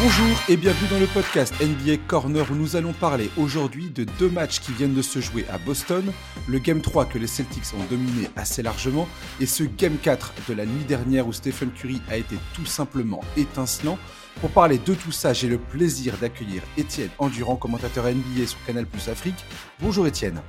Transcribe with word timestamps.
Bonjour 0.00 0.38
et 0.48 0.56
bienvenue 0.56 0.88
dans 0.90 1.00
le 1.00 1.08
podcast 1.08 1.52
NBA 1.60 1.96
Corner 2.06 2.48
où 2.52 2.54
nous 2.54 2.76
allons 2.76 2.92
parler 2.92 3.30
aujourd'hui 3.36 3.90
de 3.90 4.04
deux 4.04 4.28
matchs 4.28 4.60
qui 4.60 4.70
viennent 4.70 4.94
de 4.94 5.02
se 5.02 5.18
jouer 5.18 5.44
à 5.50 5.58
Boston, 5.58 6.12
le 6.46 6.58
Game 6.60 6.80
3 6.80 7.06
que 7.06 7.18
les 7.18 7.26
Celtics 7.26 7.74
ont 7.74 7.84
dominé 7.90 8.30
assez 8.36 8.62
largement 8.62 9.08
et 9.40 9.46
ce 9.46 9.64
Game 9.64 9.96
4 10.00 10.34
de 10.48 10.54
la 10.54 10.66
nuit 10.66 10.84
dernière 10.84 11.26
où 11.26 11.32
Stephen 11.32 11.72
Curry 11.72 12.00
a 12.08 12.16
été 12.16 12.36
tout 12.54 12.64
simplement 12.64 13.22
étincelant. 13.36 13.98
Pour 14.40 14.50
parler 14.50 14.78
de 14.78 14.94
tout 14.94 15.10
ça, 15.10 15.32
j'ai 15.32 15.48
le 15.48 15.58
plaisir 15.58 16.16
d'accueillir 16.18 16.62
Étienne 16.76 17.10
Endurant, 17.18 17.56
commentateur 17.56 18.04
NBA 18.04 18.46
sur 18.46 18.64
Canal 18.66 18.86
Plus 18.86 19.08
Afrique. 19.08 19.44
Bonjour 19.80 20.06
Étienne. 20.06 20.40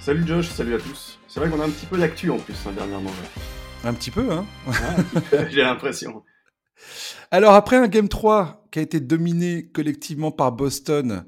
Salut 0.00 0.26
Josh, 0.26 0.48
salut 0.48 0.74
à 0.74 0.78
tous. 0.78 1.20
C'est 1.28 1.38
vrai 1.38 1.48
qu'on 1.48 1.60
a 1.60 1.66
un 1.66 1.70
petit 1.70 1.86
peu 1.86 1.98
d'actu 1.98 2.30
en 2.30 2.38
plus 2.38 2.56
hein, 2.66 2.72
dernièrement. 2.76 3.12
Un 3.84 3.94
petit 3.94 4.10
peu, 4.10 4.28
hein 4.32 4.44
J'ai 5.50 5.62
l'impression. 5.62 6.24
Alors 7.30 7.54
après 7.54 7.76
un 7.76 7.86
Game 7.86 8.08
3 8.08 8.57
qui 8.70 8.78
a 8.78 8.82
été 8.82 9.00
dominé 9.00 9.68
collectivement 9.68 10.30
par 10.30 10.52
Boston, 10.52 11.26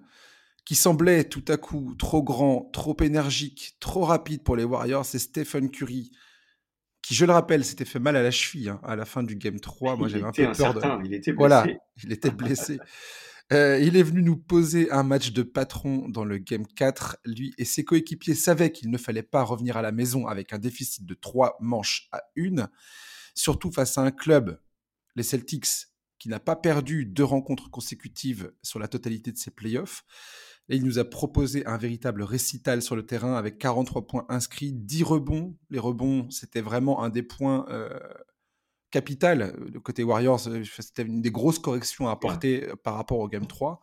qui 0.64 0.74
semblait 0.74 1.24
tout 1.24 1.44
à 1.48 1.56
coup 1.56 1.94
trop 1.98 2.22
grand, 2.22 2.70
trop 2.72 2.96
énergique, 3.00 3.76
trop 3.80 4.04
rapide 4.04 4.42
pour 4.42 4.56
les 4.56 4.64
Warriors, 4.64 5.04
c'est 5.04 5.18
Stephen 5.18 5.70
Curry 5.70 6.10
qui, 7.02 7.14
je 7.14 7.24
le 7.24 7.32
rappelle, 7.32 7.64
s'était 7.64 7.84
fait 7.84 7.98
mal 7.98 8.16
à 8.16 8.22
la 8.22 8.30
cheville 8.30 8.68
hein, 8.68 8.80
à 8.82 8.96
la 8.96 9.04
fin 9.04 9.22
du 9.22 9.36
Game 9.36 9.58
3. 9.58 9.96
Moi, 9.96 10.08
j'avais 10.08 10.24
un 10.24 10.32
peu 10.32 10.52
peur 10.52 10.74
de... 10.74 11.06
Il 11.06 11.14
était 11.14 11.32
blessé. 11.32 11.38
Voilà, 11.38 11.66
il 12.04 12.12
était 12.12 12.30
blessé. 12.30 12.78
Euh, 13.52 13.80
il 13.80 13.96
est 13.96 14.02
venu 14.02 14.22
nous 14.22 14.36
poser 14.36 14.90
un 14.92 15.02
match 15.02 15.32
de 15.32 15.42
patron 15.42 16.08
dans 16.08 16.24
le 16.24 16.38
Game 16.38 16.66
4. 16.66 17.16
Lui 17.24 17.52
et 17.58 17.64
ses 17.64 17.84
coéquipiers 17.84 18.34
savaient 18.34 18.70
qu'il 18.70 18.90
ne 18.90 18.98
fallait 18.98 19.24
pas 19.24 19.42
revenir 19.42 19.76
à 19.76 19.82
la 19.82 19.90
maison 19.90 20.28
avec 20.28 20.52
un 20.52 20.58
déficit 20.58 21.04
de 21.04 21.14
3 21.14 21.56
manches 21.60 22.08
à 22.12 22.22
une, 22.36 22.68
surtout 23.34 23.72
face 23.72 23.98
à 23.98 24.02
un 24.02 24.12
club, 24.12 24.60
les 25.16 25.24
Celtics, 25.24 25.88
qui 26.20 26.28
n'a 26.28 26.38
pas 26.38 26.54
perdu 26.54 27.06
deux 27.06 27.24
rencontres 27.24 27.70
consécutives 27.70 28.52
sur 28.62 28.78
la 28.78 28.86
totalité 28.86 29.32
de 29.32 29.38
ses 29.38 29.50
playoffs. 29.50 30.04
Et 30.68 30.76
il 30.76 30.84
nous 30.84 31.00
a 31.00 31.04
proposé 31.04 31.66
un 31.66 31.78
véritable 31.78 32.22
récital 32.22 32.82
sur 32.82 32.94
le 32.94 33.04
terrain 33.04 33.34
avec 33.34 33.58
43 33.58 34.06
points 34.06 34.26
inscrits, 34.28 34.72
10 34.72 35.02
rebonds. 35.02 35.56
Les 35.70 35.80
rebonds, 35.80 36.30
c'était 36.30 36.60
vraiment 36.60 37.02
un 37.02 37.08
des 37.08 37.24
points 37.24 37.66
euh, 37.70 37.88
capital. 38.90 39.56
Le 39.72 39.80
côté 39.80 40.04
Warriors, 40.04 40.46
euh, 40.46 40.62
c'était 40.78 41.02
une 41.02 41.22
des 41.22 41.30
grosses 41.32 41.58
corrections 41.58 42.06
à 42.06 42.12
apporter 42.12 42.68
euh, 42.68 42.76
par 42.76 42.94
rapport 42.94 43.18
au 43.18 43.26
Game 43.26 43.46
3. 43.46 43.80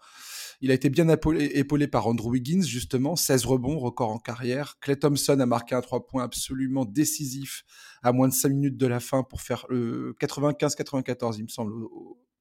Il 0.62 0.72
a 0.72 0.74
été 0.74 0.90
bien 0.90 1.10
épaulé, 1.10 1.88
par 1.88 2.08
Andrew 2.08 2.32
Wiggins, 2.32 2.64
justement, 2.64 3.16
16 3.16 3.46
rebonds, 3.46 3.80
record 3.80 4.12
en 4.12 4.18
carrière. 4.18 4.80
Clay 4.80 4.96
Thompson 4.96 5.40
a 5.40 5.46
marqué 5.46 5.76
un 5.76 5.82
3 5.82 6.08
points 6.08 6.24
absolument 6.24 6.86
décisif 6.86 7.64
à 8.02 8.12
moins 8.12 8.28
de 8.28 8.34
5 8.34 8.50
minutes 8.50 8.78
de 8.78 8.88
la 8.88 9.00
fin 9.00 9.24
pour 9.24 9.42
faire 9.42 9.66
le 9.70 10.16
95-94, 10.20 11.36
il 11.38 11.44
me 11.44 11.48
semble, 11.48 11.74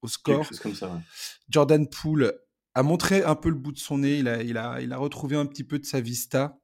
score. 0.08 0.48
Comme 0.62 0.74
ça, 0.74 1.00
Jordan 1.48 1.88
Poole 1.88 2.32
a 2.74 2.82
montré 2.82 3.22
un 3.22 3.34
peu 3.34 3.48
le 3.48 3.54
bout 3.54 3.72
de 3.72 3.78
son 3.78 3.98
nez, 3.98 4.18
il 4.18 4.28
a, 4.28 4.42
il, 4.42 4.58
a, 4.58 4.80
il 4.80 4.92
a 4.92 4.98
retrouvé 4.98 5.36
un 5.36 5.46
petit 5.46 5.64
peu 5.64 5.78
de 5.78 5.86
sa 5.86 6.00
vista. 6.00 6.58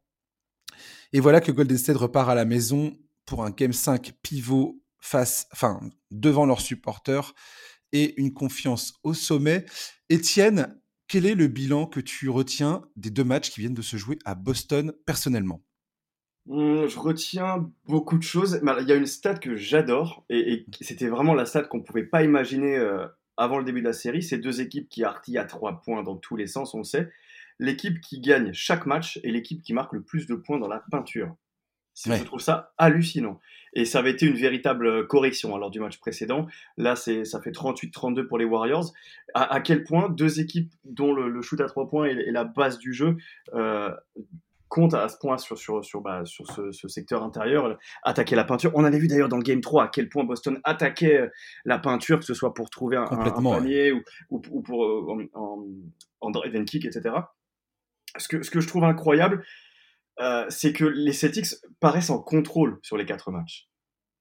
Et 1.12 1.20
voilà 1.20 1.40
que 1.40 1.52
Golden 1.52 1.78
State 1.78 1.96
repart 1.96 2.28
à 2.28 2.34
la 2.34 2.44
maison 2.44 2.96
pour 3.24 3.44
un 3.44 3.50
Game 3.50 3.72
5 3.72 4.12
pivot 4.22 4.80
face, 4.98 5.46
enfin, 5.52 5.80
devant 6.10 6.46
leurs 6.46 6.60
supporters 6.60 7.34
et 7.92 8.20
une 8.20 8.32
confiance 8.32 8.94
au 9.02 9.14
sommet. 9.14 9.64
Étienne, 10.08 10.80
quel 11.08 11.26
est 11.26 11.34
le 11.34 11.48
bilan 11.48 11.86
que 11.86 12.00
tu 12.00 12.28
retiens 12.30 12.82
des 12.96 13.10
deux 13.10 13.24
matchs 13.24 13.50
qui 13.50 13.60
viennent 13.60 13.74
de 13.74 13.82
se 13.82 13.96
jouer 13.96 14.18
à 14.24 14.34
Boston 14.34 14.92
personnellement? 15.06 15.62
Mmh, 16.46 16.88
je 16.88 16.98
retiens 16.98 17.70
beaucoup 17.86 18.18
de 18.18 18.22
choses. 18.22 18.60
Il 18.62 18.88
y 18.88 18.92
a 18.92 18.96
une 18.96 19.06
stat 19.06 19.34
que 19.34 19.56
j'adore, 19.56 20.24
et, 20.28 20.66
c'était 20.80 21.08
vraiment 21.08 21.34
la 21.34 21.46
stat 21.46 21.64
qu'on 21.64 21.78
ne 21.78 21.82
pouvait 21.82 22.06
pas 22.06 22.24
imaginer 22.24 22.76
euh, 22.76 23.06
avant 23.36 23.58
le 23.58 23.64
début 23.64 23.80
de 23.80 23.86
la 23.86 23.92
série. 23.92 24.22
C'est 24.22 24.38
deux 24.38 24.60
équipes 24.60 24.88
qui 24.88 25.04
artillent 25.04 25.38
à 25.38 25.44
trois 25.44 25.80
points 25.80 26.02
dans 26.02 26.16
tous 26.16 26.36
les 26.36 26.46
sens, 26.46 26.74
on 26.74 26.78
le 26.78 26.84
sait. 26.84 27.10
L'équipe 27.58 28.00
qui 28.00 28.20
gagne 28.20 28.52
chaque 28.52 28.86
match 28.86 29.20
et 29.22 29.30
l'équipe 29.30 29.62
qui 29.62 29.72
marque 29.72 29.92
le 29.92 30.02
plus 30.02 30.26
de 30.26 30.34
points 30.34 30.58
dans 30.58 30.68
la 30.68 30.82
peinture. 30.90 31.36
Je 31.94 32.24
trouve 32.24 32.40
ça 32.40 32.72
hallucinant. 32.78 33.38
Et 33.74 33.84
ça 33.84 33.98
avait 33.98 34.10
été 34.10 34.26
une 34.26 34.36
véritable 34.36 34.86
euh, 34.86 35.04
correction 35.04 35.56
lors 35.56 35.70
du 35.70 35.80
match 35.80 35.98
précédent. 35.98 36.46
Là, 36.76 36.96
c'est, 36.96 37.24
ça 37.24 37.40
fait 37.40 37.50
38-32 37.50 38.26
pour 38.26 38.38
les 38.38 38.44
Warriors. 38.44 38.92
À, 39.34 39.60
quel 39.60 39.84
point 39.84 40.08
deux 40.08 40.40
équipes 40.40 40.72
dont 40.84 41.12
le, 41.12 41.40
shoot 41.42 41.60
à 41.60 41.66
trois 41.66 41.88
points 41.88 42.06
est, 42.06 42.30
la 42.30 42.44
base 42.44 42.78
du 42.78 42.92
jeu 42.92 43.16
euh, 43.54 43.90
compte 44.72 44.94
à 44.94 45.06
ce 45.10 45.18
point 45.18 45.36
sur, 45.36 45.58
sur, 45.58 45.84
sur, 45.84 46.00
bah, 46.00 46.24
sur 46.24 46.46
ce, 46.50 46.88
secteur 46.88 47.22
intérieur, 47.22 47.78
attaquer 48.02 48.34
la 48.34 48.44
peinture. 48.44 48.72
On 48.74 48.84
avait 48.84 48.98
vu 48.98 49.06
d'ailleurs 49.06 49.28
dans 49.28 49.36
le 49.36 49.42
Game 49.42 49.60
3 49.60 49.84
à 49.84 49.88
quel 49.88 50.08
point 50.08 50.24
Boston 50.24 50.60
attaquait 50.64 51.20
euh, 51.20 51.28
la 51.66 51.78
peinture, 51.78 52.18
que 52.18 52.24
ce 52.24 52.32
soit 52.32 52.54
pour 52.54 52.70
trouver 52.70 52.96
un, 52.96 53.04
panier 53.04 53.92
ou, 53.92 54.02
ou, 54.30 54.62
pour 54.62 54.84
euh, 54.86 55.28
en, 55.34 55.62
en, 56.22 56.30
drive 56.30 56.56
and 56.56 56.64
kick, 56.64 56.86
etc. 56.86 57.14
Ce 58.16 58.28
que, 58.28 58.42
ce 58.42 58.50
que 58.50 58.60
je 58.60 58.66
trouve 58.66 58.84
incroyable, 58.84 59.44
euh, 60.20 60.46
c'est 60.48 60.72
que 60.72 60.86
les 60.86 61.12
Celtics 61.12 61.54
paraissent 61.78 62.10
en 62.10 62.22
contrôle 62.22 62.78
sur 62.82 62.96
les 62.96 63.04
quatre 63.04 63.30
matchs. 63.30 63.68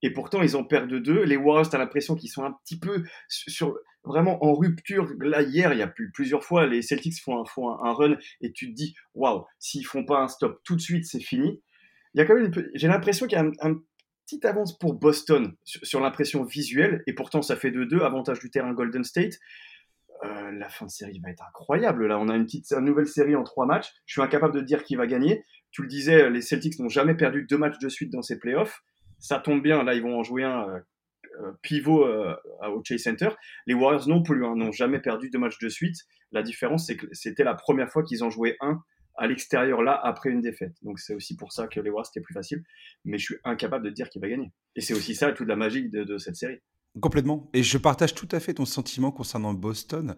Et 0.02 0.10
pourtant, 0.10 0.42
ils 0.42 0.54
ont 0.58 0.64
perdu 0.64 1.00
deux. 1.00 1.22
Les 1.22 1.38
Warriors, 1.38 1.70
tu 1.70 1.76
as 1.76 1.78
l'impression 1.78 2.14
qu'ils 2.14 2.30
sont 2.30 2.44
un 2.44 2.52
petit 2.52 2.78
peu 2.78 3.04
sur, 3.28 3.78
vraiment 4.04 4.44
en 4.44 4.54
rupture. 4.54 5.08
Là, 5.20 5.42
hier, 5.42 5.72
il 5.72 5.78
y 5.78 5.82
a 5.82 5.86
plus, 5.86 6.10
plusieurs 6.10 6.44
fois, 6.44 6.66
les 6.66 6.82
Celtics 6.82 7.20
font 7.20 7.38
un, 7.38 7.84
un, 7.84 7.92
run 7.92 8.16
et 8.40 8.52
tu 8.52 8.70
te 8.70 8.74
dis, 8.74 8.94
waouh, 9.14 9.44
s'ils 9.58 9.86
font 9.86 10.04
pas 10.04 10.20
un 10.20 10.28
stop 10.28 10.60
tout 10.64 10.76
de 10.76 10.80
suite, 10.80 11.06
c'est 11.06 11.20
fini. 11.20 11.62
Il 12.14 12.18
y 12.18 12.20
a 12.20 12.26
quand 12.26 12.34
même 12.34 12.52
j'ai 12.74 12.88
l'impression 12.88 13.26
qu'il 13.26 13.38
y 13.38 13.40
a 13.40 13.50
un, 13.60 13.80
petit 14.24 14.46
avance 14.46 14.78
pour 14.78 14.94
Boston 14.94 15.54
sur, 15.64 16.00
l'impression 16.00 16.44
visuelle. 16.44 17.02
Et 17.06 17.12
pourtant, 17.12 17.42
ça 17.42 17.56
fait 17.56 17.70
2-2, 17.70 18.02
avantage 18.02 18.38
du 18.38 18.50
terrain 18.50 18.72
Golden 18.72 19.04
State. 19.04 19.34
Euh, 20.24 20.52
la 20.52 20.68
fin 20.68 20.86
de 20.86 20.90
série 20.90 21.18
va 21.18 21.30
être 21.30 21.44
incroyable. 21.48 22.06
Là, 22.06 22.18
on 22.18 22.28
a 22.28 22.36
une 22.36 22.44
petite 22.44 22.70
une 22.72 22.84
nouvelle 22.84 23.08
série 23.08 23.34
en 23.34 23.42
trois 23.42 23.66
matchs. 23.66 23.92
Je 24.06 24.14
suis 24.14 24.22
incapable 24.22 24.54
de 24.54 24.60
dire 24.60 24.84
qui 24.84 24.94
va 24.94 25.06
gagner. 25.06 25.44
Tu 25.72 25.82
le 25.82 25.88
disais, 25.88 26.30
les 26.30 26.40
Celtics 26.40 26.78
n'ont 26.78 26.88
jamais 26.88 27.14
perdu 27.14 27.46
deux 27.48 27.58
matchs 27.58 27.78
de 27.78 27.88
suite 27.88 28.12
dans 28.12 28.22
ces 28.22 28.38
playoffs 28.38 28.82
ça 29.22 29.38
tombe 29.38 29.62
bien, 29.62 29.82
là 29.84 29.94
ils 29.94 30.02
vont 30.02 30.18
en 30.18 30.22
jouer 30.24 30.42
un 30.42 30.68
euh, 30.68 30.80
pivot 31.62 32.06
euh, 32.06 32.34
au 32.62 32.82
Chase 32.84 33.02
Center. 33.02 33.30
Les 33.66 33.74
Warriors 33.74 34.08
non 34.08 34.22
plus, 34.22 34.44
hein, 34.44 34.54
n'ont 34.56 34.72
jamais 34.72 35.00
perdu 35.00 35.30
deux 35.30 35.38
matchs 35.38 35.58
de 35.58 35.68
suite. 35.68 35.96
La 36.32 36.42
différence, 36.42 36.86
c'est 36.86 36.96
que 36.96 37.06
c'était 37.12 37.44
la 37.44 37.54
première 37.54 37.90
fois 37.90 38.02
qu'ils 38.02 38.24
en 38.24 38.30
jouaient 38.30 38.56
un 38.60 38.82
à 39.16 39.26
l'extérieur 39.26 39.82
là 39.82 40.00
après 40.02 40.30
une 40.30 40.40
défaite. 40.40 40.74
Donc 40.82 40.98
c'est 40.98 41.14
aussi 41.14 41.36
pour 41.36 41.52
ça 41.52 41.66
que 41.66 41.80
les 41.80 41.90
Warriors 41.90 42.06
c'était 42.06 42.22
plus 42.22 42.34
facile. 42.34 42.64
Mais 43.04 43.18
je 43.18 43.24
suis 43.24 43.36
incapable 43.44 43.84
de 43.84 43.90
dire 43.90 44.08
qui 44.08 44.18
va 44.18 44.28
gagner. 44.28 44.52
Et 44.74 44.80
c'est 44.80 44.94
aussi 44.94 45.14
ça 45.14 45.32
toute 45.32 45.48
la 45.48 45.56
magie 45.56 45.90
de 45.90 46.18
cette 46.18 46.36
série. 46.36 46.60
Complètement. 47.00 47.48
Et 47.54 47.62
je 47.62 47.78
partage 47.78 48.14
tout 48.14 48.28
à 48.32 48.40
fait 48.40 48.54
ton 48.54 48.66
sentiment 48.66 49.12
concernant 49.12 49.54
Boston. 49.54 50.14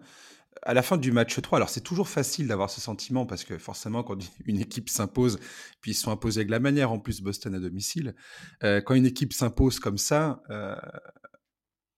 À 0.63 0.73
la 0.73 0.81
fin 0.81 0.97
du 0.97 1.11
match 1.11 1.39
3, 1.39 1.59
alors 1.59 1.69
c'est 1.69 1.81
toujours 1.81 2.07
facile 2.07 2.47
d'avoir 2.47 2.69
ce 2.69 2.81
sentiment 2.81 3.25
parce 3.25 3.43
que 3.43 3.57
forcément, 3.57 4.03
quand 4.03 4.17
une 4.45 4.59
équipe 4.59 4.89
s'impose, 4.89 5.39
puis 5.81 5.91
ils 5.91 5.95
sont 5.95 6.11
imposés 6.11 6.39
avec 6.39 6.49
la 6.49 6.59
manière 6.59 6.91
en 6.91 6.99
plus 6.99 7.21
Boston 7.21 7.55
à 7.55 7.59
domicile, 7.59 8.15
euh, 8.63 8.81
quand 8.81 8.95
une 8.95 9.05
équipe 9.05 9.33
s'impose 9.33 9.79
comme 9.79 9.97
ça, 9.97 10.41
euh, 10.49 10.75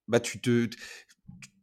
bah 0.08 0.20
tu 0.20 0.40
te, 0.40 0.70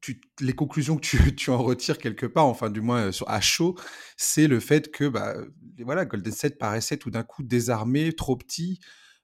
tu, 0.01 0.21
les 0.41 0.53
conclusions 0.53 0.97
que 0.97 1.03
tu, 1.03 1.35
tu, 1.37 1.51
en 1.51 1.63
retires 1.63 1.99
quelque 1.99 2.27
part, 2.27 2.47
enfin 2.47 2.71
du 2.71 2.81
moins 2.81 3.13
sur, 3.13 3.29
à 3.29 3.41
chaud, 3.41 3.75
c'est 4.17 4.47
le 4.47 4.61
fait 4.61 4.91
que 4.91 5.09
bah, 5.09 5.35
voilà, 5.81 6.05
Golden 6.05 6.33
State 6.33 6.59
paraissait 6.59 6.97
tout 6.97 7.11
d'un 7.11 7.23
coup 7.23 7.43
désarmé, 7.43 8.13
trop 8.13 8.37
petit, 8.37 8.81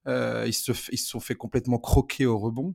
euh, 0.06 0.44
ils, 0.46 0.54
se, 0.54 0.72
ils 0.92 0.98
se 0.98 1.08
sont 1.08 1.20
fait 1.20 1.34
complètement 1.34 1.78
croquer 1.78 2.26
au 2.26 2.38
rebond. 2.38 2.74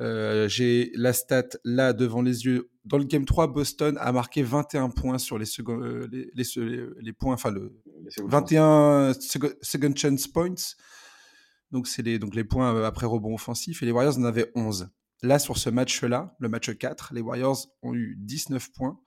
Euh, 0.00 0.46
j'ai 0.46 0.90
la 0.94 1.12
stat 1.12 1.48
là 1.64 1.92
devant 1.92 2.22
les 2.22 2.44
yeux. 2.44 2.70
Dans 2.84 2.98
le 2.98 3.04
game 3.04 3.24
3, 3.24 3.48
Boston 3.48 3.96
a 3.98 4.12
marqué 4.12 4.42
21 4.42 4.90
points 4.90 5.18
sur 5.18 5.38
les, 5.38 5.46
euh, 5.60 6.06
les, 6.12 6.30
les, 6.34 6.86
les, 7.00 7.12
points, 7.12 7.34
enfin 7.34 7.50
le 7.50 7.72
21 8.24 9.14
second, 9.14 9.94
chance 9.96 10.26
points. 10.28 10.54
Donc 11.70 11.88
c'est 11.88 12.02
les, 12.02 12.18
donc 12.18 12.34
les 12.34 12.44
points 12.44 12.74
euh, 12.74 12.84
après 12.84 13.06
rebond 13.06 13.34
offensif. 13.34 13.82
Et 13.82 13.86
les 13.86 13.92
Warriors 13.92 14.18
en 14.18 14.24
avaient 14.24 14.52
11. 14.54 14.90
Là, 15.22 15.38
sur 15.38 15.56
ce 15.56 15.70
match-là, 15.70 16.36
le 16.38 16.48
match 16.48 16.76
4, 16.76 17.14
les 17.14 17.22
Warriors 17.22 17.66
ont 17.82 17.94
eu 17.94 18.16
19 18.20 18.72
points 18.72 19.00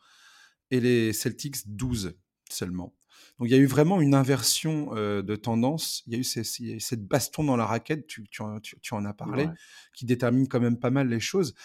et 0.71 0.80
les 0.80 1.13
Celtics 1.13 1.68
12 1.68 2.18
seulement. 2.50 2.95
Donc 3.38 3.48
il 3.48 3.51
y 3.51 3.56
a 3.56 3.57
eu 3.57 3.66
vraiment 3.66 4.01
une 4.01 4.13
inversion 4.13 4.94
de 4.94 5.36
tendance. 5.36 6.04
Il 6.07 6.13
y 6.13 6.16
a 6.16 6.19
eu 6.19 6.80
cette 6.80 7.07
baston 7.07 7.44
dans 7.44 7.56
la 7.56 7.66
raquette, 7.66 8.07
tu, 8.07 8.27
en 8.42 9.06
as 9.06 9.13
parlé, 9.13 9.48
qui 9.94 10.06
détermine 10.06 10.48
quand 10.48 10.60
même 10.60 10.77
pas 10.77 10.92
mal 10.92 11.07
les 11.07 11.19
choses. 11.19 11.56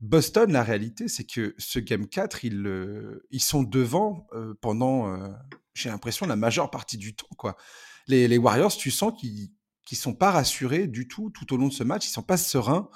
Boston, 0.00 0.52
la 0.52 0.62
réalité, 0.62 1.08
c'est 1.08 1.24
que 1.24 1.54
ce 1.58 1.78
Game 1.78 2.06
4, 2.06 2.44
ils, 2.44 3.20
ils 3.30 3.40
sont 3.40 3.62
devant 3.62 4.28
pendant, 4.60 5.18
j'ai 5.74 5.88
l'impression, 5.88 6.26
la 6.26 6.36
majeure 6.36 6.70
partie 6.70 6.98
du 6.98 7.14
temps. 7.14 7.26
Quoi. 7.36 7.56
Les, 8.08 8.38
Warriors, 8.38 8.76
tu 8.76 8.90
sens 8.90 9.12
qu'ils 9.18 9.50
ne 9.90 9.96
sont 9.96 10.14
pas 10.14 10.30
rassurés 10.30 10.86
du 10.86 11.08
tout 11.08 11.30
tout 11.30 11.52
au 11.52 11.56
long 11.56 11.68
de 11.68 11.72
ce 11.72 11.82
match, 11.82 12.06
ils 12.06 12.10
sont 12.10 12.22
pas 12.22 12.36
sereins. 12.36 12.88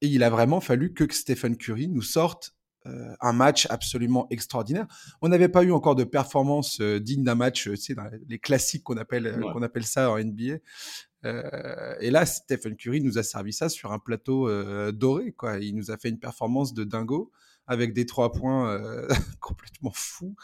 Et 0.00 0.06
il 0.06 0.22
a 0.22 0.30
vraiment 0.30 0.60
fallu 0.60 0.92
que 0.92 1.12
Stephen 1.12 1.56
Curry 1.56 1.88
nous 1.88 2.02
sorte 2.02 2.54
euh, 2.86 3.14
un 3.20 3.32
match 3.32 3.66
absolument 3.70 4.26
extraordinaire. 4.30 4.86
On 5.22 5.28
n'avait 5.28 5.48
pas 5.48 5.62
eu 5.62 5.72
encore 5.72 5.94
de 5.94 6.04
performance 6.04 6.80
euh, 6.82 7.00
digne 7.00 7.24
d'un 7.24 7.34
match, 7.34 7.64
tu 7.64 7.76
sais, 7.76 7.94
dans 7.94 8.04
les 8.28 8.38
classiques 8.38 8.82
qu'on 8.82 8.98
appelle, 8.98 9.40
qu'on 9.40 9.62
appelle 9.62 9.84
ça 9.84 10.10
en 10.10 10.18
NBA. 10.18 10.58
et 12.00 12.10
là, 12.10 12.26
Stephen 12.26 12.76
Curry 12.76 13.00
nous 13.00 13.16
a 13.16 13.22
servi 13.22 13.54
ça 13.54 13.70
sur 13.70 13.92
un 13.92 13.98
plateau 13.98 14.50
doré. 14.92 15.32
Quoi. 15.32 15.58
Il 15.60 15.76
nous 15.76 15.90
a 15.90 15.96
fait 15.96 16.10
une 16.10 16.18
performance 16.18 16.74
de 16.74 16.84
dingo 16.84 17.32
avec 17.66 17.94
des 17.94 18.04
trois 18.04 18.32
points 18.32 18.78
complètement 19.40 19.92
fous. 19.94 20.36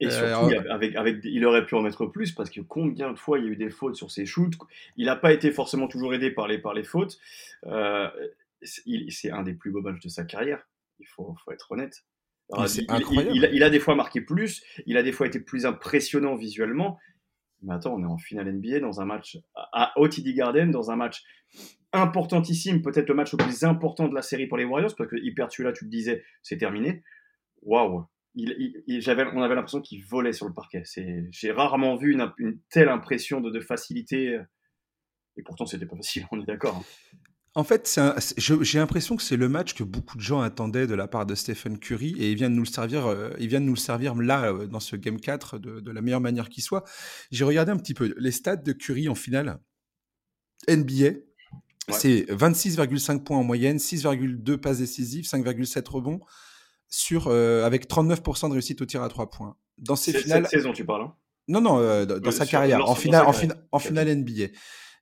Et 0.00 0.10
surtout, 0.10 0.52
avec, 0.70 0.94
avec, 0.96 1.18
il 1.24 1.44
aurait 1.44 1.66
pu 1.66 1.74
en 1.74 1.82
mettre 1.82 2.06
plus 2.06 2.32
parce 2.32 2.50
que 2.50 2.60
combien 2.60 3.12
de 3.12 3.18
fois 3.18 3.38
il 3.38 3.44
y 3.44 3.48
a 3.48 3.50
eu 3.50 3.56
des 3.56 3.70
fautes 3.70 3.96
sur 3.96 4.10
ses 4.10 4.26
shoots. 4.26 4.54
Il 4.96 5.06
n'a 5.06 5.16
pas 5.16 5.32
été 5.32 5.52
forcément 5.52 5.86
toujours 5.86 6.14
aidé 6.14 6.30
par 6.32 6.48
les, 6.48 6.58
par 6.58 6.74
les 6.74 6.84
fautes. 6.84 7.18
c'est 8.62 9.30
un 9.30 9.42
des 9.44 9.54
plus 9.54 9.70
beaux 9.70 9.82
matchs 9.82 10.00
de 10.00 10.08
sa 10.08 10.24
carrière 10.24 10.66
il 10.98 11.06
faut, 11.06 11.34
faut 11.44 11.52
être 11.52 11.70
honnête. 11.72 12.04
il, 12.50 13.62
a, 13.64 13.70
des 13.70 13.80
fois 13.80 13.94
marqué 13.94 14.20
plus, 14.20 14.62
il 14.86 14.96
a 14.96 15.02
des 15.02 15.12
fois 15.12 15.26
été 15.26 15.40
plus 15.40 15.66
impressionnant 15.66 16.36
visuellement. 16.36 16.98
Mais 17.62 17.74
attends, 17.74 17.94
on 17.94 18.02
est 18.02 18.06
en 18.06 18.18
finale 18.18 18.52
NBA 18.52 18.80
dans 18.80 19.00
un 19.00 19.04
match 19.04 19.38
à 19.54 19.92
OTD 19.96 20.34
Garden, 20.34 20.70
dans 20.70 20.90
un 20.90 20.96
match 20.96 21.24
importantissime, 21.92 22.82
peut-être 22.82 23.08
le 23.08 23.14
match 23.14 23.32
le 23.32 23.38
plus 23.38 23.64
important 23.64 24.08
de 24.08 24.14
la 24.14 24.22
série 24.22 24.46
pour 24.46 24.58
les 24.58 24.64
Warriors, 24.64 24.94
parce 24.96 25.10
que 25.10 25.34
perd 25.34 25.50
celui-là, 25.50 25.72
tu 25.72 25.84
le 25.84 25.90
disais, 25.90 26.24
c'est 26.42 26.58
terminé. 26.58 27.02
Waouh! 27.62 28.06
on 28.36 29.42
avait 29.42 29.54
l'impression 29.54 29.80
qu'il 29.80 30.04
volait 30.04 30.32
sur 30.32 30.46
le 30.46 30.54
parquet. 30.54 30.82
J'ai 31.30 31.50
rarement 31.50 31.96
vu 31.96 32.12
une, 32.12 32.60
telle 32.70 32.88
impression 32.88 33.40
de, 33.40 33.50
de 33.50 33.60
facilité. 33.60 34.40
Et 35.36 35.42
pourtant, 35.42 35.66
c'était 35.66 35.86
pas 35.86 35.96
facile, 35.96 36.26
on 36.32 36.40
est 36.40 36.46
d'accord. 36.46 36.84
En 37.58 37.64
fait, 37.64 38.00
j'ai 38.36 38.78
l'impression 38.78 39.16
que 39.16 39.22
c'est 39.24 39.36
le 39.36 39.48
match 39.48 39.74
que 39.74 39.82
beaucoup 39.82 40.16
de 40.16 40.22
gens 40.22 40.40
attendaient 40.40 40.86
de 40.86 40.94
la 40.94 41.08
part 41.08 41.26
de 41.26 41.34
Stephen 41.34 41.76
Curry 41.76 42.14
et 42.16 42.30
il 42.30 42.36
vient 42.36 42.48
de 42.50 42.54
nous 42.54 42.62
le 42.62 42.68
servir, 42.68 43.06
euh, 43.06 43.30
il 43.40 43.48
vient 43.48 43.60
de 43.60 43.64
nous 43.64 43.74
le 43.74 43.80
servir 43.80 44.14
là, 44.14 44.52
euh, 44.52 44.68
dans 44.68 44.78
ce 44.78 44.94
Game 44.94 45.18
4, 45.18 45.58
de, 45.58 45.90
la 45.90 46.00
meilleure 46.00 46.20
manière 46.20 46.50
qui 46.50 46.60
soit. 46.60 46.84
J'ai 47.32 47.42
regardé 47.42 47.72
un 47.72 47.76
petit 47.76 47.94
peu 47.94 48.14
les 48.16 48.30
stats 48.30 48.54
de 48.54 48.70
Curry 48.70 49.08
en 49.08 49.16
finale 49.16 49.58
NBA. 50.68 51.18
C'est 51.88 52.26
26,5 52.30 53.24
points 53.24 53.38
en 53.38 53.42
moyenne, 53.42 53.78
6,2 53.78 54.56
passes 54.58 54.78
décisives, 54.78 55.24
5,7 55.24 55.84
rebonds, 55.88 56.20
sur, 56.88 57.26
euh, 57.26 57.64
avec 57.64 57.88
39% 57.88 58.50
de 58.50 58.52
réussite 58.52 58.80
au 58.82 58.86
tir 58.86 59.02
à 59.02 59.08
3 59.08 59.30
points. 59.30 59.56
Dans 59.78 59.96
ces 59.96 60.12
finales. 60.12 60.44
Cette 60.44 60.60
saison, 60.60 60.72
tu 60.72 60.84
parles 60.84 61.02
hein? 61.02 61.14
Non, 61.48 61.60
non, 61.60 62.04
dans, 62.04 62.30
sa 62.30 62.46
carrière, 62.46 62.88
en 62.88 62.94
finale, 62.94 63.26
en, 63.26 63.32
en 63.72 63.78
finale 63.80 64.14
NBA. 64.16 64.52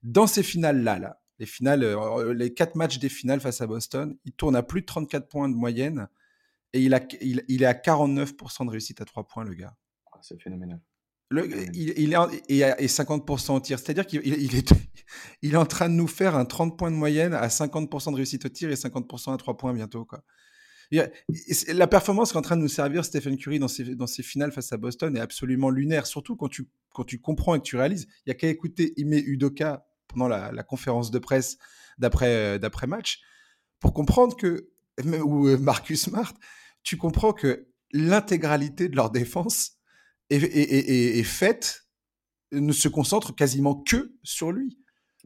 Dans 0.01 0.25
ces 0.25 0.41
finales-là, 0.41 0.97
là, 0.97 1.19
les 1.39 1.45
finales, 1.45 1.83
euh, 1.83 2.33
les 2.33 2.53
quatre 2.53 2.75
matchs 2.75 2.99
des 2.99 3.09
finales 3.09 3.39
face 3.39 3.61
à 3.61 3.67
Boston, 3.67 4.17
il 4.25 4.33
tourne 4.33 4.55
à 4.55 4.63
plus 4.63 4.81
de 4.81 4.85
34 4.85 5.27
points 5.27 5.49
de 5.49 5.55
moyenne 5.55 6.07
et 6.73 6.81
il, 6.81 6.93
a, 6.93 7.01
il, 7.21 7.63
est 7.63 7.65
à 7.65 7.73
49% 7.73 8.65
de 8.65 8.71
réussite 8.71 9.01
à 9.01 9.05
3 9.05 9.27
points, 9.27 9.43
le 9.43 9.53
gars. 9.53 9.75
Ah, 10.11 10.19
c'est 10.21 10.41
phénoménal. 10.41 10.81
Le, 11.29 11.45
il, 11.73 11.93
il, 11.97 12.13
est 12.13 12.75
et, 12.79 12.87
50% 12.87 13.55
au 13.55 13.59
tir. 13.59 13.79
C'est-à-dire 13.79 14.05
qu'il 14.05 14.21
il 14.25 14.55
est, 14.55 14.73
il 15.41 15.53
est 15.53 15.57
en 15.57 15.65
train 15.65 15.89
de 15.89 15.93
nous 15.93 16.07
faire 16.07 16.35
un 16.35 16.45
30 16.45 16.77
points 16.77 16.91
de 16.91 16.95
moyenne 16.95 17.33
à 17.33 17.47
50% 17.47 18.11
de 18.11 18.15
réussite 18.15 18.45
au 18.45 18.49
tir 18.49 18.69
et 18.69 18.75
50% 18.75 19.33
à 19.33 19.37
3 19.37 19.57
points 19.57 19.73
bientôt. 19.73 20.05
Quoi. 20.05 20.23
La 20.91 21.87
performance 21.87 22.31
qu'est 22.31 22.37
en 22.37 22.41
train 22.41 22.55
de 22.55 22.61
nous 22.61 22.67
servir 22.69 23.03
Stephen 23.03 23.37
Curry 23.37 23.59
dans 23.59 23.67
ses, 23.67 23.95
dans 23.95 24.07
ses 24.07 24.23
finales 24.23 24.51
face 24.51 24.71
à 24.71 24.77
Boston 24.77 25.15
est 25.17 25.19
absolument 25.19 25.69
lunaire, 25.69 26.07
surtout 26.07 26.35
quand 26.35 26.47
tu, 26.47 26.69
quand 26.93 27.03
tu 27.03 27.19
comprends 27.19 27.55
et 27.55 27.59
que 27.59 27.65
tu 27.65 27.75
réalises. 27.75 28.07
Il 28.25 28.29
n'y 28.29 28.31
a 28.31 28.35
qu'à 28.35 28.47
écouter 28.47 28.93
Ime 28.97 29.13
Udoka 29.13 29.86
pendant 30.07 30.27
la, 30.27 30.63
conférence 30.63 31.11
de 31.11 31.19
presse 31.19 31.57
d'après 31.97 32.33
euh, 32.33 32.57
d'après 32.57 32.87
match 32.87 33.21
pour 33.79 33.93
comprendre 33.93 34.35
que 34.35 34.69
ou 35.23 35.47
euh, 35.47 35.57
Marcus 35.57 36.03
Smart, 36.03 36.33
tu 36.83 36.97
comprends 36.97 37.33
que 37.33 37.67
l'intégralité 37.91 38.89
de 38.89 38.95
leur 38.95 39.11
défense 39.11 39.77
est, 40.29 40.43
est, 40.43 41.19
est, 41.19 41.23
faite 41.23 41.87
ne 42.51 42.73
se 42.73 42.87
concentre 42.87 43.35
quasiment 43.35 43.75
que 43.75 44.13
sur 44.23 44.51
lui. 44.51 44.79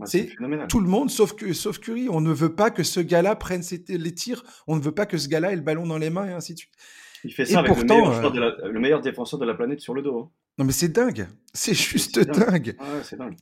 c'est 0.05 0.29
tout 0.69 0.79
le 0.79 0.89
monde 0.89 1.09
sauf 1.09 1.33
que 1.33 1.53
sauf 1.53 1.79
Curry. 1.79 2.09
On 2.09 2.21
ne 2.21 2.33
veut 2.33 2.55
pas 2.55 2.71
que 2.71 2.83
ce 2.83 2.99
gars-là 2.99 3.35
prenne 3.35 3.63
les 3.87 4.13
tirs. 4.13 4.43
On 4.67 4.75
ne 4.75 4.81
veut 4.81 4.93
pas 4.93 5.05
que 5.05 5.17
ce 5.17 5.27
gars-là 5.27 5.53
ait 5.53 5.55
le 5.55 5.61
ballon 5.61 5.87
dans 5.87 5.97
les 5.97 6.09
mains 6.09 6.27
et 6.27 6.33
ainsi 6.33 6.53
de 6.53 6.59
suite. 6.59 6.73
Il 7.23 7.33
fait 7.33 7.45
ça 7.45 7.59
avec 7.59 7.73
pourtant, 7.73 8.09
le, 8.09 8.29
meilleur 8.29 8.59
euh, 8.63 8.71
le, 8.71 8.79
meilleur 8.79 9.01
défenseur 9.01 9.39
de 9.39 9.45
la 9.45 9.53
planète 9.53 9.79
sur 9.79 9.93
le 9.93 10.01
dos. 10.01 10.19
Hein. 10.19 10.31
Non, 10.61 10.67
mais 10.67 10.73
c'est 10.73 10.89
dingue. 10.89 11.27
C'est 11.55 11.73
juste 11.73 12.19
dingue. 12.19 12.77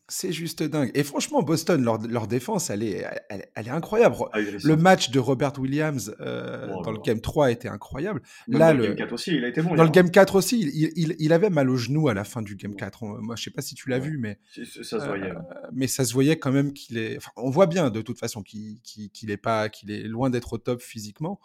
c'est 0.07 0.31
juste 0.31 0.63
dingue. 0.63 0.89
Et 0.93 1.03
franchement, 1.03 1.43
Boston, 1.43 1.83
leur, 1.83 2.01
leur 2.07 2.27
défense, 2.27 2.69
elle 2.69 2.81
est, 2.81 3.05
elle, 3.27 3.67
est 3.67 3.69
incroyable. 3.69 4.15
Le 4.63 4.75
match 4.77 5.11
de 5.11 5.19
Robert 5.19 5.59
Williams 5.59 6.15
euh, 6.21 6.71
oh 6.73 6.81
dans 6.81 6.93
le 6.93 6.99
Game 6.99 7.19
3 7.19 7.51
était 7.51 7.67
incroyable. 7.67 8.21
Là, 8.47 8.71
dans 8.71 8.79
le, 8.79 8.87
Game 8.87 8.95
4 8.95 9.11
aussi, 9.11 9.35
il 9.35 9.43
a 9.43 9.49
été 9.49 9.61
bon. 9.61 9.75
Dans 9.75 9.83
le 9.83 9.89
Game 9.89 10.09
4 10.09 10.35
aussi, 10.35 10.61
il, 10.61 10.93
il, 10.95 11.17
il, 11.19 11.33
avait 11.33 11.49
mal 11.49 11.69
au 11.69 11.75
genou 11.75 12.07
à 12.07 12.13
la 12.13 12.23
fin 12.23 12.41
du 12.41 12.55
Game 12.55 12.73
4. 12.73 13.03
moi, 13.03 13.35
je 13.35 13.43
sais 13.43 13.51
pas 13.51 13.61
si 13.61 13.75
tu 13.75 13.89
l'as 13.89 13.99
vu, 13.99 14.17
mais. 14.17 14.39
Ça 14.81 15.01
se 15.01 15.05
voyait. 15.05 15.31
Euh, 15.31 15.35
mais 15.73 15.87
ça 15.87 16.05
se 16.05 16.13
voyait 16.13 16.39
quand 16.39 16.53
même 16.53 16.71
qu'il 16.71 16.97
est. 16.97 17.17
Enfin, 17.17 17.31
on 17.35 17.49
voit 17.49 17.67
bien 17.67 17.89
de 17.89 18.01
toute 18.01 18.17
façon 18.17 18.43
qu'il 18.43 18.79
est, 19.27 19.37
pas, 19.37 19.67
qu'il 19.67 19.91
est 19.91 20.03
loin 20.03 20.29
d'être 20.29 20.53
au 20.53 20.57
top 20.57 20.81
physiquement. 20.81 21.41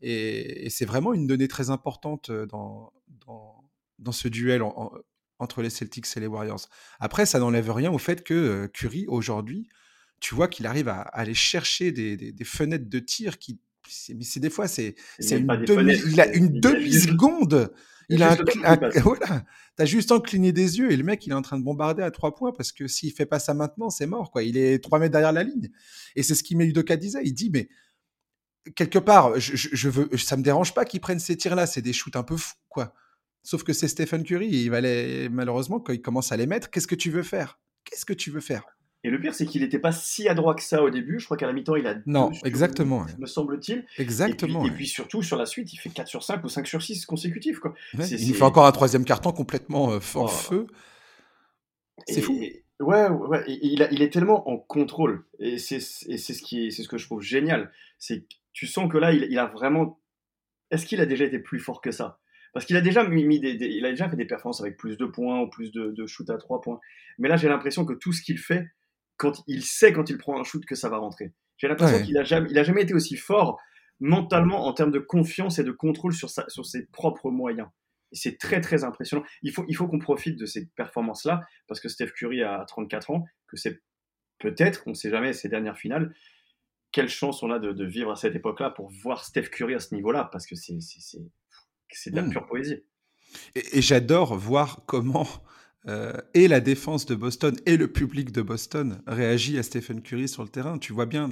Et, 0.00 0.66
et 0.66 0.70
c'est 0.70 0.86
vraiment 0.86 1.12
une 1.12 1.26
donnée 1.26 1.48
très 1.48 1.70
importante 1.70 2.30
euh, 2.30 2.46
dans, 2.46 2.92
dans 3.26 3.57
dans 3.98 4.12
ce 4.12 4.28
duel 4.28 4.62
entre 5.38 5.62
les 5.62 5.70
Celtics 5.70 6.06
et 6.16 6.20
les 6.20 6.26
Warriors. 6.26 6.68
Après, 7.00 7.26
ça 7.26 7.38
n'enlève 7.38 7.70
rien 7.70 7.90
au 7.90 7.98
fait 7.98 8.24
que 8.24 8.34
euh, 8.34 8.68
Curry, 8.68 9.06
aujourd'hui, 9.08 9.68
tu 10.20 10.34
vois 10.34 10.48
qu'il 10.48 10.66
arrive 10.66 10.88
à, 10.88 11.00
aller 11.00 11.34
chercher 11.34 11.92
des, 11.92 12.34
fenêtres 12.44 12.88
de 12.88 12.98
tir 12.98 13.38
qui. 13.38 13.60
C'est 13.88 14.40
des 14.40 14.50
fois, 14.50 14.68
c'est 14.68 14.96
une 15.18 15.46
demi, 15.64 15.94
il 16.06 16.20
a 16.20 16.34
une 16.34 16.60
demi-seconde. 16.60 17.72
Il 18.10 18.22
a 18.22 18.36
voilà, 19.02 19.44
t'as 19.76 19.84
juste 19.84 20.12
en 20.12 20.20
cligné 20.20 20.52
des 20.52 20.78
yeux 20.78 20.90
et 20.90 20.96
le 20.96 21.04
mec 21.04 21.26
il 21.26 21.30
est 21.30 21.34
en 21.34 21.42
train 21.42 21.58
de 21.58 21.62
bombarder 21.62 22.02
à 22.02 22.10
trois 22.10 22.34
points 22.34 22.52
parce 22.52 22.72
que 22.72 22.88
s'il 22.88 23.12
fait 23.12 23.26
pas 23.26 23.38
ça 23.38 23.52
maintenant 23.52 23.90
c'est 23.90 24.06
mort 24.06 24.30
quoi. 24.30 24.42
Il 24.42 24.56
est 24.56 24.82
trois 24.82 24.98
mètres 24.98 25.12
derrière 25.12 25.32
la 25.32 25.42
ligne 25.42 25.68
et 26.16 26.22
c'est 26.22 26.34
ce 26.34 26.42
qu'il 26.42 26.58
Udoka 26.58 26.96
disait. 26.96 27.20
Il 27.24 27.34
dit 27.34 27.50
mais 27.50 27.68
quelque 28.74 28.98
part 28.98 29.38
je, 29.38 29.56
je 29.56 29.88
veux 29.90 30.08
ça 30.16 30.38
me 30.38 30.42
dérange 30.42 30.72
pas 30.72 30.86
qu'il 30.86 31.00
prenne 31.00 31.18
ces 31.18 31.36
tirs 31.36 31.54
là, 31.54 31.66
c'est 31.66 31.82
des 31.82 31.92
shoots 31.92 32.16
un 32.16 32.22
peu 32.22 32.38
fous 32.38 32.54
quoi. 32.70 32.94
Sauf 33.48 33.64
que 33.64 33.72
c'est 33.72 33.88
Stephen 33.88 34.24
Curry, 34.24 34.46
il 34.46 34.68
va 34.68 34.82
malheureusement, 35.30 35.80
quand 35.80 35.94
il 35.94 36.02
commence 36.02 36.32
à 36.32 36.36
les 36.36 36.44
mettre, 36.44 36.68
qu'est-ce 36.68 36.86
que 36.86 36.94
tu 36.94 37.10
veux 37.10 37.22
faire? 37.22 37.58
Qu'est-ce 37.84 38.04
que 38.04 38.12
tu 38.12 38.30
veux 38.30 38.42
faire? 38.42 38.62
Et 39.04 39.08
le 39.08 39.18
pire, 39.18 39.34
c'est 39.34 39.46
qu'il 39.46 39.62
n'était 39.62 39.78
pas 39.78 39.90
si 39.90 40.28
adroit 40.28 40.54
que 40.54 40.62
ça 40.62 40.82
au 40.82 40.90
début. 40.90 41.18
Je 41.18 41.24
crois 41.24 41.38
qu'à 41.38 41.46
la 41.46 41.54
mi-temps, 41.54 41.76
il 41.76 41.86
a. 41.86 41.94
Non, 42.04 42.30
exactement. 42.44 43.06
Me 43.18 43.24
semble-t-il. 43.24 43.86
Exactement. 43.96 44.66
Et 44.66 44.70
puis, 44.70 44.86
surtout, 44.86 45.22
sur 45.22 45.38
la 45.38 45.46
suite, 45.46 45.72
il 45.72 45.78
fait 45.78 45.88
4 45.88 46.08
sur 46.08 46.22
5 46.22 46.44
ou 46.44 46.50
5 46.50 46.66
sur 46.66 46.82
6 46.82 47.06
consécutifs. 47.06 47.58
Quoi. 47.58 47.74
il 47.94 48.34
fait 48.34 48.42
encore 48.42 48.66
un 48.66 48.72
troisième 48.72 49.06
carton 49.06 49.32
complètement 49.32 49.92
euh, 49.92 50.00
en 50.16 50.24
oh. 50.24 50.28
feu. 50.28 50.66
C'est 52.06 52.20
fou. 52.20 52.38
Ouais, 52.80 53.08
ouais. 53.08 53.44
il, 53.48 53.82
a, 53.82 53.90
il, 53.90 54.02
est 54.02 54.12
tellement 54.12 54.46
en 54.46 54.58
contrôle. 54.58 55.24
Et 55.38 55.56
c'est 55.56 55.80
ce, 55.80 56.42
qui 56.42 56.70
ce 56.70 56.86
que 56.86 56.98
je 56.98 57.06
trouve 57.06 57.22
génial. 57.22 57.72
C'est 57.98 58.26
tu 58.52 58.66
sens 58.66 58.92
que 58.92 58.98
là, 58.98 59.10
il, 59.10 59.26
il 59.30 59.38
a 59.38 59.46
vraiment. 59.46 59.98
Est-ce 60.70 60.84
qu'il 60.84 61.00
a 61.00 61.06
déjà 61.06 61.24
été 61.24 61.38
plus 61.38 61.60
fort 61.60 61.80
que 61.80 61.92
ça? 61.92 62.18
Parce 62.52 62.66
qu'il 62.66 62.76
a 62.76 62.80
déjà 62.80 63.06
mis, 63.06 63.40
des, 63.40 63.52
il 63.52 63.84
a 63.84 63.90
déjà 63.90 64.08
fait 64.08 64.16
des 64.16 64.26
performances 64.26 64.60
avec 64.60 64.76
plus 64.76 64.96
de 64.96 65.06
points 65.06 65.40
ou 65.40 65.48
plus 65.48 65.70
de, 65.70 65.90
de 65.90 66.06
shoot 66.06 66.28
à 66.30 66.38
trois 66.38 66.60
points. 66.60 66.80
Mais 67.18 67.28
là, 67.28 67.36
j'ai 67.36 67.48
l'impression 67.48 67.84
que 67.84 67.94
tout 67.94 68.12
ce 68.12 68.22
qu'il 68.22 68.38
fait, 68.38 68.66
quand 69.16 69.42
il 69.46 69.62
sait 69.62 69.92
quand 69.92 70.08
il 70.08 70.18
prend 70.18 70.40
un 70.40 70.44
shoot 70.44 70.64
que 70.64 70.74
ça 70.74 70.88
va 70.88 70.98
rentrer. 70.98 71.32
J'ai 71.58 71.68
l'impression 71.68 72.02
qu'il 72.02 72.16
a 72.16 72.24
jamais, 72.24 72.48
il 72.50 72.58
a 72.58 72.62
jamais 72.62 72.82
été 72.82 72.94
aussi 72.94 73.16
fort 73.16 73.60
mentalement 74.00 74.66
en 74.66 74.72
termes 74.72 74.92
de 74.92 75.00
confiance 75.00 75.58
et 75.58 75.64
de 75.64 75.72
contrôle 75.72 76.14
sur, 76.14 76.30
sa, 76.30 76.48
sur 76.48 76.64
ses 76.64 76.86
propres 76.86 77.30
moyens. 77.30 77.68
C'est 78.12 78.38
très 78.38 78.60
très 78.60 78.84
impressionnant. 78.84 79.24
Il 79.42 79.52
faut, 79.52 79.64
il 79.68 79.74
faut 79.74 79.88
qu'on 79.88 79.98
profite 79.98 80.38
de 80.38 80.46
ces 80.46 80.66
performances-là 80.76 81.42
parce 81.66 81.80
que 81.80 81.88
Steph 81.88 82.12
Curry 82.12 82.42
a 82.42 82.64
34 82.66 83.10
ans, 83.10 83.26
que 83.48 83.56
c'est 83.56 83.82
peut-être, 84.38 84.84
on 84.86 84.90
ne 84.90 84.94
sait 84.94 85.10
jamais, 85.10 85.32
ses 85.32 85.48
dernières 85.48 85.76
finales. 85.76 86.14
Quelle 86.92 87.08
chance 87.08 87.42
on 87.42 87.50
a 87.50 87.58
de, 87.58 87.72
de 87.72 87.84
vivre 87.84 88.12
à 88.12 88.16
cette 88.16 88.36
époque-là 88.36 88.70
pour 88.70 88.88
voir 88.88 89.24
Steph 89.24 89.48
Curry 89.50 89.74
à 89.74 89.80
ce 89.80 89.94
niveau-là 89.94 90.28
parce 90.32 90.46
que 90.46 90.54
c'est 90.54 90.80
c'est 90.80 91.18
de 92.06 92.16
la 92.16 92.22
mmh. 92.22 92.30
pure 92.30 92.46
poésie. 92.46 92.82
Et, 93.54 93.82
j'adore 93.82 94.36
voir 94.36 94.82
comment 94.86 95.26
euh, 95.86 96.12
et 96.34 96.48
la 96.48 96.60
défense 96.60 97.06
de 97.06 97.14
Boston 97.14 97.56
et 97.66 97.76
le 97.76 97.92
public 97.92 98.32
de 98.32 98.42
Boston 98.42 99.02
réagit 99.06 99.58
à 99.58 99.62
Stephen 99.62 100.02
Curry 100.02 100.28
sur 100.28 100.42
le 100.42 100.48
terrain. 100.48 100.78
Tu 100.78 100.92
vois 100.92 101.06
bien, 101.06 101.30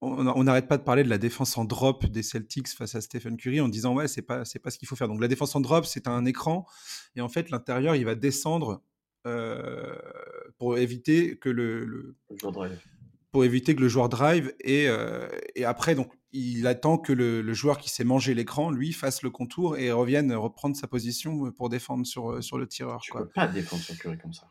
on 0.00 0.44
n'arrête 0.44 0.68
pas 0.68 0.78
de 0.78 0.82
parler 0.82 1.02
de 1.02 1.08
la 1.08 1.18
défense 1.18 1.56
en 1.58 1.64
drop 1.64 2.06
des 2.06 2.22
Celtics 2.22 2.68
face 2.68 2.94
à 2.94 3.00
Stephen 3.00 3.36
Curry 3.36 3.60
en 3.60 3.68
disant 3.68 3.94
ouais 3.94 4.08
c'est 4.08 4.22
pas 4.22 4.44
c'est 4.44 4.58
pas 4.58 4.70
ce 4.70 4.78
qu'il 4.78 4.88
faut 4.88 4.96
faire. 4.96 5.08
Donc 5.08 5.20
la 5.20 5.28
défense 5.28 5.54
en 5.56 5.60
drop 5.60 5.86
c'est 5.86 6.08
un 6.08 6.24
écran 6.24 6.66
et 7.16 7.20
en 7.20 7.28
fait 7.28 7.50
l'intérieur 7.50 7.96
il 7.96 8.04
va 8.04 8.14
descendre 8.14 8.82
euh, 9.26 9.96
pour 10.58 10.78
éviter 10.78 11.36
que 11.36 11.48
le, 11.48 11.84
le 11.84 12.16
pour 13.30 13.44
éviter 13.44 13.74
que 13.74 13.80
le 13.80 13.88
joueur 13.88 14.08
drive 14.08 14.54
et, 14.60 14.88
euh, 14.88 15.28
et 15.54 15.64
après 15.64 15.94
donc 15.94 16.10
il 16.32 16.66
attend 16.66 16.98
que 16.98 17.12
le, 17.12 17.52
joueur 17.54 17.78
qui 17.78 17.88
s'est 17.88 18.04
mangé 18.04 18.34
l'écran, 18.34 18.70
lui, 18.70 18.92
fasse 18.92 19.22
le 19.22 19.30
contour 19.30 19.78
et 19.78 19.90
revienne 19.90 20.32
reprendre 20.34 20.76
sa 20.76 20.86
position 20.86 21.50
pour 21.52 21.70
défendre 21.70 22.06
sur, 22.06 22.42
sur 22.44 22.58
le 22.58 22.66
tireur. 22.66 23.00
Tu 23.00 23.12
ne 23.14 23.20
peux 23.20 23.28
pas 23.28 23.46
défendre 23.48 23.82
sur 23.82 23.96
Curry 23.96 24.18
comme 24.18 24.32
ça. 24.34 24.50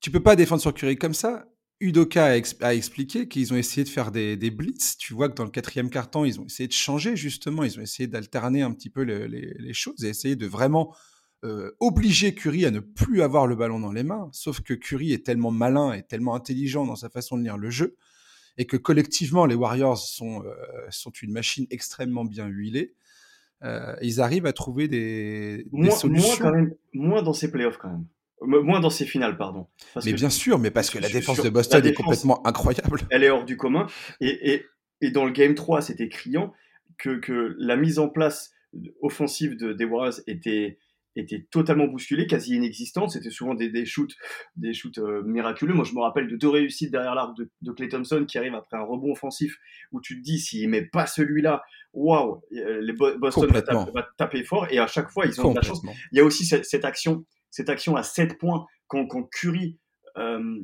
Tu 0.00 0.10
peux 0.10 0.22
pas 0.22 0.36
défendre 0.36 0.60
sur 0.62 0.72
Curry 0.72 0.96
comme 0.96 1.14
ça. 1.14 1.46
Udoka 1.80 2.26
a, 2.60 2.74
expliqué 2.74 3.28
qu'ils 3.28 3.52
ont 3.52 3.56
essayé 3.56 3.84
de 3.84 3.88
faire 3.88 4.12
des, 4.12 4.36
blitz. 4.50 4.96
Tu 4.96 5.12
vois 5.12 5.28
que 5.28 5.34
dans 5.34 5.44
le 5.44 5.50
quatrième 5.50 5.90
quart-temps, 5.90 6.24
ils 6.24 6.40
ont 6.40 6.46
essayé 6.46 6.68
de 6.68 6.72
changer 6.72 7.16
justement. 7.16 7.64
Ils 7.64 7.78
ont 7.78 7.82
essayé 7.82 8.06
d'alterner 8.06 8.62
un 8.62 8.72
petit 8.72 8.90
peu 8.90 9.02
les, 9.02 9.72
choses 9.74 10.04
et 10.04 10.08
essayer 10.08 10.36
de 10.36 10.46
vraiment 10.46 10.94
euh, 11.44 11.76
obliger 11.80 12.34
Curry 12.34 12.64
à 12.64 12.70
ne 12.70 12.80
plus 12.80 13.22
avoir 13.22 13.46
le 13.46 13.54
ballon 13.54 13.78
dans 13.78 13.92
les 13.92 14.02
mains. 14.02 14.28
Sauf 14.32 14.60
que 14.60 14.74
Curry 14.74 15.12
est 15.12 15.24
tellement 15.24 15.50
malin 15.50 15.92
et 15.92 16.02
tellement 16.02 16.34
intelligent 16.34 16.86
dans 16.86 16.96
sa 16.96 17.08
façon 17.10 17.36
de 17.36 17.42
lire 17.42 17.58
le 17.58 17.70
jeu 17.70 17.96
et 18.56 18.66
que 18.66 18.76
collectivement, 18.76 19.46
les 19.46 19.54
Warriors 19.54 19.98
sont, 19.98 20.44
euh, 20.44 20.54
sont 20.90 21.10
une 21.10 21.32
machine 21.32 21.66
extrêmement 21.70 22.24
bien 22.24 22.46
huilée. 22.46 22.94
Euh, 23.62 23.94
ils 24.02 24.20
arrivent 24.20 24.46
à 24.46 24.52
trouver 24.52 24.88
des, 24.88 25.66
solutions. 25.98 26.52
moins 26.92 27.22
dans 27.22 27.32
ces 27.32 27.50
playoffs 27.50 27.78
quand 27.78 27.90
même. 27.90 28.06
Moins 28.42 28.80
dans 28.80 28.90
ses 28.90 29.06
finales, 29.06 29.38
pardon. 29.38 29.68
mais 30.04 30.12
bien 30.12 30.28
sûr, 30.28 30.58
mais 30.58 30.70
parce 30.70 30.90
que 30.90 30.98
la 30.98 31.08
défense 31.08 31.40
de 31.40 31.48
Boston 31.48 31.84
est 31.86 31.94
complètement 31.94 32.46
incroyable. 32.46 33.00
Elle 33.10 33.24
est 33.24 33.30
hors 33.30 33.44
du 33.44 33.56
commun. 33.56 33.86
Et, 34.20 34.52
et, 34.52 34.66
et 35.00 35.10
dans 35.10 35.24
le 35.24 35.30
Game 35.30 35.54
3, 35.54 35.80
c'était 35.80 36.10
criant 36.10 36.52
que, 36.98 37.18
que, 37.20 37.54
la 37.58 37.76
mise 37.76 37.98
en 37.98 38.08
place 38.08 38.52
offensive 39.00 39.56
de, 39.56 39.72
des 39.72 39.84
Warriors 39.84 40.20
était, 40.26 40.78
était 41.16 41.46
totalement 41.50 41.86
bousculée, 41.86 42.26
quasi 42.26 42.56
inexistante. 42.56 43.10
C'était 43.10 43.30
souvent 43.30 43.54
des, 43.54 43.68
des, 43.68 43.84
shoots, 43.84 44.14
des 44.56 44.74
shoots 44.74 44.98
euh, 44.98 45.22
miraculeux. 45.22 45.74
Moi, 45.74 45.84
je 45.84 45.94
me 45.94 46.00
rappelle 46.00 46.28
de 46.28 46.36
deux 46.36 46.48
réussites 46.48 46.90
derrière 46.90 47.14
l'arc 47.14 47.36
de, 47.36 47.50
de 47.62 47.72
Clay 47.72 47.88
Thompson 47.88 48.24
qui 48.26 48.38
arrive 48.38 48.54
après 48.54 48.76
un 48.76 48.82
rebond 48.82 49.12
offensif 49.12 49.56
où 49.92 50.00
tu 50.00 50.18
te 50.18 50.22
dis, 50.22 50.38
s'il 50.38 50.68
met 50.68 50.84
pas 50.84 51.06
celui-là, 51.06 51.62
waouh, 51.92 52.40
les 52.50 52.92
Boston 52.92 53.48
va, 53.48 54.08
taper 54.18 54.42
fort. 54.44 54.66
Et 54.70 54.78
à 54.78 54.86
chaque 54.86 55.10
fois, 55.10 55.26
ils 55.26 55.40
ont 55.40 55.50
de 55.50 55.56
la 55.56 55.62
chance. 55.62 55.82
Il 56.12 56.18
y 56.18 56.20
a 56.20 56.24
aussi 56.24 56.44
cette, 56.44 56.64
cette 56.64 56.84
action 56.84 57.24
cette 57.54 57.68
action 57.68 57.94
à 57.94 58.02
7 58.02 58.36
points 58.36 58.66
quand, 58.88 59.06
quand 59.06 59.22
Curry, 59.30 59.78
euh, 60.18 60.60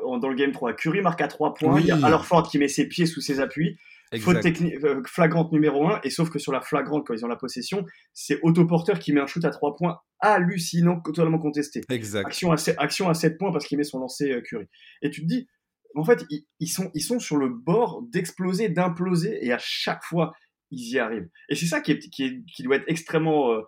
dans 0.00 0.28
le 0.28 0.34
game 0.34 0.50
3, 0.50 0.74
Curry 0.74 1.00
marque 1.00 1.20
à 1.20 1.28
3 1.28 1.54
points, 1.54 1.80
il 1.80 1.86
y 1.86 1.92
a 1.92 2.18
Ford 2.18 2.48
qui 2.48 2.58
met 2.58 2.66
ses 2.66 2.88
pieds 2.88 3.06
sous 3.06 3.20
ses 3.20 3.38
appuis, 3.38 3.78
faute 4.20 4.40
technique, 4.40 4.74
euh, 4.84 5.02
flagrante 5.06 5.52
numéro 5.52 5.88
1, 5.88 6.00
et 6.04 6.10
sauf 6.10 6.30
que 6.30 6.38
sur 6.38 6.52
la 6.52 6.60
flagrante, 6.60 7.06
quand 7.06 7.14
ils 7.14 7.24
ont 7.24 7.28
la 7.28 7.36
possession, 7.36 7.84
c'est 8.12 8.38
Autoporteur 8.42 8.98
qui 8.98 9.12
met 9.12 9.20
un 9.20 9.26
shoot 9.26 9.44
à 9.44 9.50
3 9.50 9.76
points 9.76 9.98
hallucinant, 10.20 11.00
totalement 11.00 11.38
contesté. 11.38 11.80
Exact. 11.90 12.26
Action 12.26 12.52
à, 12.52 12.56
7, 12.56 12.76
action 12.78 13.08
à 13.08 13.14
7 13.14 13.38
points 13.38 13.52
parce 13.52 13.66
qu'il 13.66 13.78
met 13.78 13.84
son 13.84 13.98
lancer 13.98 14.32
euh, 14.32 14.40
Curry. 14.40 14.66
Et 15.02 15.10
tu 15.10 15.22
te 15.22 15.26
dis, 15.26 15.48
en 15.94 16.04
fait, 16.04 16.24
ils, 16.60 16.68
sont, 16.68 16.90
ils 16.94 17.02
sont 17.02 17.18
sur 17.18 17.36
le 17.36 17.48
bord 17.48 18.02
d'exploser, 18.10 18.68
d'imploser, 18.68 19.44
et 19.44 19.52
à 19.52 19.58
chaque 19.60 20.02
fois, 20.04 20.32
ils 20.70 20.92
y 20.94 20.98
arrivent. 20.98 21.28
Et 21.48 21.54
c'est 21.54 21.66
ça 21.66 21.80
qui, 21.80 21.92
est, 21.92 21.98
qui, 21.98 22.44
qui, 22.46 22.62
doit 22.62 22.76
être 22.76 22.88
extrêmement 22.88 23.62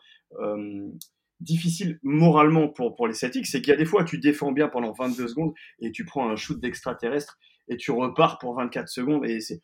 difficile 1.41 1.99
moralement 2.03 2.69
pour, 2.69 2.97
pour 2.97 3.07
les 3.07 3.15
Celtics, 3.15 3.47
c'est 3.47 3.61
qu'il 3.61 3.71
y 3.71 3.75
a 3.75 3.77
des 3.77 3.85
fois, 3.85 4.05
tu 4.05 4.19
défends 4.19 4.53
bien 4.53 4.69
pendant 4.69 4.93
22 4.93 5.29
secondes 5.29 5.53
et 5.81 5.93
tu 5.93 6.05
prends 6.05 6.29
un 6.29 6.37
shoot 6.37 6.59
d'extraterrestre 6.61 7.39
et 7.69 7.77
tu 7.77 7.91
repars 7.91 8.39
pour 8.39 8.57
24 8.57 8.89
secondes 8.89 9.25
et 9.25 9.41
c'est. 9.41 9.63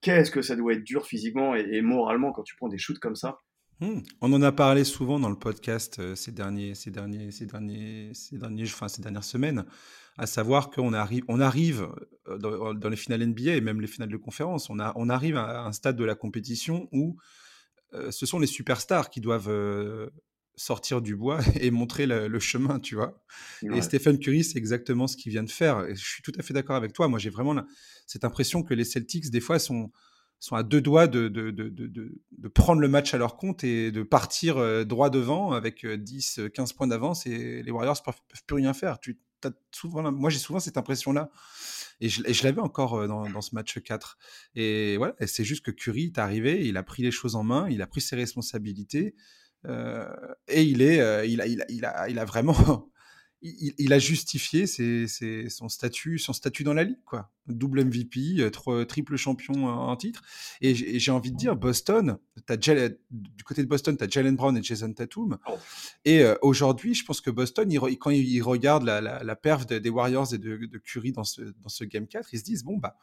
Qu'est-ce 0.00 0.30
que 0.30 0.42
ça 0.42 0.56
doit 0.56 0.74
être 0.74 0.84
dur 0.84 1.06
physiquement 1.06 1.54
et, 1.54 1.80
moralement 1.80 2.32
quand 2.32 2.42
tu 2.42 2.54
prends 2.56 2.68
des 2.68 2.78
shoots 2.78 2.98
comme 2.98 3.16
ça 3.16 3.38
hmm. 3.80 4.00
On 4.20 4.32
en 4.32 4.42
a 4.42 4.52
parlé 4.52 4.84
souvent 4.84 5.18
dans 5.18 5.30
le 5.30 5.38
podcast 5.38 5.98
euh, 5.98 6.14
ces 6.14 6.32
derniers, 6.32 6.74
ces 6.74 6.90
derniers, 6.90 7.30
ces 7.30 7.46
derniers, 7.46 8.10
ces 8.12 8.36
derniers, 8.36 8.64
enfin 8.64 8.88
ces 8.88 9.00
dernières 9.00 9.24
semaines, 9.24 9.64
à 10.18 10.26
savoir 10.26 10.70
qu'on 10.70 10.92
arrive, 10.92 11.24
on 11.28 11.40
arrive 11.40 11.88
euh, 12.28 12.36
dans, 12.74 12.88
les 12.88 12.96
finales 12.96 13.26
NBA 13.26 13.54
et 13.56 13.60
même 13.60 13.80
les 13.80 13.86
finales 13.86 14.10
de 14.10 14.16
conférence, 14.16 14.68
on, 14.68 14.78
arrive 14.78 15.36
à 15.36 15.64
un 15.64 15.72
stade 15.72 15.96
de 15.96 16.04
la 16.04 16.14
compétition 16.14 16.88
où 16.92 17.16
euh, 17.94 18.10
ce 18.10 18.26
sont 18.26 18.38
les 18.38 18.46
superstars 18.46 19.08
qui 19.08 19.20
doivent 19.20 19.50
sortir 20.56 21.00
du 21.02 21.16
bois 21.16 21.40
et 21.60 21.70
montrer 21.70 22.06
le, 22.06 22.38
chemin, 22.38 22.78
tu 22.78 22.94
vois? 22.94 23.22
Et 23.62 23.82
Stephen 23.82 24.18
Curry, 24.18 24.44
c'est 24.44 24.58
exactement 24.58 25.06
ce 25.06 25.16
qu'il 25.16 25.32
vient 25.32 25.42
de 25.42 25.50
faire. 25.50 25.84
Et 25.86 25.94
je 25.94 26.04
suis 26.04 26.22
tout 26.22 26.32
à 26.38 26.42
fait 26.42 26.54
d'accord 26.54 26.76
avec 26.76 26.92
toi. 26.92 27.08
Moi, 27.08 27.18
j'ai 27.18 27.30
vraiment 27.30 27.54
cette 28.06 28.24
impression 28.24 28.62
que 28.62 28.74
les 28.74 28.84
Celtics, 28.84 29.30
des 29.30 29.40
fois, 29.40 29.58
sont, 29.58 29.90
sont 30.40 30.56
à 30.56 30.62
deux 30.62 30.80
doigts 30.80 31.06
de, 31.06 31.28
de, 31.28 31.50
de, 31.50 31.68
de, 31.70 32.48
prendre 32.48 32.80
le 32.80 32.88
match 32.88 33.14
à 33.14 33.18
leur 33.18 33.36
compte 33.36 33.64
et 33.64 33.90
de 33.90 34.02
partir 34.02 34.58
euh, 34.58 34.84
droit 34.84 35.10
devant 35.10 35.52
avec 35.52 35.86
10, 35.86 36.38
euh, 36.38 36.48
15 36.48 36.74
points 36.74 36.86
d'avance 36.86 37.26
et 37.26 37.62
les 37.62 37.70
Warriors 37.70 37.96
ne 37.96 38.12
peuvent, 38.12 38.20
plus 38.46 38.56
rien 38.56 38.74
faire. 38.74 39.00
Tu, 39.00 39.18
as 39.44 39.52
souvent, 39.72 40.10
moi, 40.12 40.30
j'ai 40.30 40.38
souvent 40.38 40.60
cette 40.60 40.76
impression-là. 40.76 41.30
Et 42.00 42.08
je, 42.08 42.22
je 42.26 42.42
l'avais 42.42 42.60
encore 42.60 42.94
euh, 42.94 43.06
dans, 43.06 43.28
dans, 43.28 43.40
ce 43.40 43.54
match 43.54 43.78
4. 43.78 44.18
Et 44.54 44.96
voilà, 44.96 45.14
c'est 45.26 45.44
juste 45.44 45.64
que 45.64 45.70
Curry 45.70 46.06
est 46.06 46.18
arrivé, 46.18 46.66
il 46.66 46.76
a 46.76 46.82
pris 46.82 47.02
les 47.02 47.10
choses 47.10 47.36
en 47.36 47.42
main, 47.42 47.68
il 47.70 47.80
a 47.82 47.86
pris 47.86 48.00
ses 48.00 48.16
responsabilités. 48.16 49.14
Euh, 49.66 50.06
et 50.48 50.62
il 50.62 50.82
est, 50.82 51.00
euh, 51.00 51.24
il 51.24 51.40
a, 51.40 51.46
il 51.46 51.62
a, 51.62 51.66
il 51.68 51.84
a, 51.84 52.08
il 52.08 52.18
a 52.18 52.24
vraiment, 52.24 52.90
il, 53.42 53.92
a 53.92 53.98
justifié 53.98 54.66
ses, 54.66 55.06
son 55.48 55.68
statut, 55.68 56.18
son 56.18 56.32
statut 56.32 56.64
dans 56.64 56.74
la 56.74 56.84
ligue, 56.84 57.02
quoi. 57.04 57.30
Double 57.46 57.84
MVP, 57.84 58.40
euh, 58.40 58.84
triple 58.84 59.16
champion 59.16 59.66
en 59.66 59.96
titre. 59.96 60.22
Et 60.60 60.74
j'ai 60.98 61.10
envie 61.10 61.30
de 61.30 61.36
dire, 61.36 61.56
Boston, 61.56 62.18
as 62.48 62.56
du 62.56 63.44
côté 63.44 63.62
de 63.62 63.68
Boston, 63.68 63.96
tu 63.96 64.04
as 64.04 64.08
Jalen 64.08 64.36
Brown 64.36 64.56
et 64.56 64.62
Jason 64.62 64.92
Tatum. 64.92 65.38
Oh. 65.46 65.58
Et 66.04 66.24
aujourd'hui, 66.42 66.94
je 66.94 67.04
pense 67.04 67.20
que 67.20 67.30
Boston, 67.30 67.68
quand 68.00 68.10
ils 68.10 68.42
regardent 68.42 68.84
la, 68.84 69.00
la, 69.00 69.36
perf 69.36 69.66
des 69.66 69.90
Warriors 69.90 70.32
et 70.32 70.38
de, 70.38 70.56
de, 70.56 70.78
Curry 70.78 71.12
dans 71.12 71.24
ce, 71.24 71.42
dans 71.42 71.68
ce 71.68 71.84
Game 71.84 72.06
4, 72.06 72.32
ils 72.32 72.38
se 72.38 72.44
disent, 72.44 72.64
bon, 72.64 72.78
bah, 72.78 72.96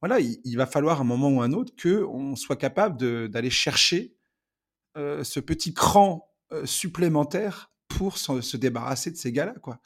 voilà, 0.00 0.20
il, 0.20 0.38
il 0.44 0.56
va 0.56 0.66
falloir 0.66 1.00
un 1.00 1.04
moment 1.04 1.30
ou 1.30 1.42
un 1.42 1.52
autre 1.52 1.72
qu'on 1.80 2.36
soit 2.36 2.56
capable 2.56 3.28
d'aller 3.28 3.50
chercher 3.50 4.16
euh, 4.96 5.24
ce 5.24 5.40
petit 5.40 5.74
cran 5.74 6.28
euh, 6.52 6.64
supplémentaire 6.66 7.72
pour 7.88 8.18
se, 8.18 8.56
débarrasser 8.56 9.10
de 9.10 9.16
ces 9.16 9.32
gars-là, 9.32 9.54
quoi. 9.62 9.80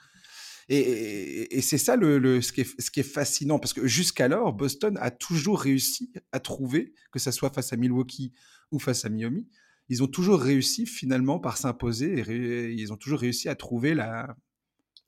Et, 0.72 1.60
c'est 1.62 1.78
ça 1.78 1.96
le, 1.96 2.40
ce, 2.40 2.52
qui 2.52 2.60
est, 2.60 2.80
ce, 2.80 2.92
qui 2.92 3.00
est, 3.00 3.02
fascinant, 3.02 3.58
parce 3.58 3.72
que 3.72 3.88
jusqu'alors, 3.88 4.52
Boston 4.52 4.96
a 5.00 5.10
toujours 5.10 5.60
réussi 5.60 6.12
à 6.30 6.38
trouver, 6.38 6.94
que 7.10 7.18
ce 7.18 7.32
soit 7.32 7.50
face 7.50 7.72
à 7.72 7.76
Milwaukee 7.76 8.32
ou 8.70 8.78
face 8.78 9.04
à 9.04 9.08
Miami, 9.08 9.48
ils 9.88 10.04
ont 10.04 10.06
toujours 10.06 10.40
réussi 10.40 10.86
finalement 10.86 11.40
par 11.40 11.56
s'imposer, 11.56 12.20
et 12.20 12.70
ils 12.70 12.92
ont 12.92 12.96
toujours 12.96 13.18
réussi 13.18 13.48
à 13.48 13.56
trouver 13.56 13.94
la, 13.94 14.36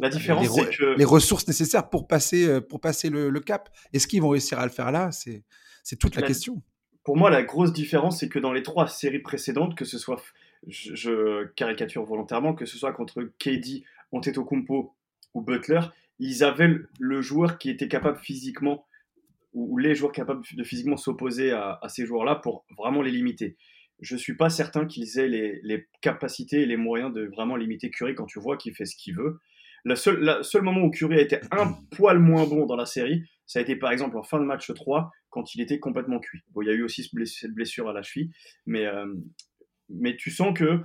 la 0.01 0.09
différence, 0.09 0.57
les, 0.57 0.77
que... 0.77 0.99
les 0.99 1.05
ressources 1.05 1.47
nécessaires 1.47 1.89
pour 1.89 2.09
passer, 2.09 2.45
euh, 2.45 2.61
pour 2.61 2.81
passer 2.81 3.09
le, 3.09 3.31
cap. 3.39 3.71
Est-ce 3.93 4.09
qu'ils 4.09 4.21
vont 4.21 4.31
réussir 4.31 4.59
à 4.59 4.65
le 4.65 4.73
faire 4.73 4.91
là 4.91 5.11
C'est 5.13 5.45
toute 5.97 6.17
la 6.17 6.23
question 6.23 6.61
pour 7.05 7.17
moi, 7.17 7.31
la 7.31 7.43
grosse 7.43 7.73
différence, 7.73 8.21
c'est 8.21 8.29
que 8.29 8.39
dans 8.39 8.53
les 8.53 8.63
trois 8.63 8.87
séries 8.87 9.19
précédentes, 9.19 9.75
que 9.77 9.85
ce 9.85 9.99
soit, 9.99 10.23
je, 10.69 11.47
caricature 11.55 12.05
volontairement, 12.05 12.55
que 12.55 12.67
ce 12.67 12.79
soit 12.79 12.93
contre 12.93 13.23
KD, 13.39 13.85
Antetokounmpo 14.13 14.95
ou 15.35 15.41
Butler, 15.41 15.81
ils 16.19 16.45
avaient 16.45 16.77
le 17.01 17.21
joueur 17.21 17.59
qui 17.59 17.71
était 17.71 17.89
capable 17.89 18.19
physiquement, 18.19 18.87
ou 19.53 19.79
les 19.79 19.95
joueurs 19.95 20.13
capables 20.13 20.43
de 20.55 20.65
physiquement 20.65 20.97
s'opposer 20.97 21.51
à, 21.51 21.81
ces 21.89 22.07
joueurs-là 22.07 22.37
pour 22.37 22.65
vraiment 22.79 23.03
les 23.03 23.11
limiter. 23.11 23.57
Je 24.01 24.15
ne 24.15 24.19
suis 24.19 24.37
pas 24.37 24.49
certain 24.49 24.87
qu'ils 24.87 25.19
aient 25.19 25.29
les, 25.29 25.89
capacités 26.01 26.63
et 26.63 26.67
les 26.67 26.77
moyens 26.77 27.13
de 27.13 27.27
vraiment 27.27 27.57
limiter 27.57 27.91
Curry 27.91 28.15
quand 28.15 28.27
tu 28.27 28.41
vois 28.41 28.57
qu'il 28.57 28.75
fait 28.75 28.87
ce 28.87 28.97
qu'il 28.97 29.17
veut. 29.17 29.41
Le 29.85 29.97
seul, 29.97 30.63
moment 30.63 30.83
où 30.83 30.91
Curry 30.91 31.19
a 31.19 31.21
été 31.21 31.41
un 31.51 31.73
poil 31.97 32.19
moins 32.19 32.47
bon 32.47 32.67
dans 32.67 32.77
la 32.77 32.87
série, 32.87 33.23
ça 33.47 33.59
a 33.59 33.63
été 33.63 33.77
par 33.77 33.91
exemple 33.91 34.17
en 34.17 34.23
fin 34.23 34.39
de 34.39 34.45
match 34.45 34.73
3, 34.73 35.11
quand 35.31 35.55
il 35.55 35.61
était 35.61 35.81
complètement 35.81 36.21
cuit. 36.21 36.43
Bon, 36.51 36.63
il 36.63 36.69
y 36.69 36.71
a 36.71 36.75
eu 36.75 36.83
aussi 36.83 37.03
cette 37.27 37.53
blessure 37.53 37.89
à 37.89 37.93
la 37.93 38.03
cheville, 38.03 38.31
mais, 38.67 38.87
euh, 38.87 39.07
mais 39.89 40.17
tu 40.17 40.31
sens 40.31 40.57
que 40.57 40.83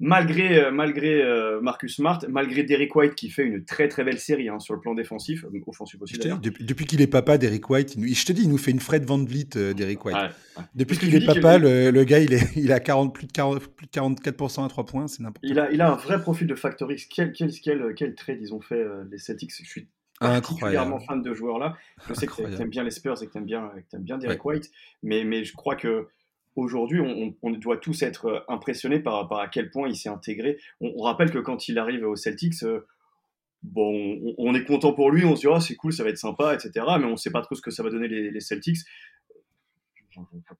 malgré, 0.00 0.64
euh, 0.64 0.70
malgré 0.72 1.22
euh, 1.22 1.60
Marcus 1.60 1.96
Smart, 1.96 2.18
malgré 2.28 2.62
Derek 2.62 2.96
White 2.96 3.14
qui 3.14 3.30
fait 3.30 3.44
une 3.44 3.64
très 3.64 3.86
très 3.86 4.02
belle 4.02 4.18
série 4.18 4.48
hein, 4.48 4.58
sur 4.58 4.74
le 4.74 4.80
plan 4.80 4.94
défensif, 4.94 5.44
offensif 5.66 6.00
aussi. 6.00 6.18
depuis, 6.18 6.86
qu'il 6.86 7.00
est 7.02 7.06
papa, 7.06 7.38
Derek 7.38 7.68
White, 7.68 7.96
je 7.98 8.24
te 8.24 8.32
dis, 8.32 8.42
il 8.42 8.48
nous 8.48 8.58
fait 8.58 8.70
une 8.70 8.80
Fred 8.80 9.04
Van 9.04 9.22
Vliet, 9.22 9.74
Derek 9.74 10.04
White. 10.04 10.16
Depuis 10.74 10.98
qu'il 10.98 11.14
est 11.14 11.24
papa, 11.24 11.58
le, 11.58 12.04
gars, 12.04 12.18
il, 12.18 12.32
est, 12.32 12.56
il 12.56 12.72
a 12.72 12.80
40, 12.80 13.14
plus, 13.14 13.26
de 13.26 13.32
40, 13.32 13.60
plus 13.68 13.86
de 13.86 13.90
44% 13.92 14.64
à 14.64 14.68
3 14.68 14.86
points, 14.86 15.06
c'est 15.06 15.22
n'importe 15.22 15.46
quoi. 15.46 15.68
Il 15.70 15.80
a, 15.80 15.92
un 15.92 15.96
vrai 15.96 16.20
profil 16.20 16.46
de 16.46 16.54
Factory. 16.54 16.96
Quel, 17.14 17.32
quel, 17.32 17.50
quel, 17.52 17.94
quel 17.94 18.14
trade 18.14 18.38
ils 18.40 18.54
ont 18.54 18.60
fait 18.60 18.82
les 19.10 19.18
Celtics? 19.18 19.52
Je 19.62 19.68
suis 19.68 19.88
particulièrement 20.18 21.00
fan 21.00 21.22
de 21.22 21.34
joueurs-là. 21.34 21.76
Je 22.08 22.14
sais 22.14 22.26
que 22.26 22.34
tu 22.34 22.62
aimes 22.62 22.70
bien 22.70 22.84
les 22.84 22.90
Spurs 22.90 23.22
et 23.22 23.26
que 23.26 23.32
tu 23.32 23.38
aimes 23.38 23.44
bien, 23.44 23.70
aimes 23.92 24.02
bien 24.02 24.18
Derek 24.18 24.44
White, 24.44 24.70
mais, 25.02 25.24
mais 25.24 25.44
je 25.44 25.54
crois 25.54 25.76
que 25.76 26.08
aujourd'hui, 26.60 27.00
on, 27.00 27.34
on, 27.42 27.50
doit 27.50 27.76
tous 27.76 28.02
être 28.02 28.26
euh, 28.26 28.40
impressionnés 28.48 29.00
par, 29.00 29.28
par 29.28 29.40
à 29.40 29.48
quel 29.48 29.70
point 29.70 29.88
il 29.88 29.96
s'est 29.96 30.08
intégré. 30.08 30.58
On, 30.80 31.02
rappelle 31.02 31.30
que 31.30 31.38
quand 31.38 31.68
il 31.68 31.78
arrive 31.78 32.04
aux 32.04 32.16
Celtics, 32.16 32.62
euh, 32.62 32.86
bon, 33.62 34.34
on, 34.38 34.54
est 34.54 34.64
content 34.64 34.92
pour 34.92 35.10
lui, 35.10 35.24
on 35.24 35.36
se 35.36 35.40
dit 35.40 35.46
oh, 35.46 35.60
c'est 35.60 35.76
cool, 35.76 35.92
ça 35.92 36.04
va 36.04 36.10
être 36.10 36.18
sympa, 36.18 36.54
etc. 36.54 36.86
Mais 36.98 37.06
on 37.06 37.12
ne 37.12 37.16
sait 37.16 37.30
pas 37.30 37.42
trop 37.42 37.54
ce 37.54 37.62
que 37.62 37.70
ça 37.70 37.82
va 37.82 37.90
donner 37.90 38.08
les, 38.08 38.40
Celtics. 38.40 38.78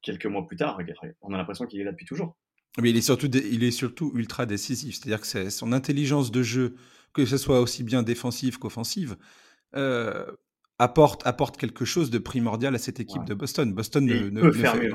Quelques 0.03 0.27
mois 0.27 0.47
plus 0.47 0.57
tard, 0.57 0.79
on 1.23 1.35
a 1.35 1.37
l'impression 1.37 1.67
qu'il 1.67 1.81
est 1.81 1.85
là 1.85 1.93
depuis 1.93 2.07
toujours. 2.07 2.37
Mais 2.81 2.91
il 2.91 2.97
est 2.97 3.03
surtout, 3.03 3.27
il 3.27 3.65
est 3.65 3.73
surtout 3.73 4.13
ultra 4.15 4.47
décisif. 4.47 4.97
C'est-à-dire 4.97 5.21
que 5.21 5.51
son 5.51 5.73
intelligence 5.73 6.31
de 6.31 6.43
jeu, 6.43 6.77
que 7.13 7.27
ce 7.27 7.37
soit 7.37 7.61
aussi 7.61 7.83
bien 7.83 8.03
défensive 8.03 8.59
qu'offensive, 8.59 9.17
euh, 9.75 10.25
apporte, 10.79 11.27
apporte 11.27 11.57
quelque 11.57 11.85
chose 11.85 12.11
de 12.11 12.19
primordial 12.19 12.75
à 12.75 12.79
cette 12.79 13.01
équipe 13.01 13.25
de 13.25 13.35
Boston. 13.35 13.73
Boston 13.73 14.05
ne, 14.07 14.41
peut 14.41 14.53
faire 14.53 14.77
mieux. 14.77 14.93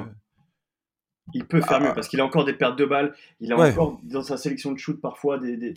Il 1.33 1.45
peut 1.45 1.61
faire 1.61 1.81
mieux 1.81 1.93
parce 1.93 2.07
qu'il 2.07 2.21
a 2.21 2.25
encore 2.25 2.45
des 2.45 2.53
pertes 2.53 2.77
de 2.77 2.85
balles. 2.85 3.15
Il 3.39 3.51
a 3.51 3.57
encore 3.57 3.99
dans 4.03 4.21
sa 4.21 4.37
sélection 4.37 4.71
de 4.71 4.77
shoot 4.77 5.01
parfois 5.01 5.39
des, 5.39 5.57
des, 5.57 5.73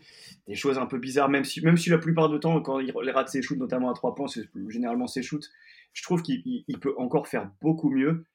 des, 0.47 0.55
choses 0.55 0.79
un 0.79 0.87
peu 0.87 0.99
bizarres, 0.99 1.31
même 1.31 1.45
si, 1.45 1.65
même 1.65 1.77
si 1.79 1.89
la 1.89 1.99
plupart 1.99 2.29
du 2.29 2.39
temps, 2.39 2.61
quand 2.61 2.81
il 2.81 2.93
rate 3.11 3.29
ses 3.29 3.41
shoots, 3.41 3.59
notamment 3.59 3.91
à 3.91 3.95
trois 3.95 4.15
points, 4.15 4.29
c'est 4.29 4.49
généralement 4.69 5.07
ses 5.07 5.23
shoots, 5.23 5.49
je 5.95 6.03
trouve 6.03 6.23
qu'il 6.23 6.65
peut 6.81 6.95
encore 6.99 7.29
faire 7.29 7.51
beaucoup 7.63 7.91
mieux, 7.91 8.27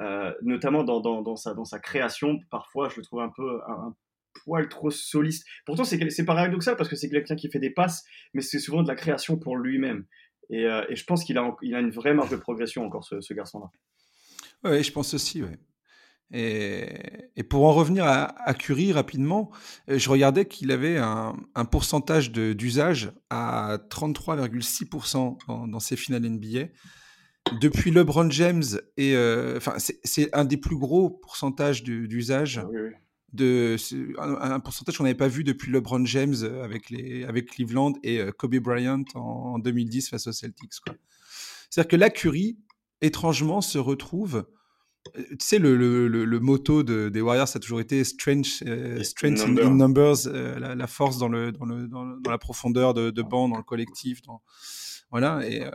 euh, 0.00 0.32
notamment 0.42 0.84
dans, 0.84 1.00
dans, 1.00 1.22
dans, 1.22 1.36
sa, 1.36 1.54
dans 1.54 1.64
sa 1.64 1.78
création. 1.78 2.38
Parfois, 2.50 2.88
je 2.90 2.96
le 2.96 3.02
trouve 3.02 3.20
un 3.20 3.32
peu 3.34 3.60
un, 3.66 3.94
poil 4.44 4.68
trop 4.68 4.90
soliste. 4.90 5.46
Pourtant, 5.64 5.84
c'est 5.84 6.24
paradoxal 6.24 6.76
parce 6.76 6.88
que 6.88 6.96
c'est 6.96 7.08
quelqu'un 7.08 7.34
qui 7.34 7.50
fait 7.50 7.58
des 7.58 7.70
passes, 7.70 8.04
mais 8.34 8.42
c'est 8.42 8.58
souvent 8.58 8.82
de 8.82 8.88
la 8.88 8.94
création 8.94 9.36
pour 9.36 9.56
lui-même. 9.56 10.04
Et, 10.50 10.64
euh, 10.64 10.84
et, 10.88 10.96
je 10.96 11.04
pense 11.04 11.24
qu'il 11.24 11.36
a, 11.38 11.56
il 11.62 11.74
a 11.74 11.80
une 11.80 11.90
vraie 11.90 12.14
marge 12.14 12.30
de 12.30 12.36
progression 12.36 12.84
encore, 12.84 13.04
ce, 13.04 13.20
ce 13.20 13.34
garçon-là. 13.34 13.70
Oui, 14.64 14.82
je 14.82 14.92
pense 14.92 15.12
aussi, 15.14 15.42
ouais. 15.42 15.58
Et, 16.32 17.42
pour 17.48 17.64
en 17.64 17.72
revenir 17.72 18.04
à, 18.04 18.54
Curie 18.54 18.92
rapidement, 18.92 19.50
euh, 19.88 19.98
je 19.98 20.10
regardais 20.10 20.46
qu'il 20.46 20.70
avait 20.70 20.98
un, 20.98 21.34
pourcentage 21.70 22.30
d'usage 22.32 23.12
à 23.30 23.78
33,6% 23.90 25.68
dans, 25.68 25.80
ses 25.80 25.96
finales 25.96 26.28
NBA. 26.28 26.68
Depuis 27.60 27.90
LeBron 27.90 28.30
James, 28.30 28.64
et 28.98 29.16
euh, 29.16 29.58
c'est 29.78 30.34
un 30.34 30.44
des 30.44 30.58
plus 30.58 30.76
gros 30.76 31.08
pourcentages 31.08 31.82
d'usage. 31.82 32.60
Ah 32.62 32.68
de, 33.32 33.76
un, 34.18 34.60
pourcentage 34.60 34.96
qu'on 34.96 35.04
n'avait 35.04 35.14
pas 35.14 35.28
vu 35.28 35.44
depuis 35.44 35.70
LeBron 35.70 36.04
James 36.06 36.34
avec, 36.62 36.88
les, 36.90 37.24
avec 37.24 37.50
Cleveland 37.50 37.92
et 38.02 38.20
euh, 38.20 38.32
Kobe 38.32 38.56
Bryant 38.56 39.04
en, 39.14 39.58
2010 39.58 40.08
face 40.08 40.26
aux 40.26 40.32
Celtics. 40.32 40.72
C'est-à-dire 41.68 41.88
que 41.88 41.96
la 41.96 42.10
Curie, 42.10 42.58
étrangement, 43.02 43.60
se 43.60 43.78
retrouve 43.78 44.46
tu 45.14 45.36
sais, 45.40 45.58
le, 45.58 45.76
le, 45.76 46.08
le, 46.08 46.40
motto 46.40 46.82
de, 46.82 47.08
des 47.08 47.20
Warriors, 47.20 47.48
ça 47.48 47.58
a 47.58 47.60
toujours 47.60 47.80
été 47.80 48.02
strength, 48.04 48.62
euh, 48.66 49.02
strength 49.02 49.40
in, 49.40 49.74
numbers, 49.74 50.26
euh, 50.26 50.58
la, 50.58 50.86
force 50.86 51.18
dans, 51.18 51.28
le, 51.28 51.52
dans, 51.52 51.64
le, 51.64 51.86
dans, 51.88 52.30
la 52.30 52.38
profondeur 52.38 52.94
de, 52.94 53.10
de 53.10 53.22
banc, 53.22 53.48
dans 53.48 53.56
le 53.56 53.62
collectif. 53.62 54.22
Dans... 54.22 54.42
Voilà. 55.10 55.40
Et, 55.48 55.64
euh, 55.64 55.70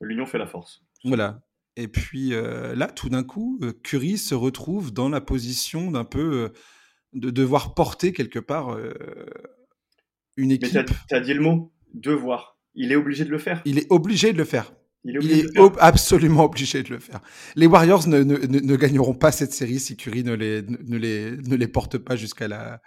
L'union 0.00 0.26
fait 0.26 0.38
la 0.38 0.46
force. 0.46 0.82
Voilà. 1.04 1.42
Et 1.76 1.88
puis 1.88 2.30
là, 2.30 2.88
tout 2.88 3.08
d'un 3.08 3.22
coup, 3.22 3.60
Curry 3.82 4.18
se 4.18 4.34
retrouve 4.34 4.92
dans 4.92 5.08
la 5.08 5.20
position 5.20 5.90
d'un 5.90 6.04
peu 6.04 6.52
de 7.14 7.30
devoir 7.30 7.74
porter 7.74 8.12
quelque 8.12 8.38
part 8.38 8.76
une 10.36 10.50
équipe. 10.50 10.74
Mais 10.74 10.84
tu 10.84 11.14
as 11.14 11.20
dit 11.20 11.32
le 11.32 11.40
mot, 11.40 11.72
devoir. 11.94 12.58
Il 12.74 12.92
est 12.92 12.96
obligé 12.96 13.24
de 13.24 13.30
le 13.30 13.38
faire. 13.38 13.62
Il 13.64 13.78
est 13.78 13.86
obligé 13.90 14.32
de 14.32 14.38
le 14.38 14.44
faire. 14.44 14.72
Il 15.04 15.32
est, 15.32 15.58
absolument 15.78 16.44
obligé 16.44 16.82
de 16.82 16.90
le 16.90 16.98
faire. 16.98 17.20
Les 17.56 17.66
Warriors 17.66 18.06
ne, 18.06 18.22
ne, 18.22 18.36
ne, 18.36 18.76
gagneront 18.76 19.14
pas 19.14 19.32
cette 19.32 19.52
série 19.52 19.80
si 19.80 19.96
Curry 19.96 20.24
ne 20.24 20.34
les, 20.34 20.62
ne 20.62 20.98
les, 20.98 21.36
ne 21.38 21.56
les 21.56 21.68
porte 21.68 21.96
pas 21.96 22.16
jusqu'à 22.16 22.48
la, 22.48 22.82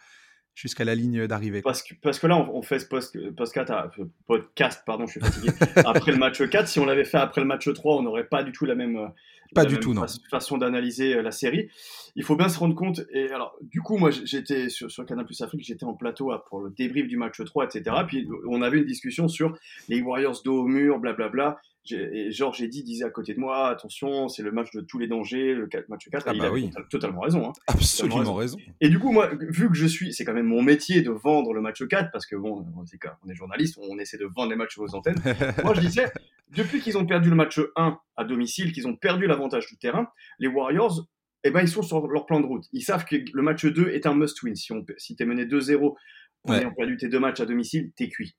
jusqu'à 0.54 0.86
la 0.86 0.94
ligne 0.94 1.26
d'arrivée. 1.26 1.62
Parce 1.62 1.82
que, 1.82 1.96
parce 2.02 2.20
que 2.20 2.28
là, 2.28 2.38
on, 2.38 2.62
fait 2.62 2.80
ce 2.80 2.86
post, 2.86 3.18
podcast, 4.28 4.84
pardon, 4.86 5.08
je 5.08 5.14
suis 5.14 5.20
fatigué, 5.22 5.52
après 5.86 6.12
le 6.12 6.18
match 6.18 6.48
4. 6.48 6.68
Si 6.68 6.80
on 6.80 6.86
l'avait 6.86 7.06
fait 7.06 7.18
après 7.18 7.42
le 7.42 7.48
match 7.48 7.72
3, 7.72 7.96
on 7.96 8.04
n'aurait 8.04 8.28
pas 8.28 8.44
du 8.44 8.52
tout 8.52 8.66
la 8.66 8.76
même, 8.76 9.12
pas 9.54 9.66
du 9.66 9.80
tout, 9.80 9.94
non. 9.94 10.06
façon 10.30 10.58
d'analyser 10.58 11.16
euh, 11.16 11.22
la 11.22 11.32
série. 11.32 11.70
Il 12.16 12.24
faut 12.24 12.36
bien 12.36 12.50
se 12.50 12.60
rendre 12.60 12.76
compte. 12.76 13.02
Et 13.12 13.30
alors, 13.32 13.56
du 13.62 13.82
coup, 13.82 13.98
moi, 13.98 14.12
j'étais 14.12 14.70
sur, 14.70 14.92
sur 14.92 15.06
Canal 15.06 15.26
Plus 15.26 15.42
Afrique, 15.42 15.64
j'étais 15.66 15.86
en 15.86 15.94
plateau 15.94 16.32
pour 16.50 16.62
le 16.62 16.70
débrief 16.70 17.08
du 17.08 17.18
match 17.18 17.44
3, 17.44 17.66
etc. 17.66 17.96
Puis 18.08 18.28
on 18.48 18.62
avait 18.62 18.80
une 18.80 18.86
discussion 18.86 19.28
sur 19.28 19.58
les 19.90 20.02
Warriors 20.02 20.42
dos 20.44 20.62
au 20.62 20.68
mur, 20.68 21.00
blablabla 21.00 21.60
et 21.92 22.32
Georges 22.32 22.62
Eddy 22.62 22.84
disait 22.84 23.04
à 23.04 23.10
côté 23.10 23.34
de 23.34 23.40
moi, 23.40 23.68
attention, 23.68 24.30
c'est 24.30 24.42
le 24.42 24.52
match 24.52 24.72
de 24.72 24.82
tous 24.82 25.00
les 25.00 25.08
dangers, 25.08 25.54
le 25.54 25.68
match 25.90 26.10
4. 26.10 26.24
Ah 26.28 26.34
bah 26.34 26.50
il 26.58 26.72
a 26.78 26.82
totalement 26.90 27.22
raison. 27.22 27.50
Hein. 27.50 27.54
Absolument 27.68 28.36
raison. 28.36 28.58
Et 28.80 28.90
du 28.90 29.00
coup, 29.00 29.12
moi, 29.12 29.32
vu 29.50 29.70
que 29.70 29.76
je 29.76 29.86
suis, 29.86 30.14
c'est 30.14 30.24
quand 30.24 30.34
même 30.34 30.46
mon 30.46 30.62
métier 30.62 31.02
de 31.02 31.12
vendre 31.12 31.54
le 31.54 31.62
match 31.62 31.86
4, 31.86 32.12
parce 32.12 32.26
que 32.26 32.36
bon, 32.36 32.66
on 32.78 33.30
est 33.30 33.36
journaliste, 33.36 33.78
on 33.82 34.00
essaie 34.00 34.18
de 34.18 34.26
vendre 34.26 34.52
les 34.52 34.56
matchs 34.56 34.78
aux 34.78 34.96
antennes. 34.96 35.22
moi, 35.64 35.74
je 35.74 35.82
disais, 35.82 36.06
depuis 36.56 36.82
qu'ils 36.82 36.98
ont 36.98 37.06
perdu 37.06 37.30
le 37.30 37.36
match 37.36 37.60
1 37.76 37.98
à 38.16 38.24
domicile, 38.24 38.72
qu'ils 38.72 38.88
ont 38.88 38.96
perdu 38.96 39.28
l'avantage 39.28 39.68
du 39.68 39.78
terrain, 39.78 40.08
les 40.40 40.48
Warriors, 40.48 41.08
eh 41.44 41.52
ben, 41.52 41.62
ils 41.62 41.68
sont 41.68 41.82
sur 41.82 42.08
leur 42.08 42.26
plan 42.26 42.40
de 42.40 42.46
route. 42.46 42.66
Ils 42.72 42.84
savent 42.84 43.06
que 43.06 43.18
le 43.34 43.42
match 43.42 43.66
2 43.66 43.90
est 43.90 44.06
un 44.06 44.16
must-win. 44.16 44.56
Si, 44.56 44.72
on, 44.72 44.86
si 44.98 45.16
t'es 45.16 45.26
mené 45.26 45.46
2-0 45.46 45.96
en 46.46 46.54
ayant 46.54 46.74
perdu 46.74 46.98
tes 46.98 47.10
deux 47.10 47.20
matchs 47.20 47.42
à 47.42 47.46
domicile, 47.46 47.92
t'es 47.96 48.10
cuit 48.10 48.36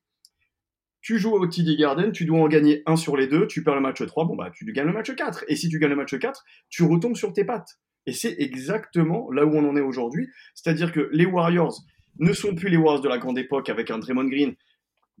tu 1.05 1.19
joues 1.19 1.33
au 1.33 1.45
TD 1.45 1.75
Garden, 1.75 2.11
tu 2.11 2.25
dois 2.25 2.39
en 2.39 2.47
gagner 2.47 2.81
un 2.87 2.95
sur 2.95 3.15
les 3.15 3.27
deux, 3.27 3.45
tu 3.45 3.63
perds 3.63 3.75
le 3.75 3.81
match 3.81 4.03
3, 4.03 4.25
bon 4.25 4.35
bah 4.35 4.49
tu 4.51 4.65
gagnes 4.73 4.87
le 4.87 4.93
match 4.93 5.13
4. 5.13 5.45
Et 5.47 5.55
si 5.55 5.69
tu 5.69 5.77
gagnes 5.77 5.91
le 5.91 5.97
match 5.97 6.17
4, 6.17 6.43
tu 6.69 6.81
retombes 6.81 7.15
sur 7.15 7.31
tes 7.31 7.45
pattes. 7.45 7.77
Et 8.07 8.11
c'est 8.11 8.35
exactement 8.39 9.29
là 9.31 9.45
où 9.45 9.55
on 9.55 9.69
en 9.69 9.75
est 9.75 9.81
aujourd'hui. 9.81 10.29
C'est-à-dire 10.55 10.91
que 10.91 11.07
les 11.11 11.27
Warriors 11.27 11.79
ne 12.17 12.33
sont 12.33 12.55
plus 12.55 12.69
les 12.69 12.77
Warriors 12.77 13.03
de 13.03 13.07
la 13.09 13.19
grande 13.19 13.37
époque 13.37 13.69
avec 13.69 13.91
un 13.91 13.99
Draymond 13.99 14.25
Green, 14.25 14.55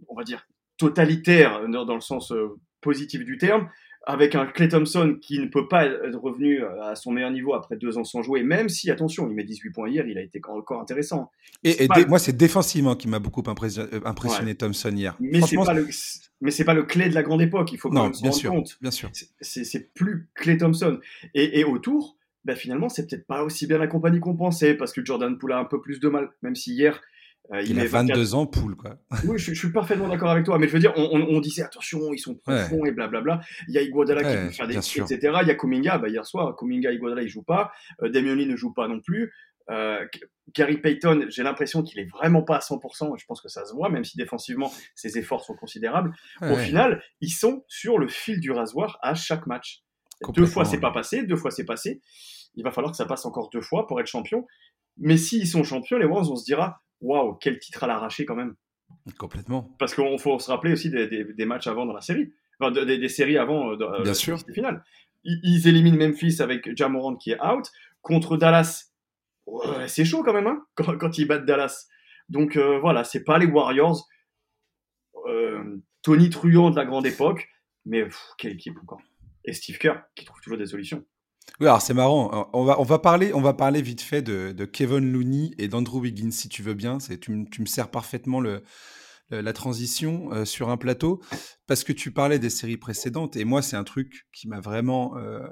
on 0.07 0.15
va 0.15 0.23
dire, 0.23 0.47
totalitaire 0.77 1.69
dans 1.69 1.93
le 1.93 2.01
sens 2.01 2.31
euh, 2.31 2.47
positif 2.85 3.25
du 3.25 3.37
terme, 3.37 3.67
avec 4.05 4.35
un 4.35 4.45
Clay 4.45 4.69
Thompson 4.69 5.17
qui 5.19 5.39
ne 5.39 5.47
peut 5.47 5.67
pas 5.67 5.85
être 5.85 6.19
revenu 6.19 6.61
euh, 6.61 6.83
à 6.83 6.95
son 6.95 7.11
meilleur 7.11 7.31
niveau 7.31 7.53
après 7.55 7.75
deux 7.75 7.97
ans 7.97 8.03
sans 8.03 8.21
jouer, 8.21 8.43
même 8.43 8.69
si, 8.69 8.91
attention, 8.91 9.27
il 9.27 9.35
met 9.35 9.43
18 9.43 9.71
points 9.71 9.89
hier, 9.89 10.07
il 10.07 10.17
a 10.17 10.21
été 10.21 10.39
encore 10.47 10.79
intéressant. 10.79 11.31
Et, 11.63 11.87
moi, 12.07 12.19
c'est 12.19 12.37
défensivement 12.37 12.95
qui 12.95 13.07
m'a 13.07 13.19
beaucoup 13.19 13.41
euh, 13.41 13.99
impressionné, 14.05 14.55
Thompson 14.55 14.95
hier. 14.95 15.15
Mais 15.19 15.41
c'est 15.41 15.57
pas 15.57 15.73
le, 15.73 15.87
mais 16.39 16.51
c'est 16.51 16.65
pas 16.65 16.75
le 16.75 16.83
clé 16.83 17.09
de 17.09 17.15
la 17.15 17.23
grande 17.23 17.41
époque, 17.41 17.71
il 17.73 17.79
faut 17.79 17.89
non, 17.89 18.13
se 18.13 18.21
bien 18.21 18.29
rendre 18.29 18.39
sûr, 18.39 18.51
compte. 18.51 18.77
Bien 18.79 18.91
sûr. 18.91 19.09
C'est 19.41 19.93
plus 19.93 20.29
Clay 20.35 20.57
Thompson. 20.57 20.99
Et, 21.33 21.63
autour, 21.63 22.17
bah, 22.43 22.55
finalement, 22.55 22.89
c'est 22.89 23.07
peut-être 23.07 23.25
pas 23.25 23.43
aussi 23.43 23.65
bien 23.65 23.81
accompagné 23.81 24.19
qu'on 24.19 24.35
pensait, 24.35 24.75
parce 24.75 24.93
que 24.93 25.03
Jordan 25.03 25.35
Poole 25.39 25.53
a 25.53 25.57
un 25.57 25.65
peu 25.65 25.81
plus 25.81 25.99
de 25.99 26.09
mal, 26.09 26.29
même 26.43 26.55
si 26.55 26.73
hier, 26.73 27.01
euh, 27.53 27.61
il, 27.61 27.79
a 27.79 27.85
22 27.85 28.33
ans, 28.33 28.45
poule, 28.47 28.75
quoi. 28.75 28.97
oui, 29.25 29.37
je, 29.37 29.53
suis 29.53 29.71
parfaitement 29.71 30.07
d'accord 30.07 30.31
avec 30.31 30.45
toi. 30.45 30.57
Mais 30.57 30.67
je 30.67 30.73
veux 30.73 30.79
dire, 30.79 30.93
on, 30.95 31.39
disait 31.39 31.61
attention, 31.61 32.13
ils 32.13 32.19
sont 32.19 32.35
profonds 32.35 32.85
et 32.85 32.91
blablabla. 32.91 33.41
Il 33.67 33.73
y 33.75 33.77
a 33.77 33.81
Iguodala 33.81 34.23
qui 34.23 34.35
peut 34.35 34.51
faire 34.51 34.67
des 34.67 34.77
etc. 34.77 35.17
Il 35.41 35.47
y 35.47 35.51
a 35.51 35.55
Kuminga, 35.55 35.97
bah, 35.97 36.09
hier 36.09 36.25
soir, 36.25 36.55
Kuminga, 36.55 36.91
Iguodala, 36.91 37.21
il 37.21 37.29
joue 37.29 37.43
pas. 37.43 37.71
Euh, 38.01 38.09
ne 38.09 38.55
joue 38.55 38.73
pas 38.73 38.87
non 38.87 38.99
plus. 38.99 39.31
Euh, 39.71 40.05
Gary 40.53 40.77
Payton, 40.77 41.25
j'ai 41.29 41.43
l'impression 41.43 41.81
qu'il 41.81 41.99
est 41.99 42.05
vraiment 42.05 42.43
pas 42.43 42.57
à 42.57 42.59
100%. 42.59 43.17
Je 43.17 43.25
pense 43.25 43.41
que 43.41 43.49
ça 43.49 43.65
se 43.65 43.73
voit, 43.73 43.89
même 43.89 44.03
si 44.03 44.17
défensivement, 44.17 44.71
ses 44.95 45.17
efforts 45.17 45.43
sont 45.43 45.55
considérables. 45.55 46.15
Au 46.41 46.55
final, 46.55 47.03
ils 47.21 47.31
sont 47.31 47.63
sur 47.67 47.97
le 47.97 48.07
fil 48.07 48.39
du 48.39 48.51
rasoir 48.51 48.97
à 49.01 49.13
chaque 49.15 49.47
match. 49.47 49.83
Deux 50.29 50.45
fois, 50.45 50.65
c'est 50.65 50.79
pas 50.79 50.91
passé. 50.91 51.23
Deux 51.23 51.35
fois, 51.35 51.51
c'est 51.51 51.65
passé. 51.65 52.01
Il 52.55 52.63
va 52.63 52.71
falloir 52.71 52.91
que 52.91 52.97
ça 52.97 53.05
passe 53.05 53.25
encore 53.25 53.49
deux 53.49 53.61
fois 53.61 53.85
pour 53.85 53.99
être 53.99 54.07
champion. 54.07 54.45
Mais 54.97 55.17
s'ils 55.17 55.47
sont 55.47 55.63
champions, 55.63 55.97
les 55.97 56.05
Warriors, 56.05 56.31
on 56.31 56.35
se 56.37 56.45
dira 56.45 56.81
waouh, 57.05 57.35
quel 57.35 57.59
titre 57.59 57.83
à 57.83 57.87
l'arracher 57.87 58.25
quand 58.25 58.35
même. 58.35 58.55
Complètement. 59.17 59.75
Parce 59.79 59.93
qu'il 59.93 60.19
faut 60.19 60.39
se 60.39 60.49
rappeler 60.49 60.73
aussi 60.73 60.89
des, 60.89 61.45
matchs 61.45 61.67
avant 61.67 61.85
dans 61.85 61.93
la 61.93 62.01
série, 62.01 62.33
enfin, 62.59 62.71
des, 62.71 63.09
séries 63.09 63.37
avant 63.37 63.71
euh, 63.71 63.77
euh 63.81 64.03
Bien 64.03 64.13
sûr. 64.13 64.39
finale. 64.53 64.83
Ils, 65.23 65.67
éliminent 65.67 65.97
Memphis 65.97 66.41
avec 66.41 66.75
Jamorant 66.75 67.15
qui 67.15 67.31
est 67.31 67.41
out. 67.43 67.71
Contre 68.01 68.37
Dallas, 68.37 68.91
c'est 69.87 70.05
chaud 70.05 70.23
quand 70.23 70.33
même 70.33 70.47
hein, 70.47 70.63
quand, 70.75 71.17
ils 71.17 71.25
battent 71.25 71.45
Dallas. 71.45 71.87
Donc 72.29 72.55
euh, 72.55 72.79
voilà, 72.79 73.03
c'est 73.03 73.23
pas 73.23 73.37
les 73.39 73.47
Warriors. 73.47 74.07
Euh, 75.27 75.81
Tony 76.03 76.29
Truant 76.29 76.69
de 76.69 76.75
la 76.75 76.85
grande 76.85 77.07
époque, 77.07 77.49
mais 77.85 78.07
quelle 78.37 78.53
équipe 78.53 78.77
encore. 78.81 79.01
Et 79.43 79.53
Steve 79.53 79.79
Kerr 79.79 80.01
qui 80.15 80.25
trouve 80.25 80.39
toujours 80.41 80.57
des 80.57 80.67
solutions. 80.67 81.03
Oui, 81.59 81.67
alors 81.67 81.81
c'est 81.81 81.93
marrant. 81.93 82.49
On 82.53 82.65
va, 82.65 82.79
on, 82.79 82.83
va 82.83 82.99
parler, 82.99 83.33
on 83.33 83.41
va 83.41 83.53
parler 83.53 83.81
vite 83.81 84.01
fait 84.01 84.21
de, 84.21 84.65
Kevin 84.65 85.11
Looney 85.11 85.51
et 85.57 85.67
d'Andrew 85.67 85.99
Wiggins, 86.01 86.31
si 86.31 86.49
tu 86.49 86.61
veux 86.61 86.73
bien. 86.73 86.97
Tu, 86.97 87.17
tu 87.49 87.61
me 87.61 87.65
sers 87.65 87.89
parfaitement 87.89 88.41
le, 88.41 88.61
la 89.29 89.53
transition 89.53 90.31
euh, 90.33 90.45
sur 90.45 90.69
un 90.69 90.77
plateau, 90.77 91.21
parce 91.67 91.83
que 91.83 91.93
tu 91.93 92.11
parlais 92.11 92.39
des 92.39 92.49
séries 92.49 92.77
précédentes. 92.77 93.35
Et 93.35 93.45
moi, 93.45 93.61
c'est 93.61 93.75
un 93.75 93.83
truc 93.83 94.27
qui 94.33 94.47
m'a 94.47 94.59
vraiment 94.59 95.17
euh, 95.17 95.47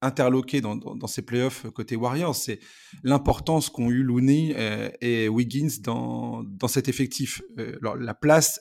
interloqué 0.00 0.60
dans, 0.60 0.76
dans, 0.76 1.06
ces 1.06 1.22
playoffs 1.22 1.66
côté 1.70 1.94
Warriors. 1.94 2.34
C'est 2.34 2.58
l'importance 3.02 3.68
qu'ont 3.68 3.90
eu 3.90 4.02
Looney 4.02 4.54
euh, 4.56 4.90
et 5.00 5.28
Wiggins 5.28 5.80
dans, 5.80 6.42
dans 6.42 6.68
cet 6.68 6.88
effectif. 6.88 7.42
la 7.56 8.14
place 8.14 8.60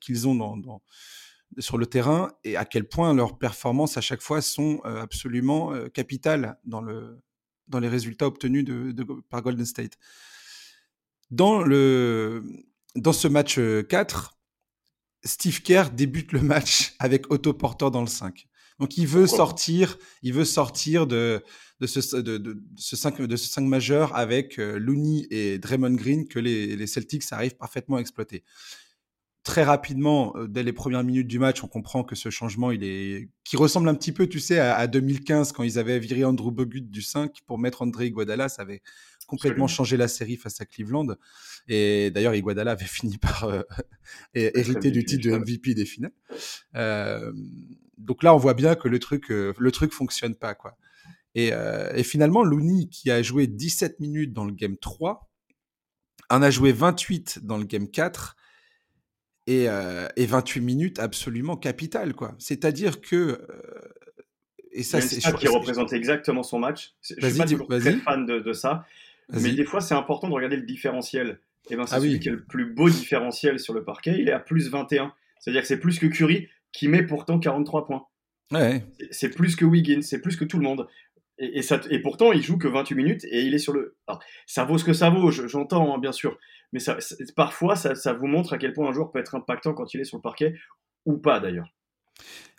qu'ils 0.00 0.26
ont 0.26 0.34
dans 0.34 0.82
sur 1.58 1.78
le 1.78 1.86
terrain 1.86 2.32
et 2.44 2.56
à 2.56 2.64
quel 2.64 2.88
point 2.88 3.14
leurs 3.14 3.38
performances 3.38 3.96
à 3.96 4.00
chaque 4.00 4.22
fois 4.22 4.40
sont 4.40 4.80
euh, 4.84 5.02
absolument 5.02 5.72
euh, 5.72 5.88
capitales 5.88 6.58
dans, 6.64 6.80
le, 6.80 7.18
dans 7.68 7.80
les 7.80 7.88
résultats 7.88 8.26
obtenus 8.26 8.64
de, 8.64 9.04
par 9.28 9.42
Golden 9.42 9.66
State. 9.66 9.98
Dans, 11.30 11.62
le, 11.62 12.44
dans 12.94 13.12
ce 13.12 13.28
match 13.28 13.58
4, 13.88 14.34
euh, 14.34 15.28
Steve 15.28 15.62
Kerr 15.62 15.90
débute 15.92 16.32
le 16.32 16.40
match 16.40 16.94
avec 16.98 17.30
Otto 17.30 17.52
Porter 17.52 17.90
dans 17.90 18.02
le 18.02 18.06
5. 18.06 18.46
Donc 18.78 18.96
il 18.96 19.06
veut 19.06 19.26
sortir, 19.26 19.96
il 20.22 20.32
veut 20.32 20.44
sortir 20.44 21.06
de, 21.06 21.44
de, 21.80 21.86
ce, 21.86 22.16
de, 22.16 22.38
de, 22.38 22.60
ce 22.76 22.96
5, 22.96 23.20
de 23.20 23.36
ce 23.36 23.46
5 23.46 23.62
majeur 23.62 24.16
avec 24.16 24.56
Looney 24.56 25.28
et 25.30 25.58
Draymond 25.58 25.94
Green 25.94 26.26
que 26.26 26.40
les, 26.40 26.74
les 26.74 26.86
Celtics 26.88 27.22
arrivent 27.30 27.54
parfaitement 27.54 27.96
à 27.96 28.00
exploiter. 28.00 28.42
Très 29.42 29.64
rapidement, 29.64 30.34
dès 30.48 30.62
les 30.62 30.72
premières 30.72 31.02
minutes 31.02 31.26
du 31.26 31.38
match, 31.38 31.64
on 31.64 31.68
comprend 31.68 32.04
que 32.04 32.14
ce 32.14 32.30
changement, 32.30 32.70
il 32.70 32.84
est, 32.84 33.28
qui 33.44 33.56
ressemble 33.56 33.88
un 33.88 33.94
petit 33.94 34.12
peu, 34.12 34.28
tu 34.28 34.38
sais, 34.38 34.58
à, 34.58 34.86
2015 34.86 35.52
quand 35.52 35.62
ils 35.64 35.78
avaient 35.78 35.98
viré 35.98 36.24
Andrew 36.24 36.52
Bogut 36.52 36.80
du 36.80 37.02
5 37.02 37.38
pour 37.46 37.58
mettre 37.58 37.82
André 37.82 38.06
Iguodala, 38.06 38.48
ça 38.48 38.62
avait 38.62 38.82
complètement 39.26 39.66
changé 39.66 39.96
la 39.96 40.08
série 40.08 40.36
face 40.36 40.60
à 40.60 40.66
Cleveland. 40.66 41.16
Et 41.66 42.10
d'ailleurs, 42.10 42.34
Iguodala 42.34 42.72
avait 42.72 42.84
fini 42.86 43.18
par 43.18 43.44
euh, 43.44 43.62
hériter 44.34 44.90
du 44.90 45.04
titre 45.04 45.28
de 45.28 45.36
MVP 45.36 45.74
des 45.74 45.86
finales. 45.86 46.12
Euh, 46.76 47.32
donc 47.98 48.22
là, 48.22 48.34
on 48.34 48.38
voit 48.38 48.54
bien 48.54 48.74
que 48.74 48.88
le 48.88 48.98
truc, 48.98 49.28
le 49.28 49.70
truc 49.72 49.92
fonctionne 49.92 50.34
pas, 50.34 50.54
quoi. 50.54 50.76
Et, 51.34 51.52
et 51.94 52.02
finalement, 52.02 52.42
Looney, 52.42 52.88
qui 52.88 53.10
a 53.10 53.22
joué 53.22 53.46
17 53.46 54.00
minutes 54.00 54.32
dans 54.32 54.44
le 54.44 54.52
game 54.52 54.76
3, 54.76 55.30
en 56.28 56.42
a 56.42 56.50
joué 56.50 56.72
28 56.72 57.40
dans 57.42 57.56
le 57.58 57.64
game 57.64 57.88
4 57.88 58.36
et, 59.46 59.66
28 60.26 60.60
minutes 60.60 60.98
absolument 60.98 61.56
capitales. 61.56 62.14
quoi. 62.14 62.34
C'est-à-dire 62.38 63.00
que. 63.00 63.40
et 64.72 64.82
ça, 64.82 65.00
c'est 65.00 65.20
qui 65.36 65.48
représente 65.48 65.92
exactement 65.92 66.42
son 66.42 66.58
match. 66.58 66.94
Je 67.02 67.14
suis 67.14 67.56
pas 67.66 67.78
très 67.78 67.92
fan 67.96 68.26
de, 68.26 68.52
ça, 68.52 68.86
mais 69.32 69.52
des 69.52 69.64
fois, 69.64 69.80
c'est 69.80 69.94
important 69.94 70.28
de 70.28 70.34
regarder 70.34 70.56
le 70.56 70.66
différentiel. 70.66 71.40
Et 71.70 71.76
ben, 71.76 71.86
c'est 71.86 71.94
ah 71.94 72.00
celui 72.00 72.18
qui 72.18 72.28
est 72.28 72.32
le 72.32 72.42
plus 72.42 72.66
beau 72.66 72.90
différentiel 72.90 73.60
sur 73.60 73.72
le 73.72 73.84
parquet. 73.84 74.16
Il 74.18 74.28
est 74.28 74.32
à 74.32 74.40
plus 74.40 74.68
21. 74.68 75.12
C'est-à-dire 75.38 75.62
que 75.62 75.68
c'est 75.68 75.78
plus 75.78 75.98
que 75.98 76.06
Curry, 76.06 76.48
qui 76.72 76.88
met 76.88 77.04
pourtant 77.04 77.38
43 77.38 77.86
points. 77.86 78.06
Ouais. 78.50 78.84
C'est 79.10 79.30
plus 79.30 79.56
que 79.56 79.64
Wiggins, 79.64 80.02
c'est 80.02 80.20
plus 80.20 80.36
que 80.36 80.44
tout 80.44 80.58
le 80.58 80.64
monde. 80.64 80.88
Et, 81.44 81.62
ça, 81.62 81.80
et, 81.90 81.98
pourtant, 81.98 82.30
il 82.30 82.40
joue 82.40 82.56
que 82.56 82.68
28 82.68 82.94
minutes 82.94 83.24
et 83.24 83.42
il 83.42 83.52
est 83.52 83.58
sur 83.58 83.72
le. 83.72 83.96
ça 84.46 84.64
vaut 84.64 84.78
ce 84.78 84.84
que 84.84 84.92
ça 84.92 85.10
vaut, 85.10 85.32
j'entends, 85.32 85.92
hein, 85.92 85.98
bien 85.98 86.12
sûr. 86.12 86.38
Mais 86.72 86.78
ça, 86.78 86.96
parfois, 87.34 87.74
ça, 87.74 88.12
vous 88.12 88.28
montre 88.28 88.52
à 88.52 88.58
quel 88.58 88.72
point 88.72 88.88
un 88.88 88.92
joueur 88.92 89.10
peut 89.10 89.18
être 89.18 89.34
impactant 89.34 89.74
quand 89.74 89.92
il 89.92 90.00
est 90.00 90.04
sur 90.04 90.18
le 90.18 90.22
parquet, 90.22 90.54
ou 91.04 91.18
pas 91.18 91.40
d'ailleurs. 91.40 91.68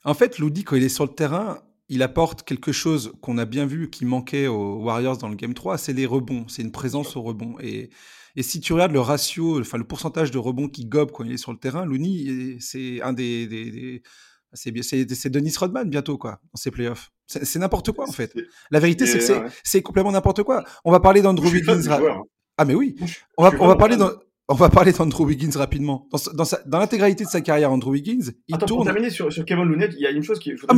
En 0.03 0.13
fait, 0.13 0.37
Loudi, 0.37 0.65
quand 0.65 0.75
il 0.75 0.83
est 0.83 0.89
sur 0.89 1.05
le 1.05 1.13
terrain, 1.13 1.63
il 1.87 2.03
apporte 2.03 2.43
quelque 2.43 2.73
chose 2.73 3.13
qu'on 3.21 3.37
a 3.37 3.45
bien 3.45 3.65
vu 3.65 3.89
qui 3.89 4.03
manquait 4.03 4.47
aux 4.47 4.83
Warriors 4.83 5.17
dans 5.17 5.29
le 5.29 5.35
Game 5.35 5.53
3, 5.53 5.77
c'est 5.77 5.93
les 5.93 6.05
rebonds, 6.05 6.45
c'est 6.49 6.61
une 6.61 6.73
présence 6.73 7.15
au 7.15 7.21
rebond. 7.21 7.55
Et, 7.61 7.89
et 8.35 8.43
si 8.43 8.59
tu 8.59 8.73
regardes 8.73 8.91
le 8.91 8.99
ratio, 8.99 9.61
enfin 9.61 9.77
le 9.77 9.83
pourcentage 9.85 10.31
de 10.31 10.37
rebonds 10.39 10.67
qu'il 10.67 10.89
gobe 10.89 11.11
quand 11.11 11.23
il 11.23 11.31
est 11.31 11.37
sur 11.37 11.53
le 11.53 11.57
terrain, 11.57 11.85
Looney, 11.85 12.57
c'est 12.59 13.01
un 13.01 13.13
des, 13.13 13.47
des, 13.47 14.01
c'est 14.53 15.29
Denis 15.29 15.53
Rodman 15.57 15.89
bientôt 15.89 16.17
quoi 16.17 16.39
dans 16.53 16.57
ses 16.57 16.71
playoffs. 16.71 17.11
C'est 17.27 17.59
n'importe 17.59 17.91
quoi 17.91 18.07
en 18.07 18.11
fait. 18.11 18.33
La 18.71 18.79
vérité 18.79 19.05
c'est 19.05 19.19
que 19.19 19.49
c'est 19.63 19.81
complètement 19.81 20.11
n'importe 20.11 20.43
quoi. 20.43 20.63
On 20.85 20.91
va 20.91 20.99
parler 20.99 21.21
d'Andrew 21.21 21.47
Wiggins. 21.47 21.89
Hein. 21.89 22.21
Ah 22.57 22.65
mais 22.65 22.75
oui. 22.75 22.95
On 23.37 23.43
va, 23.43 23.51
on 23.59 23.67
va 23.67 23.75
parler 23.75 23.97
on 24.49 24.55
va 24.55 24.69
parler 24.69 24.91
d'Andrew 24.91 25.25
Wiggins 25.25 25.57
rapidement. 25.57 26.09
Dans, 26.11 26.43
dans, 26.65 26.79
l'intégralité 26.79 27.23
de 27.23 27.29
sa 27.29 27.39
carrière, 27.39 27.71
Andrew 27.71 27.91
Wiggins, 27.91 28.31
il 28.47 28.55
Attends, 28.55 28.65
tourne. 28.65 28.79
Pour 28.79 28.85
terminer 28.93 29.09
sur, 29.09 29.31
sur 29.31 29.45
Kevin 29.45 29.63
Looney, 29.63 29.87
il 29.93 30.01
y 30.01 30.05
a 30.05 30.11
une 30.11 30.21
chose 30.21 30.39
qui. 30.39 30.51
Ah, 30.67 30.73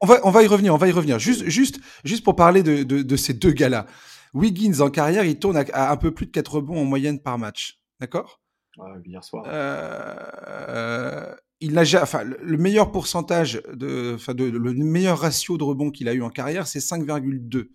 on, 0.00 0.06
va, 0.06 0.20
on 0.22 0.30
va 0.30 0.42
y 0.44 0.46
revenir, 0.46 0.72
on 0.72 0.76
va 0.76 0.88
y 0.88 0.92
revenir. 0.92 1.18
Juste, 1.18 1.44
juste, 1.46 1.80
juste 2.04 2.22
pour 2.22 2.36
parler 2.36 2.62
de, 2.62 2.84
de, 2.84 3.02
de 3.02 3.16
ces 3.16 3.34
deux 3.34 3.50
gars-là. 3.50 3.86
Wiggins 4.32 4.80
en 4.80 4.90
carrière, 4.90 5.24
il 5.24 5.38
tourne 5.38 5.56
à, 5.56 5.90
un 5.90 5.96
peu 5.96 6.12
plus 6.12 6.26
de 6.26 6.30
4 6.30 6.54
rebonds 6.54 6.80
en 6.80 6.84
moyenne 6.84 7.20
par 7.20 7.36
match. 7.36 7.80
D'accord? 8.00 8.40
Ouais, 8.76 8.90
Hier 9.04 9.22
soir. 9.22 9.44
Euh, 9.46 11.34
il 11.64 11.78
a, 11.78 12.02
enfin, 12.02 12.24
le 12.24 12.56
meilleur 12.56 12.92
pourcentage 12.92 13.62
de, 13.72 14.12
enfin, 14.16 14.34
de, 14.34 14.44
le 14.44 14.72
meilleur 14.74 15.18
ratio 15.18 15.56
de 15.56 15.64
rebonds 15.64 15.90
qu'il 15.90 16.08
a 16.08 16.12
eu 16.12 16.22
en 16.22 16.30
carrière, 16.30 16.66
c'est 16.66 16.78
5,2 16.78 17.70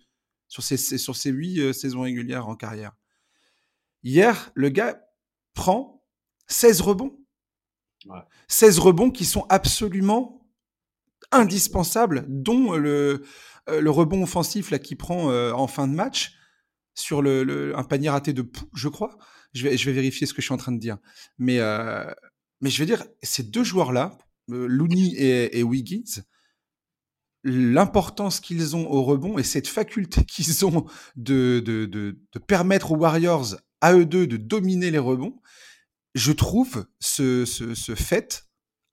sur 0.48 0.62
ses, 0.62 0.76
sur 0.76 1.16
ses 1.16 1.30
8 1.30 1.60
euh, 1.60 1.72
saisons 1.72 2.02
régulières 2.02 2.48
en 2.48 2.56
carrière. 2.56 2.92
Hier, 4.02 4.50
le 4.54 4.68
gars 4.68 5.00
prend 5.54 6.04
16 6.46 6.80
rebonds. 6.80 7.16
16 8.48 8.78
rebonds 8.78 9.10
qui 9.10 9.24
sont 9.24 9.44
absolument 9.48 10.48
indispensables, 11.32 12.24
dont 12.28 12.74
le, 12.74 13.24
euh, 13.68 13.80
le 13.80 13.90
rebond 13.90 14.22
offensif 14.22 14.70
là 14.70 14.78
qui 14.78 14.94
prend 14.96 15.30
euh, 15.30 15.52
en 15.52 15.66
fin 15.66 15.86
de 15.86 15.94
match 15.94 16.32
sur 16.94 17.22
le, 17.22 17.76
un 17.76 17.84
panier 17.84 18.08
raté 18.08 18.32
de 18.32 18.42
Pou, 18.42 18.68
je 18.74 18.88
crois. 18.88 19.16
Je 19.52 19.68
vais, 19.68 19.76
je 19.76 19.84
vais 19.86 19.92
vérifier 19.92 20.26
ce 20.26 20.34
que 20.34 20.40
je 20.40 20.46
suis 20.46 20.54
en 20.54 20.58
train 20.58 20.72
de 20.72 20.78
dire. 20.78 20.98
Mais, 21.38 21.58
euh, 21.58 22.04
mais 22.60 22.70
je 22.70 22.80
veux 22.80 22.86
dire, 22.86 23.04
ces 23.22 23.42
deux 23.42 23.64
joueurs-là, 23.64 24.18
Looney 24.48 25.14
et, 25.16 25.62
Wiggins, 25.62 26.22
l'importance 27.44 28.40
qu'ils 28.40 28.76
ont 28.76 28.90
au 28.90 29.02
rebond 29.02 29.38
et 29.38 29.42
cette 29.42 29.68
faculté 29.68 30.24
qu'ils 30.28 30.64
ont 30.66 30.86
de, 31.16 31.62
de, 31.64 31.86
de, 31.86 32.18
de, 32.32 32.38
permettre 32.38 32.92
aux 32.92 32.96
Warriors, 32.96 33.56
à 33.80 33.94
eux 33.94 34.04
deux, 34.04 34.26
de 34.26 34.36
dominer 34.36 34.90
les 34.90 34.98
rebonds, 34.98 35.40
je 36.14 36.32
trouve 36.32 36.86
ce, 36.98 37.44
ce, 37.44 37.94
fait 37.94 38.46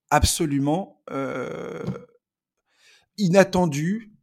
absolument 0.09 1.03
euh, 1.09 1.83
inattendu 3.17 4.16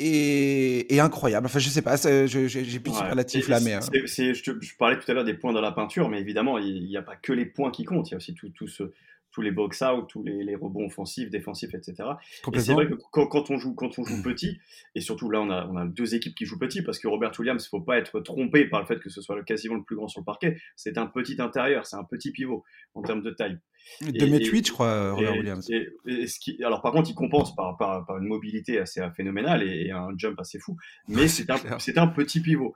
et, 0.00 1.00
incroyable. 1.00 1.46
Enfin, 1.46 1.58
je 1.58 1.68
sais 1.68 1.82
pas, 1.82 1.96
j'ai 1.96 2.80
plus 2.80 2.90
de 2.90 2.96
superlatif 2.96 3.48
là, 3.48 3.60
mais. 3.60 3.74
Hein. 3.74 3.80
je, 3.82 4.76
parlais 4.78 4.98
tout 4.98 5.10
à 5.10 5.14
l'heure 5.14 5.24
des 5.24 5.34
points 5.34 5.52
dans 5.52 5.60
la 5.60 5.72
peinture, 5.72 6.08
mais 6.08 6.20
évidemment, 6.20 6.58
il 6.58 6.84
n'y 6.84 6.96
a 6.96 7.02
pas 7.02 7.16
que 7.16 7.32
les 7.32 7.46
points 7.46 7.70
qui 7.70 7.84
comptent, 7.84 8.08
il 8.08 8.12
y 8.12 8.14
a 8.14 8.16
aussi 8.16 8.34
tout, 8.34 8.48
tout 8.50 8.66
ce, 8.66 8.92
tous 9.32 9.42
les 9.42 9.50
box-out, 9.50 10.08
tous 10.08 10.22
les, 10.22 10.54
rebonds 10.56 10.86
offensifs, 10.86 11.30
défensifs, 11.30 11.74
etc. 11.74 12.08
Et 12.52 12.58
c'est 12.58 12.72
vrai 12.72 12.88
que 12.88 12.94
quand, 13.12 13.50
on 13.50 13.58
joue, 13.58 13.74
quand 13.74 13.98
on 13.98 14.04
joue 14.04 14.16
mmh. 14.16 14.22
petit, 14.22 14.58
et 14.94 15.00
surtout 15.00 15.30
là, 15.30 15.40
on 15.40 15.50
a, 15.50 15.66
on 15.66 15.76
a 15.76 15.86
deux 15.86 16.14
équipes 16.14 16.34
qui 16.34 16.46
jouent 16.46 16.58
petit, 16.58 16.82
parce 16.82 16.98
que 16.98 17.08
Robert 17.08 17.32
Williams, 17.38 17.62
il 17.62 17.66
ne 17.66 17.78
faut 17.78 17.84
pas 17.84 17.98
être 17.98 18.20
trompé 18.20 18.64
par 18.66 18.80
le 18.80 18.86
fait 18.86 18.98
que 18.98 19.10
ce 19.10 19.22
soit 19.22 19.36
le 19.36 19.44
quasiment 19.44 19.76
le 19.76 19.82
plus 19.82 19.96
grand 19.96 20.08
sur 20.08 20.20
le 20.20 20.24
parquet. 20.24 20.60
C'est 20.76 20.98
un 20.98 21.06
petit 21.06 21.40
intérieur, 21.40 21.86
c'est 21.86 21.96
un 21.96 22.04
petit 22.04 22.32
pivot 22.32 22.64
en 22.94 23.02
termes 23.02 23.22
de 23.22 23.30
taille. 23.30 23.58
2m8, 24.02 24.66
je 24.66 24.72
crois, 24.72 25.12
Robert 25.12 25.32
Williams. 25.32 25.66
ce 25.66 26.64
alors, 26.64 26.82
par 26.82 26.92
contre, 26.92 27.10
il 27.10 27.14
compense 27.14 27.54
par, 27.54 27.76
par, 27.76 28.06
par 28.06 28.18
une 28.18 28.26
mobilité 28.26 28.78
assez 28.78 29.00
phénoménale 29.16 29.62
et, 29.62 29.90
un 29.90 30.08
jump 30.16 30.38
assez 30.38 30.58
fou. 30.58 30.76
Mais 31.08 31.28
c'est 31.28 31.50
un, 31.50 31.56
un, 31.56 32.06
petit 32.08 32.40
pivot 32.40 32.74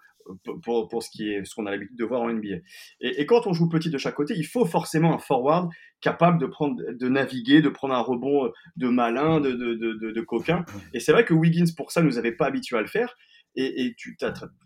pour, 0.63 0.89
pour 0.89 1.03
ce 1.03 1.11
qui 1.11 1.29
est 1.29 1.45
ce 1.45 1.55
qu'on 1.55 1.67
a 1.67 1.71
l'habitude 1.71 1.97
de 1.97 2.05
voir 2.05 2.23
en 2.23 2.33
NBA. 2.33 2.57
Et, 3.01 3.21
et, 3.21 3.27
quand 3.27 3.47
on 3.47 3.53
joue 3.53 3.69
petit 3.69 3.91
de 3.91 3.99
chaque 3.99 4.15
côté, 4.15 4.35
il 4.37 4.47
faut 4.47 4.65
forcément 4.65 5.15
un 5.15 5.19
forward 5.19 5.71
capable 6.01 6.39
de 6.39 6.47
prendre, 6.47 6.83
de 6.93 7.09
naviguer, 7.09 7.63
de 7.63 7.69
prendre 7.69 7.95
un 7.95 8.01
rebond 8.01 8.51
de 8.77 8.89
malin, 8.89 9.41
de, 9.41 9.53
de, 9.53 9.75
de, 9.75 10.11
de 10.11 10.21
coquin. 10.21 10.65
Et 10.93 11.01
c'est 11.01 11.13
vrai 11.13 11.25
que 11.25 11.35
Wiggins, 11.35 11.73
pour 11.77 11.93
ça, 11.93 12.03
nous 12.03 12.19
avait 12.19 12.33
pas 12.33 12.47
habitué 12.47 12.77
à 12.77 12.81
le 12.81 12.87
faire. 12.87 13.17
Et, 13.57 13.85
et 13.85 13.95
tu 13.95 14.17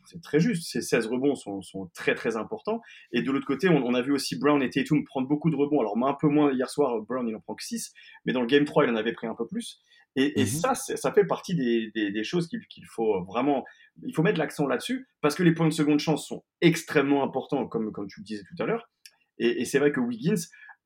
c'est 0.07 0.22
très 0.22 0.40
juste, 0.40 0.70
ces 0.70 0.81
16 0.81 1.09
rebonds 1.09 1.35
sont, 1.35 1.61
sont, 1.61 1.90
très 1.94 2.14
très 2.14 2.37
importants. 2.37 2.81
Et 3.12 3.22
de 3.22 3.31
l'autre 3.31 3.46
côté, 3.46 3.68
on, 3.68 3.85
on, 3.85 3.94
a 3.94 4.01
vu 4.01 4.12
aussi 4.12 4.38
Brown 4.38 4.62
et 4.62 4.70
Tatum 4.70 5.05
prendre 5.05 5.29
beaucoup 5.29 5.51
de 5.51 5.57
rebonds. 5.57 5.81
Alors 5.81 5.96
un 5.96 6.16
peu 6.18 6.29
moins 6.29 6.53
hier 6.53 6.70
soir, 6.70 7.01
Brown 7.03 7.29
il 7.29 7.37
en 7.37 7.40
prend 7.40 7.55
que 7.55 7.64
6, 7.64 7.92
mais 8.24 8.33
dans 8.33 8.40
le 8.40 8.46
game 8.46 8.64
3 8.64 8.85
il 8.85 8.90
en 8.90 8.96
avait 8.96 9.12
pris 9.12 9.27
un 9.27 9.35
peu 9.35 9.46
plus. 9.46 9.81
Et, 10.16 10.40
et 10.40 10.44
mhm. 10.44 10.48
ça, 10.48 10.74
ça 10.74 11.12
fait 11.12 11.27
partie 11.27 11.55
des, 11.55 11.90
des, 11.94 12.11
des 12.11 12.24
choses 12.24 12.48
qu'il 12.48 12.87
faut 12.87 13.22
vraiment, 13.24 13.64
il 14.03 14.14
faut 14.14 14.22
mettre 14.22 14.38
l'accent 14.38 14.66
là-dessus, 14.66 15.07
parce 15.20 15.35
que 15.35 15.42
les 15.42 15.53
points 15.53 15.68
de 15.68 15.72
seconde 15.72 16.01
chance 16.01 16.27
sont 16.27 16.44
extrêmement 16.61 17.22
importants, 17.22 17.66
comme, 17.68 17.92
comme 17.92 18.09
tu 18.09 18.20
le 18.20 18.24
disais 18.24 18.42
tout 18.42 18.61
à 18.62 18.66
l'heure. 18.66 18.90
Et, 19.38 19.61
et 19.61 19.64
c'est 19.64 19.79
vrai 19.79 19.92
que 19.92 20.01
Wiggins 20.01 20.40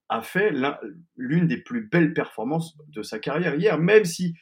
a 0.09 0.23
fait 0.23 0.53
l'une 1.17 1.47
des 1.47 1.57
plus 1.57 1.89
belles 1.89 2.13
performances 2.13 2.77
de 2.89 3.03
sa 3.03 3.19
carrière 3.19 3.55
hier, 3.55 3.79
même 3.79 4.05
si 4.05 4.35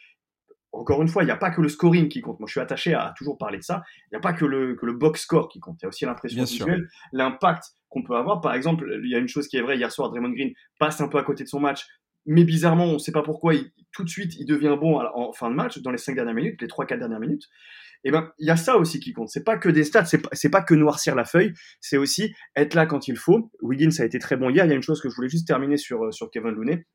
encore 0.80 1.02
une 1.02 1.08
fois, 1.08 1.22
il 1.22 1.26
n'y 1.26 1.32
a 1.32 1.36
pas 1.36 1.50
que 1.50 1.60
le 1.60 1.68
scoring 1.68 2.08
qui 2.08 2.22
compte. 2.22 2.40
Moi, 2.40 2.46
je 2.46 2.52
suis 2.52 2.60
attaché 2.60 2.94
à, 2.94 3.12
toujours 3.18 3.36
parler 3.36 3.58
de 3.58 3.62
ça. 3.62 3.82
Il 4.06 4.14
n'y 4.14 4.16
a 4.16 4.20
pas 4.20 4.32
que 4.32 4.46
le, 4.46 4.76
que 4.76 4.86
le 4.86 4.94
box 4.94 5.20
score 5.20 5.50
qui 5.50 5.60
compte. 5.60 5.76
Il 5.80 5.82
y 5.82 5.86
a 5.86 5.88
aussi 5.88 6.06
l'impression 6.06 6.42
visuelle, 6.42 6.88
l'impact 7.12 7.64
qu'on 7.90 8.02
peut 8.02 8.16
avoir. 8.16 8.40
Par 8.40 8.54
exemple, 8.54 8.90
il 9.04 9.10
y 9.10 9.14
a 9.14 9.18
une 9.18 9.28
chose 9.28 9.46
qui 9.46 9.58
est 9.58 9.60
vraie. 9.60 9.76
Hier 9.76 9.92
soir, 9.92 10.08
Draymond 10.08 10.30
Green 10.30 10.52
passe 10.78 11.02
un 11.02 11.08
peu 11.08 11.18
à 11.18 11.22
côté 11.22 11.44
de 11.44 11.50
son 11.50 11.60
match. 11.60 11.86
Mais 12.24 12.44
bizarrement, 12.44 12.84
on 12.84 12.94
ne 12.94 12.98
sait 12.98 13.12
pas 13.12 13.22
pourquoi, 13.22 13.52
tout 13.92 14.04
de 14.04 14.08
suite, 14.08 14.36
il 14.38 14.46
devient 14.46 14.76
bon 14.80 14.98
en 14.98 15.32
fin 15.34 15.50
de 15.50 15.54
match, 15.54 15.78
dans 15.80 15.90
les 15.90 15.98
5 15.98 16.14
dernières 16.14 16.34
minutes, 16.34 16.62
les 16.62 16.68
3-4 16.68 16.98
dernières 16.98 17.20
minutes. 17.20 17.44
Et 18.02 18.08
eh 18.08 18.10
ben, 18.12 18.30
il 18.38 18.46
y 18.46 18.50
a 18.50 18.56
ça 18.56 18.78
aussi 18.78 19.00
qui 19.00 19.12
compte. 19.12 19.28
C'est 19.28 19.44
pas 19.44 19.58
que 19.58 19.68
des 19.68 19.84
stats, 19.84 20.06
c'est 20.06 20.22
pas, 20.22 20.30
pas 20.50 20.62
que 20.62 20.74
noircir 20.74 21.14
la 21.14 21.26
feuille, 21.26 21.52
c'est 21.80 21.98
aussi 21.98 22.34
être 22.56 22.72
là 22.72 22.86
quand 22.86 23.08
il 23.08 23.18
faut. 23.18 23.50
Wiggins 23.60 23.90
a 23.98 24.06
été 24.06 24.18
très 24.18 24.38
bon 24.38 24.48
hier. 24.48 24.64
Il 24.64 24.70
y 24.70 24.72
a 24.72 24.76
une 24.76 24.82
chose 24.82 25.02
que 25.02 25.10
je 25.10 25.14
voulais 25.14 25.28
juste 25.28 25.46
terminer 25.46 25.76
sur, 25.76 26.12
sur 26.14 26.30
Kevin 26.30 26.52
Looney 26.52 26.86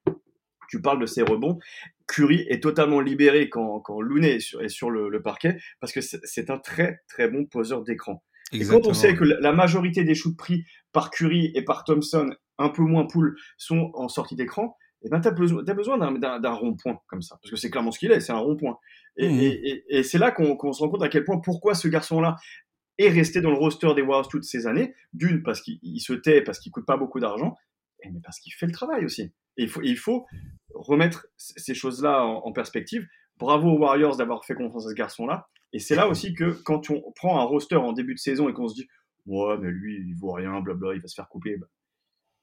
tu 0.70 0.82
parles 0.82 1.00
de 1.00 1.06
ses 1.06 1.22
rebonds. 1.22 1.60
Curry 2.08 2.46
est 2.50 2.62
totalement 2.62 3.00
libéré 3.00 3.50
quand, 3.50 3.80
quand 3.80 4.02
Looney 4.02 4.36
est 4.36 4.70
sur, 4.70 4.90
le, 4.90 5.22
parquet 5.22 5.58
parce 5.80 5.92
que 5.92 6.02
c'est 6.02 6.50
un 6.50 6.58
très 6.58 7.00
très 7.08 7.28
bon 7.28 7.46
poseur 7.46 7.84
d'écran. 7.84 8.24
Et 8.52 8.64
quand 8.64 8.86
on 8.86 8.94
sait 8.94 9.16
que 9.16 9.24
la 9.24 9.52
majorité 9.54 10.04
des 10.04 10.14
shoots 10.14 10.38
pris 10.38 10.66
par 10.92 11.10
Curry 11.10 11.52
et 11.56 11.64
par 11.64 11.84
Thompson, 11.84 12.30
un 12.58 12.70
peu 12.70 12.84
moins 12.84 13.06
pool, 13.06 13.36
sont 13.58 13.92
en 13.96 14.08
sortie 14.08 14.36
d'écran, 14.36 14.78
et 15.02 15.08
eh 15.08 15.10
ben, 15.12 15.20
tu 15.20 15.28
as 15.28 15.32
besoin, 15.32 15.62
besoin 15.62 15.98
d'un 16.00 16.54
rond-point 16.54 17.00
comme 17.08 17.22
ça. 17.22 17.38
Parce 17.40 17.52
que 17.52 17.58
c'est 17.58 17.70
clairement 17.70 17.92
ce 17.92 18.00
qu'il 18.00 18.12
est, 18.12 18.20
c'est 18.20 18.32
un 18.32 18.40
rond-point. 18.40 18.80
Et, 19.18 19.84
mmh. 19.92 20.04
c'est 20.04 20.18
là 20.18 20.32
qu'on 20.32 20.74
se 20.74 20.82
rend 20.82 20.90
compte 20.90 21.04
à 21.04 21.10
quel 21.10 21.24
point, 21.24 21.38
pourquoi 21.38 21.76
ce 21.76 21.88
garçon-là 21.88 22.38
est 22.98 23.10
resté 23.10 23.42
dans 23.42 23.52
le 23.52 23.58
roster 23.58 23.94
des 23.94 24.02
Warriors 24.02 24.28
toutes 24.30 24.46
ces 24.46 24.68
années. 24.68 24.96
D'une, 25.14 25.44
parce 25.44 25.62
qu'il 25.62 26.02
se 26.02 26.14
tait, 26.14 26.42
parce 26.42 26.60
qu'il 26.60 26.72
coûte 26.72 26.86
pas 26.86 26.98
beaucoup 26.98 27.20
d'argent, 27.20 27.56
mais 28.04 28.20
parce 28.24 28.40
qu'il 28.40 28.54
fait 28.54 28.66
le 28.66 28.72
travail 28.72 29.06
aussi. 29.06 29.32
Et 29.58 29.64
il 29.64 29.70
faut, 29.70 29.82
il 29.84 29.98
faut 29.98 30.26
remettre 30.76 31.28
ces 31.38 31.74
choses-là 31.74 32.24
en, 32.24 32.52
perspective. 32.52 33.08
Bravo 33.38 33.72
aux 33.72 33.80
Warriors 33.80 34.18
d'avoir 34.18 34.46
fait 34.46 34.56
confiance 34.56 34.86
à 34.86 34.90
ce 34.90 34.96
garçon-là. 34.96 35.48
Et 35.74 35.80
c'est 35.80 35.96
là 35.96 36.08
aussi 36.08 36.34
que 36.34 36.52
quand 36.64 36.90
on 36.90 37.12
prend 37.16 37.40
un 37.40 37.44
roster 37.44 37.76
en 37.76 37.92
début 37.92 38.14
de 38.14 38.20
saison 38.20 38.48
et 38.48 38.54
qu'on 38.54 38.68
se 38.68 38.76
dit 38.76 38.88
Ouais, 39.26 39.58
mais 39.60 39.72
lui, 39.72 39.98
il 40.08 40.16
vaut 40.16 40.32
rien, 40.32 40.62
blabla, 40.62 40.94
il 40.94 41.02
va 41.02 41.08
se 41.08 41.16
faire 41.16 41.28
couper. 41.28 41.58
Bah, 41.58 41.68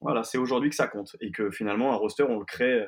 Voilà, 0.00 0.24
c'est 0.24 0.38
aujourd'hui 0.38 0.68
que 0.68 0.76
ça 0.76 0.88
compte. 0.88 1.16
Et 1.20 1.30
que 1.30 1.50
finalement, 1.50 1.92
un 1.92 1.96
roster, 1.96 2.24
on 2.24 2.38
le 2.38 2.44
crée 2.44 2.86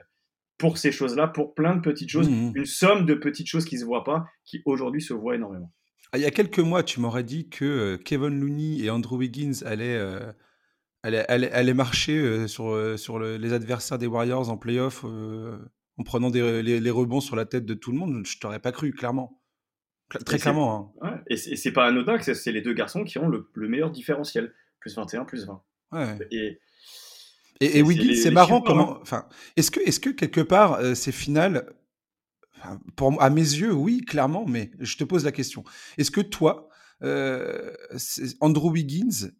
pour 0.58 0.78
ces 0.78 0.92
choses-là, 0.92 1.28
pour 1.28 1.54
plein 1.54 1.76
de 1.76 1.80
petites 1.80 2.10
choses, 2.10 2.28
mmh, 2.28 2.50
mmh. 2.50 2.52
une 2.56 2.66
somme 2.66 3.06
de 3.06 3.14
petites 3.14 3.48
choses 3.48 3.64
qui 3.64 3.76
ne 3.76 3.80
se 3.80 3.84
voient 3.84 4.04
pas, 4.04 4.24
qui 4.44 4.62
aujourd'hui 4.66 5.02
se 5.02 5.14
voient 5.14 5.34
énormément. 5.34 5.72
Ah, 6.12 6.18
il 6.18 6.22
y 6.22 6.26
a 6.26 6.30
quelques 6.30 6.60
mois, 6.60 6.82
tu 6.82 7.00
m'aurais 7.00 7.24
dit 7.24 7.48
que 7.48 7.64
euh, 7.64 7.96
Kevin 7.96 8.38
Looney 8.38 8.84
et 8.84 8.90
Andrew 8.90 9.16
Wiggins 9.16 9.64
allaient, 9.64 9.96
euh, 9.96 10.32
allaient, 11.04 11.74
marcher 11.74 12.18
euh, 12.18 12.46
sur, 12.46 12.98
sur 12.98 13.18
les 13.18 13.52
adversaires 13.52 13.98
des 13.98 14.06
Warriors 14.06 14.50
en 14.50 14.56
playoff 14.56 15.04
en 15.04 16.02
prenant 16.02 16.30
des, 16.30 16.62
les, 16.62 16.90
rebonds 16.90 17.20
sur 17.20 17.36
la 17.36 17.44
tête 17.44 17.66
de 17.66 17.74
tout 17.74 17.92
le 17.92 17.98
monde. 17.98 18.26
Je 18.26 18.38
t'aurais 18.38 18.58
pas 18.58 18.72
cru, 18.72 18.92
clairement. 18.92 19.40
Très 20.24 20.38
clairement. 20.38 20.94
Hein. 21.02 21.20
Et 21.28 21.36
c'est 21.36 21.72
pas 21.72 21.86
anodin 21.86 22.18
que 22.18 22.34
c'est 22.34 22.52
les 22.52 22.62
deux 22.62 22.74
garçons 22.74 23.04
qui 23.04 23.18
ont 23.18 23.28
le, 23.28 23.68
meilleur 23.68 23.90
différentiel. 23.90 24.52
Plus 24.80 24.96
21, 24.96 25.24
plus 25.24 25.46
20. 25.46 25.62
Ouais. 25.92 26.18
Et 26.30 26.60
et, 27.60 27.82
Wiggins, 27.82 28.14
c'est 28.14 28.30
marrant 28.30 28.60
comment. 28.60 28.96
Hein. 28.96 28.98
Enfin, 29.02 29.28
est-ce 29.56 29.70
que, 29.70 29.80
est-ce 29.80 30.00
que 30.00 30.10
quelque 30.10 30.40
part, 30.40 30.74
euh, 30.74 30.94
ces 30.94 31.12
finales, 31.12 31.72
pour, 32.96 33.22
à 33.22 33.30
mes 33.30 33.40
yeux, 33.40 33.72
oui, 33.72 34.00
clairement, 34.00 34.44
mais 34.46 34.70
je 34.80 34.96
te 34.96 35.04
pose 35.04 35.24
la 35.24 35.32
question. 35.32 35.64
Est-ce 35.96 36.10
que 36.10 36.20
toi, 36.20 36.68
euh, 37.02 37.72
Andrew 38.40 38.70
Wiggins, 38.70 39.30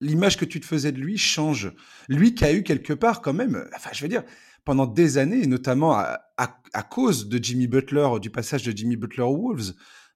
l'image 0.00 0.36
que 0.36 0.44
tu 0.44 0.60
te 0.60 0.66
faisais 0.66 0.92
de 0.92 0.98
lui 0.98 1.18
change 1.18 1.72
Lui 2.08 2.34
qui 2.34 2.44
a 2.44 2.52
eu 2.52 2.62
quelque 2.62 2.92
part, 2.92 3.20
quand 3.20 3.32
même, 3.32 3.68
enfin, 3.76 3.90
je 3.92 4.02
veux 4.02 4.08
dire, 4.08 4.24
pendant 4.64 4.86
des 4.86 5.18
années, 5.18 5.46
notamment 5.46 5.94
à, 5.94 6.20
à, 6.36 6.82
cause 6.82 7.28
de 7.28 7.42
Jimmy 7.42 7.66
Butler, 7.66 8.08
du 8.20 8.30
passage 8.30 8.62
de 8.62 8.76
Jimmy 8.76 8.96
Butler 8.96 9.22
aux 9.22 9.36
Wolves, 9.36 9.72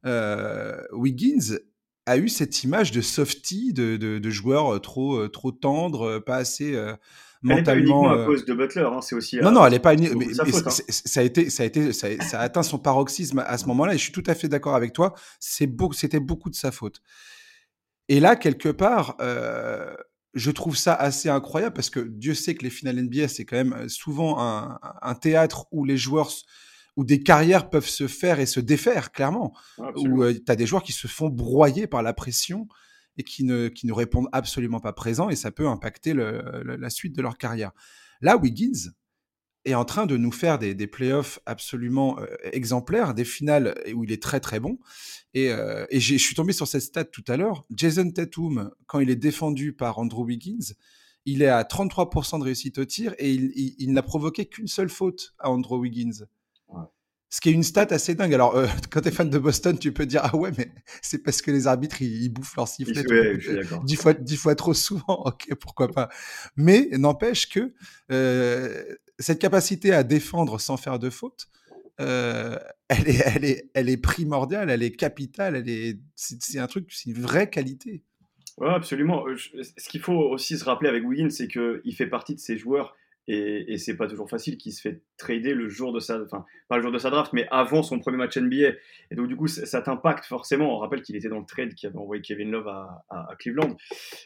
euh, 0.07 0.77
Wiggins 0.93 1.59
a 2.07 2.19
eu 2.19 2.29
cette 2.29 2.63
image 2.65 2.93
de 2.93 3.01
softy, 3.01 3.73
de, 3.73 3.97
de, 3.97 4.31
joueur 4.31 4.75
euh, 4.75 4.79
trop, 4.79 5.17
euh, 5.17 5.29
trop 5.29 5.53
tendre, 5.53 6.19
pas 6.19 6.37
assez 6.37 6.77
mentalement. 7.43 7.59
Elle 7.59 7.65
pas 7.65 7.77
uniquement 7.77 8.11
à 8.11 8.27
cause 8.27 8.45
de 8.45 8.55
Butler, 8.55 8.87
hein, 8.93 9.01
c'est 9.01 9.15
aussi. 9.15 9.39
Non, 9.39 9.51
non, 9.51 9.65
elle 9.65 9.73
n'est 9.73 9.79
pas. 9.79 9.97
Mais, 9.97 10.09
hein. 10.09 10.71
Ça 10.89 11.21
a 11.21 11.23
été, 11.23 11.49
ça 11.49 11.63
a 11.63 11.67
été, 11.67 11.93
ça 11.93 12.09
a, 12.33 12.39
atteint 12.39 12.63
son 12.63 12.79
paroxysme 12.79 13.43
à 13.47 13.57
ce 13.57 13.67
moment-là, 13.67 13.95
et 13.95 13.99
je 13.99 14.03
suis 14.03 14.13
tout 14.13 14.25
à 14.27 14.35
fait 14.35 14.49
d'accord 14.49 14.75
avec 14.75 14.93
toi. 14.93 15.15
C'est 15.41 15.71
c'était 15.93 16.21
beaucoup 16.21 16.51
de 16.51 16.57
sa 16.57 16.71
faute. 16.71 17.01
Et 18.09 18.21
là, 18.21 18.37
quelque 18.37 18.69
part, 18.69 19.17
je 20.35 20.51
trouve 20.51 20.77
ça 20.77 20.95
assez 20.95 21.29
incroyable 21.29 21.75
parce 21.75 21.91
que 21.91 22.01
Dieu 22.01 22.35
sait 22.35 22.55
que 22.55 22.65
les 22.65 22.71
finales 22.71 23.03
NBA, 23.03 23.29
c'est 23.29 23.45
quand 23.45 23.57
même 23.57 23.89
souvent 23.89 24.41
un, 24.41 24.79
un, 25.01 25.15
théâtre 25.15 25.67
où 25.71 25.85
les 25.85 25.97
joueurs 25.97 26.31
où 26.97 27.05
des 27.05 27.23
carrières 27.23 27.71
peuvent 27.71 27.89
se 27.89 28.07
faire 28.07 28.41
et 28.41 28.47
se 28.47 28.61
défaire, 28.61 29.13
clairement. 29.13 29.53
Où 29.97 30.23
euh, 30.23 30.35
tu 30.35 30.51
as 30.51 30.57
des 30.57 30.67
joueurs 30.67 30.83
qui 30.83 30.93
se 30.93 31.07
font 31.07 31.29
broyer 31.29 31.87
par 31.87 32.03
la 32.03 32.13
pression 32.13 32.69
et 33.17 33.25
qui 33.25 33.45
ne, 33.45 33.69
qui 33.69 33.87
ne 33.87 33.93
répondent 33.93 34.29
absolument 34.33 34.81
pas 34.81 34.93
présents 34.93 35.29
et 35.29 35.37
ça 35.37 35.51
peut 35.51 35.67
impacter 35.67 36.15
la 36.15 36.91
suite 36.91 37.15
de 37.15 37.23
leur 37.23 37.39
carrière. 37.39 37.73
Là, 38.21 38.37
Wiggins 38.37 38.93
est 39.65 39.75
en 39.75 39.85
train 39.85 40.07
de 40.07 40.17
nous 40.17 40.33
faire 40.33 40.59
des, 40.59 40.75
des 40.75 40.87
playoffs 40.87 41.41
absolument 41.47 42.19
euh, 42.21 42.27
exemplaires, 42.53 43.15
des 43.15 43.25
finales 43.25 43.75
où 43.95 44.05
il 44.05 44.13
est 44.13 44.23
très 44.23 44.41
très 44.41 44.61
bon. 44.61 44.79
Et, 45.33 45.51
euh, 45.51 45.87
et 45.91 46.01
je 46.01 46.17
suis 46.17 46.35
tombé 46.35 46.53
sur 46.53 46.69
cette 46.69 46.83
stat 46.83 47.05
tout 47.05 47.25
à 47.29 47.37
l'heure. 47.37 47.65
Jason 47.71 48.11
Tatum, 48.11 48.71
quand 48.87 49.01
il 49.01 49.11
est 49.11 49.17
défendu 49.17 49.73
par 49.73 49.99
Andrew 49.99 50.25
Wiggins, 50.25 50.75
il 51.25 51.43
est 51.43 51.49
à 51.49 51.63
33% 51.63 52.39
de 52.39 52.45
réussite 52.45 52.79
au 52.79 52.85
tir 52.85 53.15
et 53.19 53.33
il, 53.33 53.75
il 53.79 53.93
n'a 53.93 54.03
provoqué 54.03 54.47
qu'une 54.47 54.69
seule 54.69 54.91
faute 54.91 55.35
à 55.39 55.51
Andrew 55.51 55.79
Wiggins. 55.79 56.27
Ce 57.35 57.41
qui 57.41 57.49
est 57.49 57.53
une 57.53 57.65
stat 57.65 57.89
assez 57.91 58.15
dingue. 58.15 58.33
Alors, 58.33 58.55
euh, 58.55 58.69
quand 58.93 59.01
tu 59.01 59.09
es 59.09 59.11
fan 59.11 59.29
de 59.29 59.39
Boston, 59.39 59.77
tu 59.77 59.91
peux 59.91 60.07
dire 60.07 60.21
Ah 60.23 60.37
ouais, 60.37 60.53
mais 60.57 60.71
c'est 61.03 61.19
parce 61.19 61.43
que 61.43 61.51
les 61.51 61.67
arbitres, 61.67 62.01
ils, 62.01 62.29
bouffent 62.29 62.55
leur 62.55 62.69
sifflet 62.69 63.03
dix, 63.83 63.97
fois, 63.97 64.15
dix 64.15 64.37
fois 64.37 64.55
trop 64.55 64.73
souvent. 64.73 65.05
Ok, 65.27 65.53
pourquoi 65.59 65.89
pas. 65.89 66.09
Mais 66.55 66.89
n'empêche 66.93 67.49
que 67.49 67.75
euh, 68.13 68.85
cette 69.19 69.41
capacité 69.41 69.93
à 69.93 70.03
défendre 70.03 70.59
sans 70.61 70.77
faire 70.77 70.99
de 70.99 71.11
faute, 71.11 71.49
euh, 72.01 72.59
elle, 72.89 73.09
est, 73.09 73.23
elle, 73.25 73.45
est, 73.45 73.71
elle 73.75 73.89
est 73.89 73.97
primordiale, 73.97 74.71
elle 74.71 74.83
est 74.83 74.93
capitale, 74.93 75.57
elle 75.57 75.69
est, 75.69 75.99
c'est, 76.17 76.59
un 76.59 76.67
truc, 76.67 76.93
c'est 76.93 77.11
une 77.11 77.21
vraie 77.21 77.49
qualité. 77.49 78.03
Ouais, 78.59 78.71
absolument. 78.71 79.25
Ce 79.37 79.89
qu'il 79.89 80.01
faut 80.01 80.13
aussi 80.13 80.59
se 80.59 80.65
rappeler 80.65 80.89
avec 80.89 81.05
Wiggins, 81.05 81.31
c'est 81.31 81.49
qu'il 81.49 81.95
fait 81.95 82.07
partie 82.07 82.35
de 82.35 82.41
ces 82.41 82.57
joueurs 82.57 82.97
et, 83.27 83.73
et 83.73 83.79
c'est 83.79 83.97
pas 83.97 84.07
toujours 84.07 84.29
facile 84.29 84.59
qu'il 84.59 84.73
se 84.73 84.81
fait 84.81 85.03
trader 85.17 85.55
le 85.55 85.69
jour 85.69 85.93
de 85.93 86.01
sa, 86.01 86.23
enfin 86.23 86.45
pas 86.69 86.77
le 86.77 86.83
jour 86.83 86.93
de 86.93 86.99
sa 86.99 87.11
draft, 87.11 87.33
mais 87.33 87.47
avant 87.51 87.83
son 87.83 87.99
premier 87.99 88.19
match 88.19 88.37
NBA. 88.37 88.73
Et 89.11 89.15
donc 89.15 89.29
du 89.29 89.37
coup, 89.37 89.47
ça, 89.47 89.81
t'impacte 89.81 90.27
forcément. 90.27 90.77
On 90.77 90.79
rappelle 90.79 91.03
qu'il 91.03 91.17
était 91.17 91.29
dans 91.29 91.39
le 91.39 91.47
trade 91.47 91.75
qui 91.75 91.87
avait 91.87 91.97
envoyé 91.97 92.21
Kevin 92.23 92.51
Love 92.51 92.69
à, 92.69 93.05
à, 93.09 93.35
Cleveland. 93.39 93.77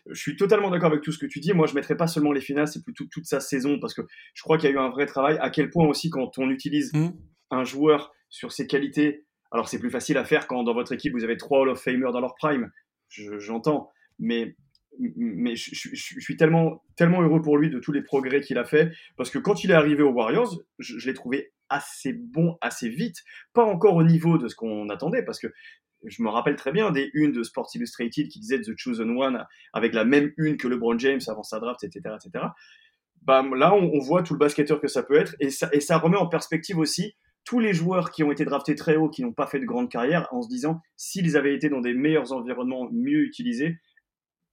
Je 0.07 0.21
suis 0.21 0.37
totalement 0.37 0.71
d'accord 0.71 0.91
avec 0.91 1.03
tout 1.03 1.13
ce 1.13 1.19
que 1.19 1.27
tu 1.27 1.41
dis. 1.41 1.53
Moi, 1.53 1.67
je 1.67 1.75
mettrais 1.75 1.97
pas 1.97 2.09
seulement 2.09 2.33
les 2.33 2.41
finales, 2.41 2.67
c'est 2.67 2.83
plutôt 2.83 3.05
toute 3.11 3.27
sa 3.27 3.41
saison 3.41 3.79
parce 3.79 3.95
que 3.95 4.03
je 4.35 4.43
crois 4.43 4.59
qu'il 4.59 4.69
y 4.69 4.73
a 4.73 4.75
eu 4.75 4.79
un 4.79 4.91
vrai 4.91 5.07
travail. 5.07 5.39
À 5.41 5.51
quel 5.51 5.71
point 5.71 5.87
aussi 5.87 6.11
quand 6.11 6.39
on 6.39 6.51
utilise 6.51 6.93
mmh. 6.93 7.11
un 7.51 7.65
joueur 7.65 8.13
sur 8.31 8.53
ses 8.53 8.67
qualités, 8.67 9.25
alors 9.51 9.69
c'est 9.69 9.79
plus 9.79 9.91
facile 9.91 10.19
à 10.19 10.25
faire 10.25 10.47
quand 10.47 10.65
dans 10.65 10.75
votre 10.75 10.93
équipe 10.93 11.13
vous 11.13 11.25
avez 11.25 11.37
trois 11.37 11.61
Hall 11.61 11.71
of 11.71 11.81
Famers 11.81 12.13
dans 12.13 12.21
leur 12.21 12.35
prime. 12.35 12.71
J'entends, 13.09 13.91
mais 14.19 14.57
mais 15.17 15.57
je, 15.57 15.75
suis 15.75 16.37
tellement, 16.37 16.83
tellement 16.97 17.23
heureux 17.23 17.43
pour 17.43 17.57
lui 17.57 17.71
de 17.71 17.79
tous 17.79 17.93
les 17.93 18.03
progrès 18.03 18.41
qu'il 18.41 18.59
a 18.59 18.65
fait, 18.65 18.93
parce 19.17 19.31
que 19.31 19.39
quand 19.39 19.65
il 19.65 19.71
est 19.71 19.75
arrivé 19.75 20.03
aux 20.03 20.13
Warriors, 20.13 20.61
je, 20.79 21.07
l'ai 21.07 21.15
trouvé 21.15 21.53
assez 21.69 22.13
bon, 22.13 22.57
assez 22.61 22.89
vite, 22.89 23.23
pas 23.53 23.65
encore 23.65 23.97
au 23.97 24.03
niveau 24.03 24.39
de 24.39 24.49
ce 24.49 24.55
qu'on 24.55 24.89
attendait, 24.89 25.23
parce 25.23 25.39
que 25.39 25.49
je 26.05 26.23
me 26.23 26.29
rappelle 26.29 26.57
très 26.57 26.73
bien 26.73 26.91
des 26.91 27.11
unes 27.13 27.33
de 27.33 27.43
Sports 27.43 27.69
Illustrated 27.75 28.29
qui 28.29 28.39
disaient 28.39 28.61
The 28.61 28.77
Chosen 28.77 29.11
One 29.19 29.45
avec 29.73 29.95
la 29.95 30.05
même 30.05 30.33
une 30.37 30.57
que 30.57 30.69
LeBron 30.69 30.99
James 30.99 31.21
avant 31.27 31.43
sa 31.43 31.59
draft, 31.59 31.83
etc., 31.83 32.15
etc. 32.15 32.47
Bah, 33.23 33.45
là, 33.57 33.75
on, 33.75 33.99
voit 33.99 34.23
tout 34.23 34.35
le 34.35 34.39
basketteur 34.39 34.81
que 34.81 34.89
ça 34.89 35.03
peut 35.03 35.17
être, 35.17 35.35
et 35.41 35.51
ça, 35.51 35.69
et 35.73 35.81
ça 35.81 35.99
remet 35.99 36.17
en 36.17 36.29
perspective 36.29 36.79
aussi 36.79 37.15
tous 37.45 37.61
les 37.61 37.73
joueurs 37.73 38.11
qui 38.11 38.23
ont 38.25 38.31
été 38.31 38.45
draftés 38.45 38.75
très 38.75 38.97
haut, 38.97 39.09
qui 39.09 39.23
n'ont 39.23 39.33
pas 39.33 39.47
fait 39.47 39.59
de 39.59 39.65
grande 39.65 39.91
carrière, 39.91 40.29
en 40.33 40.43
se 40.43 40.49
disant 40.49 40.81
s'ils 40.97 41.37
avaient 41.37 41.55
été 41.55 41.69
dans 41.69 41.81
des 41.81 41.95
meilleurs 41.95 42.33
environnements 42.33 42.89
mieux 42.93 43.21
utilisés, 43.21 43.79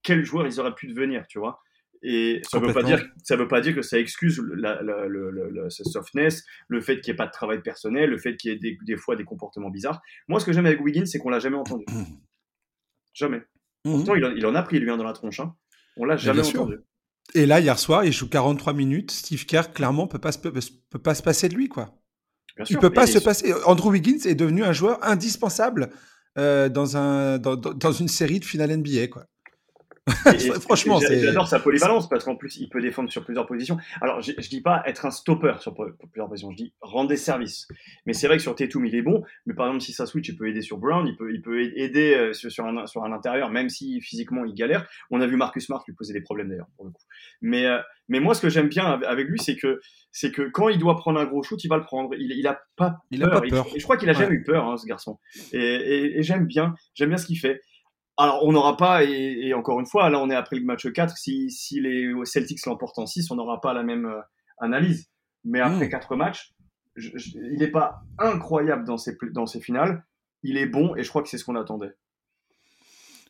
quels 0.06 0.24
joueurs 0.24 0.46
ils 0.46 0.60
auraient 0.60 0.74
pu 0.74 0.86
devenir, 0.86 1.26
tu 1.28 1.38
vois. 1.38 1.60
Et 2.02 2.40
ça 2.48 2.60
ne 2.60 2.66
veut, 2.66 2.72
pas 2.72 2.84
dire, 2.84 3.04
ça 3.24 3.36
veut 3.36 3.48
pas 3.48 3.60
dire 3.60 3.74
que 3.74 3.82
ça 3.82 3.98
excuse 3.98 4.40
la, 4.54 4.80
le, 4.80 5.66
ce 5.68 5.82
softness, 5.82 6.44
le 6.68 6.80
fait 6.80 7.00
qu'il 7.00 7.12
n'y 7.12 7.16
ait 7.16 7.16
pas 7.16 7.26
de 7.26 7.32
travail 7.32 7.62
personnel, 7.62 8.10
le 8.10 8.18
fait 8.18 8.36
qu'il 8.36 8.52
y 8.52 8.54
ait 8.54 8.76
des, 8.84 8.96
fois 8.96 9.16
des 9.16 9.24
comportements 9.24 9.70
bizarres. 9.70 10.00
Moi, 10.28 10.38
ce 10.38 10.46
que 10.46 10.52
j'aime 10.52 10.66
avec 10.66 10.80
Wiggins, 10.80 11.06
c'est 11.06 11.18
qu'on 11.18 11.30
l'a 11.30 11.40
jamais 11.40 11.56
entendu. 11.56 11.84
jamais. 13.14 13.42
Mmh. 13.84 13.92
Pourtant, 13.92 14.14
il 14.14 14.46
en, 14.46 14.54
a 14.54 14.62
pris, 14.62 14.78
lui, 14.78 14.90
hein, 14.90 14.96
dans 14.96 15.04
la 15.04 15.14
tronche. 15.14 15.40
Hein. 15.40 15.56
On 15.96 16.04
l'a 16.04 16.16
jamais 16.16 16.46
entendu. 16.46 16.76
Et 17.34 17.44
là, 17.44 17.58
hier 17.58 17.78
soir, 17.78 18.04
il 18.04 18.12
joue 18.12 18.28
43 18.28 18.72
minutes. 18.72 19.10
Steve 19.10 19.44
Kerr, 19.44 19.72
clairement, 19.72 20.04
ne 20.04 20.08
peut, 20.08 20.20
pas, 20.20 20.30
peut, 20.32 20.52
peut 20.52 21.02
pas 21.02 21.14
se 21.16 21.22
passer 21.22 21.48
de 21.48 21.54
lui. 21.54 21.68
quoi. 21.68 21.98
Bien 22.56 22.66
il 22.70 22.76
ne 22.76 22.80
peut 22.80 22.92
pas 22.92 23.08
se 23.08 23.18
passer. 23.18 23.52
Andrew 23.64 23.90
Wiggins 23.90 24.24
est 24.24 24.36
devenu 24.36 24.62
un 24.62 24.72
joueur 24.72 25.02
indispensable 25.02 25.90
euh, 26.38 26.68
dans, 26.68 26.96
un, 26.96 27.38
dans, 27.38 27.56
dans, 27.56 27.92
une 27.92 28.08
série 28.08 28.38
de 28.38 28.44
finales 28.44 28.76
NBA. 28.76 29.08
Quoi. 29.08 29.26
Franchement, 30.60 31.00
j'adore 31.00 31.48
sa 31.48 31.58
polyvalence 31.58 32.08
parce 32.08 32.24
qu'en 32.24 32.36
plus, 32.36 32.56
il 32.58 32.68
peut 32.68 32.80
défendre 32.80 33.10
sur 33.10 33.24
plusieurs 33.24 33.46
positions. 33.46 33.76
Alors, 34.00 34.20
je, 34.20 34.32
je 34.38 34.48
dis 34.48 34.60
pas 34.60 34.82
être 34.86 35.04
un 35.04 35.10
stopper 35.10 35.54
sur 35.58 35.74
plusieurs 35.74 36.28
positions, 36.28 36.52
je 36.52 36.56
dis 36.56 36.74
rendre 36.80 37.08
des 37.08 37.16
services. 37.16 37.66
Mais 38.06 38.12
c'est 38.12 38.28
vrai 38.28 38.36
que 38.36 38.42
sur 38.42 38.54
Tatum, 38.54 38.86
il 38.86 38.94
est 38.94 39.02
bon. 39.02 39.24
Mais 39.46 39.54
par 39.54 39.66
exemple, 39.66 39.82
si 39.82 39.92
ça 39.92 40.06
switch, 40.06 40.28
il 40.28 40.36
peut 40.36 40.48
aider 40.48 40.62
sur 40.62 40.78
Brown, 40.78 41.06
il 41.08 41.16
peut, 41.16 41.34
il 41.34 41.42
peut 41.42 41.60
aider 41.76 42.14
euh, 42.14 42.32
sur, 42.32 42.64
un, 42.64 42.86
sur 42.86 43.02
un 43.02 43.12
intérieur, 43.12 43.50
même 43.50 43.68
si 43.68 44.00
physiquement 44.00 44.44
il 44.44 44.54
galère. 44.54 44.86
On 45.10 45.20
a 45.20 45.26
vu 45.26 45.36
Marcus 45.36 45.66
Smart 45.66 45.82
lui 45.88 45.94
poser 45.94 46.12
des 46.12 46.22
problèmes 46.22 46.50
d'ailleurs, 46.50 46.68
pour 46.76 46.84
le 46.84 46.92
coup. 46.92 47.02
Mais, 47.40 47.66
euh, 47.66 47.78
mais 48.08 48.20
moi, 48.20 48.34
ce 48.34 48.42
que 48.42 48.48
j'aime 48.48 48.68
bien 48.68 48.84
avec 48.84 49.26
lui, 49.26 49.40
c'est 49.40 49.56
que, 49.56 49.80
c'est 50.12 50.30
que 50.30 50.42
quand 50.42 50.68
il 50.68 50.78
doit 50.78 50.96
prendre 50.96 51.18
un 51.18 51.24
gros 51.24 51.42
shoot, 51.42 51.62
il 51.64 51.68
va 51.68 51.78
le 51.78 51.84
prendre. 51.84 52.14
Il, 52.14 52.30
il 52.30 52.46
a 52.46 52.60
pas 52.76 52.98
il 53.10 53.24
A 53.24 53.28
pas 53.28 53.40
peur. 53.40 53.66
Et 53.74 53.80
je 53.80 53.84
crois 53.84 53.96
qu'il 53.96 54.08
a 54.08 54.12
jamais 54.12 54.36
eu 54.36 54.44
peur, 54.44 54.68
hein, 54.68 54.76
ce 54.76 54.86
garçon. 54.86 55.18
Et, 55.52 55.58
et, 55.58 56.18
et 56.18 56.22
j'aime 56.22 56.46
bien, 56.46 56.74
j'aime 56.94 57.08
bien 57.08 57.18
ce 57.18 57.26
qu'il 57.26 57.38
fait. 57.38 57.60
Alors, 58.18 58.44
on 58.44 58.52
n'aura 58.52 58.76
pas, 58.76 59.04
et, 59.04 59.52
encore 59.52 59.78
une 59.78 59.86
fois, 59.86 60.08
là, 60.08 60.18
on 60.20 60.30
est 60.30 60.34
après 60.34 60.56
le 60.56 60.64
match 60.64 60.90
4. 60.90 61.16
Si, 61.16 61.50
si 61.50 61.80
les 61.80 62.12
Celtics 62.24 62.64
l'emportent 62.64 62.98
en 62.98 63.06
6, 63.06 63.30
on 63.30 63.36
n'aura 63.36 63.60
pas 63.60 63.74
la 63.74 63.82
même 63.82 64.06
euh, 64.06 64.20
analyse. 64.58 65.10
Mais 65.44 65.60
après 65.60 65.88
4 65.88 66.14
hmm. 66.14 66.18
matchs, 66.18 66.54
il 66.96 67.58
n'est 67.58 67.70
pas 67.70 68.00
incroyable 68.18 68.84
dans 68.84 68.96
ses, 68.96 69.16
dans 69.32 69.46
ses 69.46 69.60
finales. 69.60 70.04
Il 70.42 70.56
est 70.56 70.66
bon, 70.66 70.96
et 70.96 71.02
je 71.02 71.08
crois 71.10 71.22
que 71.22 71.28
c'est 71.28 71.38
ce 71.38 71.44
qu'on 71.44 71.56
attendait. 71.56 71.94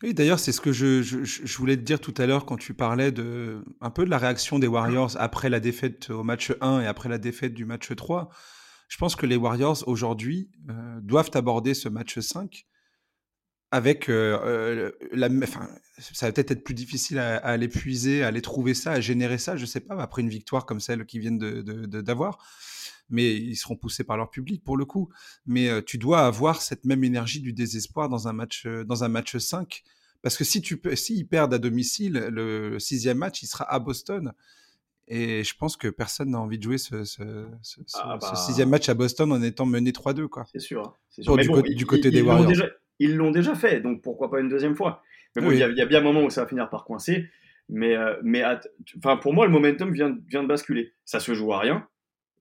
Oui, 0.03 0.13
d'ailleurs, 0.13 0.39
c'est 0.39 0.53
ce 0.53 0.61
que 0.61 0.73
je, 0.73 1.03
je, 1.03 1.57
voulais 1.57 1.77
te 1.77 1.83
dire 1.83 2.01
tout 2.01 2.15
à 2.19 2.27
l'heure 2.27 2.45
quand 2.45 2.59
tu 2.59 2.75
parlais 2.75 3.13
de, 3.13 3.65
un 3.81 3.91
peu 3.91 4.05
de 4.05 4.11
la 4.11 4.19
réaction 4.19 4.59
des 4.59 4.67
Warriors 4.67 5.17
après 5.19 5.49
la 5.49 5.59
défaite 5.59 6.11
au 6.11 6.23
match 6.23 6.53
1 6.61 6.83
et 6.83 6.87
après 6.87 7.09
la 7.09 7.17
défaite 7.17 7.55
du 7.55 7.65
match 7.65 7.95
3. 7.95 8.29
Je 8.89 8.99
pense 8.99 9.17
que 9.17 9.25
les 9.25 9.37
Warriors, 9.37 9.83
aujourd'hui, 9.89 10.51
euh, 10.69 11.01
doivent 11.01 11.31
aborder 11.35 11.73
ce 11.73 11.89
match 11.89 12.19
5 12.19 12.67
avec 13.71 14.09
euh, 14.09 14.93
la, 15.13 15.29
enfin, 15.43 15.69
ça 15.99 16.27
va 16.27 16.33
peut-être 16.33 16.53
être 16.53 16.65
plus 16.65 16.75
difficile 16.75 17.19
à, 17.19 17.37
à 17.39 17.57
l'épuiser, 17.57 18.23
à 18.23 18.29
aller 18.29 18.43
trouver 18.43 18.75
ça, 18.75 18.93
à 18.93 19.01
générer 19.01 19.39
ça, 19.39 19.57
je 19.57 19.67
sais 19.67 19.81
pas, 19.81 19.97
après 19.97 20.23
une 20.23 20.29
victoire 20.29 20.67
comme 20.67 20.81
celle 20.81 21.05
qu'ils 21.05 21.21
viennent 21.21 21.39
d'avoir. 21.39 22.37
De, 22.37 22.43
mais 23.09 23.37
ils 23.37 23.57
seront 23.57 23.77
poussés 23.77 24.03
par 24.03 24.17
leur 24.17 24.31
public 24.31 24.65
pour 24.65 24.77
le 24.77 24.85
coup. 24.85 25.11
Mais 25.47 25.83
tu 25.85 25.97
dois 25.97 26.27
avoir 26.27 26.61
cette 26.61 26.85
même 26.85 27.05
énergie 27.05 27.41
du 27.41 27.53
désespoir 27.53 28.09
dans 28.09 28.27
un 28.27 28.33
match, 28.33 28.67
dans 28.67 29.05
un 29.05 29.09
match 29.09 29.37
5 29.37 29.85
Parce 30.23 30.37
que 30.37 30.43
si 30.43 30.61
tu 30.61 30.77
peux, 30.77 30.97
s'ils 30.97 31.29
perdent 31.29 31.55
à 31.55 31.59
domicile, 31.59 32.15
le 32.33 32.81
sixième 32.81 33.19
match, 33.19 33.43
il 33.43 33.47
sera 33.47 33.65
à 33.73 33.79
Boston. 33.79 34.33
Et 35.09 35.45
je 35.45 35.55
pense 35.57 35.77
que 35.77 35.87
personne 35.87 36.31
n'a 36.31 36.41
envie 36.41 36.59
de 36.59 36.65
jouer 36.65 36.79
ce, 36.79 37.05
ah 37.95 38.19
bah 38.21 38.35
sixième 38.35 38.71
match 38.71 38.89
à 38.89 38.95
Boston 38.95 39.31
en 39.31 39.41
étant 39.41 39.67
mené 39.67 39.93
3-2. 39.93 40.27
C'est 40.53 40.59
sûr. 40.59 40.83
Hein, 40.83 41.23
sûr. 41.23 41.37
du, 41.63 41.87
côté 41.87 42.11
des 42.11 42.23
Warriors. 42.23 42.67
Ils 42.99 43.17
l'ont 43.17 43.31
déjà 43.31 43.55
fait, 43.55 43.81
donc 43.81 44.03
pourquoi 44.03 44.31
pas 44.31 44.41
une 44.41 44.49
deuxième 44.49 44.75
fois 44.75 45.03
Mais 45.35 45.43
bon, 45.43 45.51
il 45.51 45.59
y, 45.59 45.63
a 45.63 45.87
bien 45.87 45.99
un 46.01 46.03
moment 46.03 46.25
où 46.25 46.31
ça 46.31 46.43
va 46.43 46.49
finir 46.49 46.69
par 46.71 46.85
coincer. 46.85 47.29
Mais, 47.69 47.97
euh, 47.97 48.15
mais 48.23 48.45
enfin, 48.97 49.17
pour 49.17 49.35
moi, 49.35 49.47
le 49.47 49.53
momentum 49.53 49.93
vient, 49.93 50.17
vient 50.29 50.43
de 50.43 50.49
basculer. 50.49 50.93
Ça 51.05 51.21
se 51.21 51.35
joue 51.35 51.53
à 51.53 51.61
rien. 51.61 51.87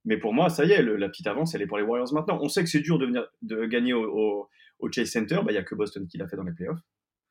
Mais 0.06 0.18
pour 0.18 0.34
moi, 0.34 0.50
ça 0.50 0.65
y 0.65 0.72
est, 0.72 0.82
la 0.84 1.10
petite 1.10 1.28
avance, 1.28 1.56
elle 1.56 1.63
est 1.63 1.68
pour 1.68 1.78
les 1.78 1.84
Warriors 1.84 2.13
maintenant. 2.13 2.38
On 2.41 2.48
sait 2.48 2.63
que 2.63 2.70
c'est 2.70 2.80
dur 2.80 3.00
de, 3.00 3.08
venir, 3.08 3.28
de 3.41 3.65
gagner 3.65 3.94
au, 3.94 4.48
au, 4.80 4.91
Chase 4.91 5.10
Center. 5.10 5.38
Bah, 5.38 5.48
il 5.50 5.54
n'y 5.54 5.58
a 5.58 5.63
que 5.63 5.74
Boston 5.74 6.08
qui 6.08 6.18
l'a 6.18 6.28
fait 6.28 6.38
dans 6.38 6.44
les 6.44 6.54
playoffs. 6.54 6.80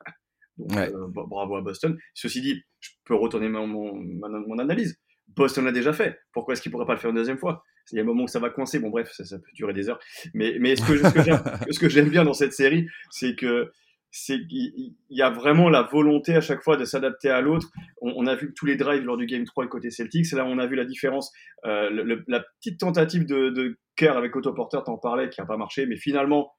Donc, 0.58 0.76
euh, 0.76 1.06
bravo 1.08 1.56
à 1.56 1.62
Boston. 1.62 1.96
Ceci 2.14 2.40
dit, 2.40 2.64
je 2.80 2.90
peux 3.04 3.14
retourner 3.14 3.48
mon, 3.48 3.66
mon, 3.66 3.94
mon 3.94 4.58
analyse. 4.58 5.00
Boston 5.28 5.64
l'a 5.64 5.72
déjà 5.72 5.92
fait. 5.92 6.18
Pourquoi 6.32 6.54
est-ce 6.54 6.62
qu'il 6.62 6.72
pourrait 6.72 6.86
pas 6.86 6.94
le 6.94 6.98
faire 6.98 7.10
une 7.10 7.16
deuxième 7.16 7.38
fois? 7.38 7.64
Il 7.92 7.96
y 7.96 7.98
a 7.98 8.02
un 8.02 8.06
moment 8.06 8.24
où 8.24 8.28
ça 8.28 8.40
va 8.40 8.50
coincer. 8.50 8.78
Bon, 8.78 8.90
bref, 8.90 9.10
ça, 9.12 9.38
peut 9.38 9.50
durer 9.52 9.72
des 9.72 9.88
heures. 9.88 10.00
Mais, 10.32 10.56
mais 10.58 10.76
ce 10.76 11.78
que, 11.78 11.88
j'aime 11.88 12.08
bien 12.08 12.24
dans 12.24 12.32
cette 12.32 12.52
série, 12.52 12.88
c'est 13.10 13.34
que 13.36 13.70
c'est 14.10 14.46
qu'il 14.46 14.94
y 15.10 15.22
a 15.22 15.30
vraiment 15.30 15.68
la 15.68 15.82
volonté 15.82 16.36
à 16.36 16.40
chaque 16.40 16.62
fois 16.62 16.76
de 16.76 16.84
s'adapter 16.84 17.30
à 17.30 17.40
l'autre. 17.40 17.70
On, 18.00 18.26
a 18.26 18.36
vu 18.36 18.54
tous 18.54 18.64
les 18.64 18.76
drives 18.76 19.02
lors 19.04 19.16
du 19.16 19.26
Game 19.26 19.44
3 19.44 19.66
côté 19.66 19.90
Celtics. 19.90 20.30
Là, 20.32 20.46
on 20.46 20.58
a 20.58 20.66
vu 20.66 20.76
la 20.76 20.84
différence. 20.84 21.32
Euh, 21.64 22.22
la 22.28 22.40
petite 22.40 22.78
tentative 22.78 23.26
de, 23.26 23.50
de 23.50 23.76
Kerr 23.96 24.16
avec 24.16 24.36
Otto 24.36 24.52
Porter, 24.52 24.78
t'en 24.84 24.98
parlais, 24.98 25.28
qui 25.30 25.40
n'a 25.40 25.46
pas 25.46 25.56
marché. 25.56 25.86
Mais 25.86 25.96
finalement, 25.96 26.52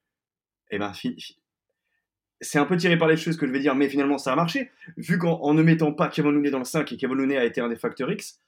eh 0.69 0.77
ben, 0.77 0.91
c'est 2.41 2.59
un 2.59 2.65
peu 2.65 2.77
tiré 2.77 2.97
par 2.97 3.07
les 3.07 3.17
cheveux 3.17 3.33
ce 3.33 3.37
que 3.37 3.47
je 3.47 3.51
vais 3.51 3.59
dire, 3.59 3.75
mais 3.75 3.89
finalement 3.89 4.17
ça 4.17 4.33
a 4.33 4.35
marché. 4.35 4.71
Vu 4.97 5.17
qu'en 5.17 5.53
ne 5.53 5.63
mettant 5.63 5.93
pas 5.93 6.09
Kevin 6.09 6.31
Looney 6.31 6.51
dans 6.51 6.59
le 6.59 6.65
5 6.65 6.91
et 6.91 6.97
Kevin 6.97 7.15
Looney 7.15 7.37
a 7.37 7.45
été 7.45 7.61
un 7.61 7.69
des 7.69 7.75
facteurs 7.75 8.11
X, 8.11 8.41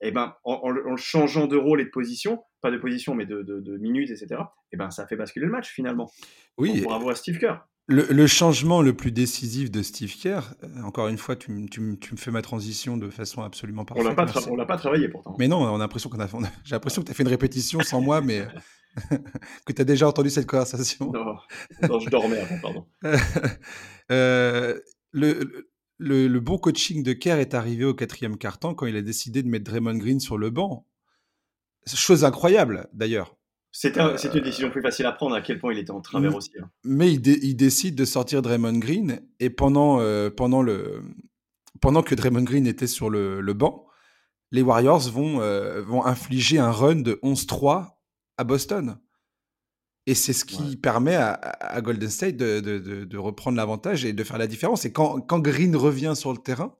eh 0.00 0.10
ben, 0.10 0.34
en, 0.44 0.60
en, 0.62 0.96
changeant 0.96 1.46
de 1.46 1.56
rôle 1.56 1.80
et 1.80 1.84
de 1.84 1.90
position, 1.90 2.42
pas 2.60 2.70
de 2.70 2.76
position, 2.76 3.14
mais 3.14 3.26
de, 3.26 3.42
de, 3.42 3.78
minutes, 3.78 4.10
etc., 4.10 4.40
eh 4.72 4.76
ben, 4.76 4.90
ça 4.90 5.02
a 5.02 5.06
fait 5.06 5.16
basculer 5.16 5.46
le 5.46 5.52
match 5.52 5.70
finalement. 5.70 6.10
Oui. 6.58 6.82
Bravo 6.82 7.10
à 7.10 7.14
Steve 7.14 7.38
Kerr. 7.38 7.66
Le, 7.88 8.26
changement 8.26 8.82
le 8.82 8.94
plus 8.94 9.12
décisif 9.12 9.70
de 9.70 9.80
Steve 9.80 10.12
Kerr, 10.16 10.54
euh, 10.64 10.82
encore 10.82 11.06
une 11.06 11.18
fois, 11.18 11.36
tu, 11.36 11.66
tu, 11.70 11.80
me 11.80 12.16
fais 12.16 12.32
ma 12.32 12.42
transition 12.42 12.96
de 12.96 13.08
façon 13.10 13.42
absolument 13.42 13.84
parfaite. 13.84 14.04
On 14.50 14.56
l'a 14.56 14.66
pas, 14.66 14.76
travaillé 14.76 15.08
pourtant. 15.08 15.36
Mais 15.38 15.46
non, 15.46 15.62
on 15.62 15.76
a 15.76 15.78
l'impression 15.78 16.10
qu'on 16.10 16.18
a, 16.18 16.26
j'ai 16.64 16.74
l'impression 16.74 17.02
que 17.02 17.06
tu 17.06 17.12
as 17.12 17.14
fait 17.14 17.22
une 17.22 17.28
répétition 17.28 17.78
sans 17.80 18.00
moi, 18.00 18.20
mais 18.20 18.44
que 19.66 19.72
tu 19.72 19.80
as 19.80 19.84
déjà 19.84 20.08
entendu 20.08 20.30
cette 20.30 20.46
conversation. 20.46 21.12
Non, 21.12 21.36
non 21.88 22.00
je 22.00 22.10
dormais 22.10 22.40
avant, 22.40 22.58
pardon. 22.60 22.86
euh, 24.10 24.80
le, 25.12 25.32
le, 25.34 25.70
bon 25.98 26.58
coaching 26.58 27.02
de 27.02 27.12
Kerr 27.12 27.38
est 27.38 27.54
arrivé 27.54 27.84
au 27.84 27.94
quatrième 27.94 28.36
quart-temps 28.36 28.74
quand 28.74 28.86
il 28.86 28.96
a 28.96 29.02
décidé 29.02 29.42
de 29.42 29.48
mettre 29.48 29.64
Draymond 29.64 29.96
Green 29.96 30.20
sur 30.20 30.38
le 30.38 30.50
banc. 30.50 30.86
Chose 31.86 32.24
incroyable, 32.24 32.88
d'ailleurs. 32.92 33.36
C'était 33.72 34.00
une 34.00 34.42
décision 34.42 34.70
plus 34.70 34.80
facile 34.80 35.04
à 35.04 35.12
prendre, 35.12 35.34
à 35.34 35.42
quel 35.42 35.58
point 35.58 35.72
il 35.72 35.78
était 35.78 35.90
en 35.90 36.00
travers 36.00 36.34
aussi. 36.34 36.50
Hein. 36.58 36.70
Mais 36.82 37.12
il, 37.12 37.56
décide 37.56 37.94
de 37.94 38.06
sortir 38.06 38.40
Draymond 38.40 38.78
Green, 38.78 39.20
et 39.38 39.50
pendant, 39.50 40.00
euh, 40.00 40.30
pendant, 40.30 40.62
le, 40.62 41.02
pendant 41.82 42.02
que 42.02 42.14
Draymond 42.14 42.44
Green 42.44 42.66
était 42.66 42.86
sur 42.86 43.10
le, 43.10 43.52
banc, 43.52 43.86
les 44.50 44.62
Warriors 44.62 45.10
vont, 45.10 45.42
euh, 45.42 45.82
vont 45.82 46.04
infliger 46.06 46.58
un 46.58 46.70
run 46.70 46.96
de 46.96 47.20
11-3 47.22 47.98
à 48.38 48.44
Boston. 48.44 48.98
Et 50.06 50.14
c'est 50.14 50.32
ce 50.32 50.44
qui 50.44 50.76
permet 50.76 51.16
à, 51.16 51.80
Golden 51.82 52.08
State 52.08 52.36
de, 52.36 53.16
reprendre 53.16 53.56
l'avantage 53.56 54.04
et 54.04 54.12
de 54.12 54.24
faire 54.24 54.38
la 54.38 54.46
différence. 54.46 54.84
Et 54.84 54.92
quand, 54.92 55.38
Green 55.40 55.74
revient 55.74 56.14
sur 56.14 56.32
le 56.32 56.38
terrain, 56.38 56.76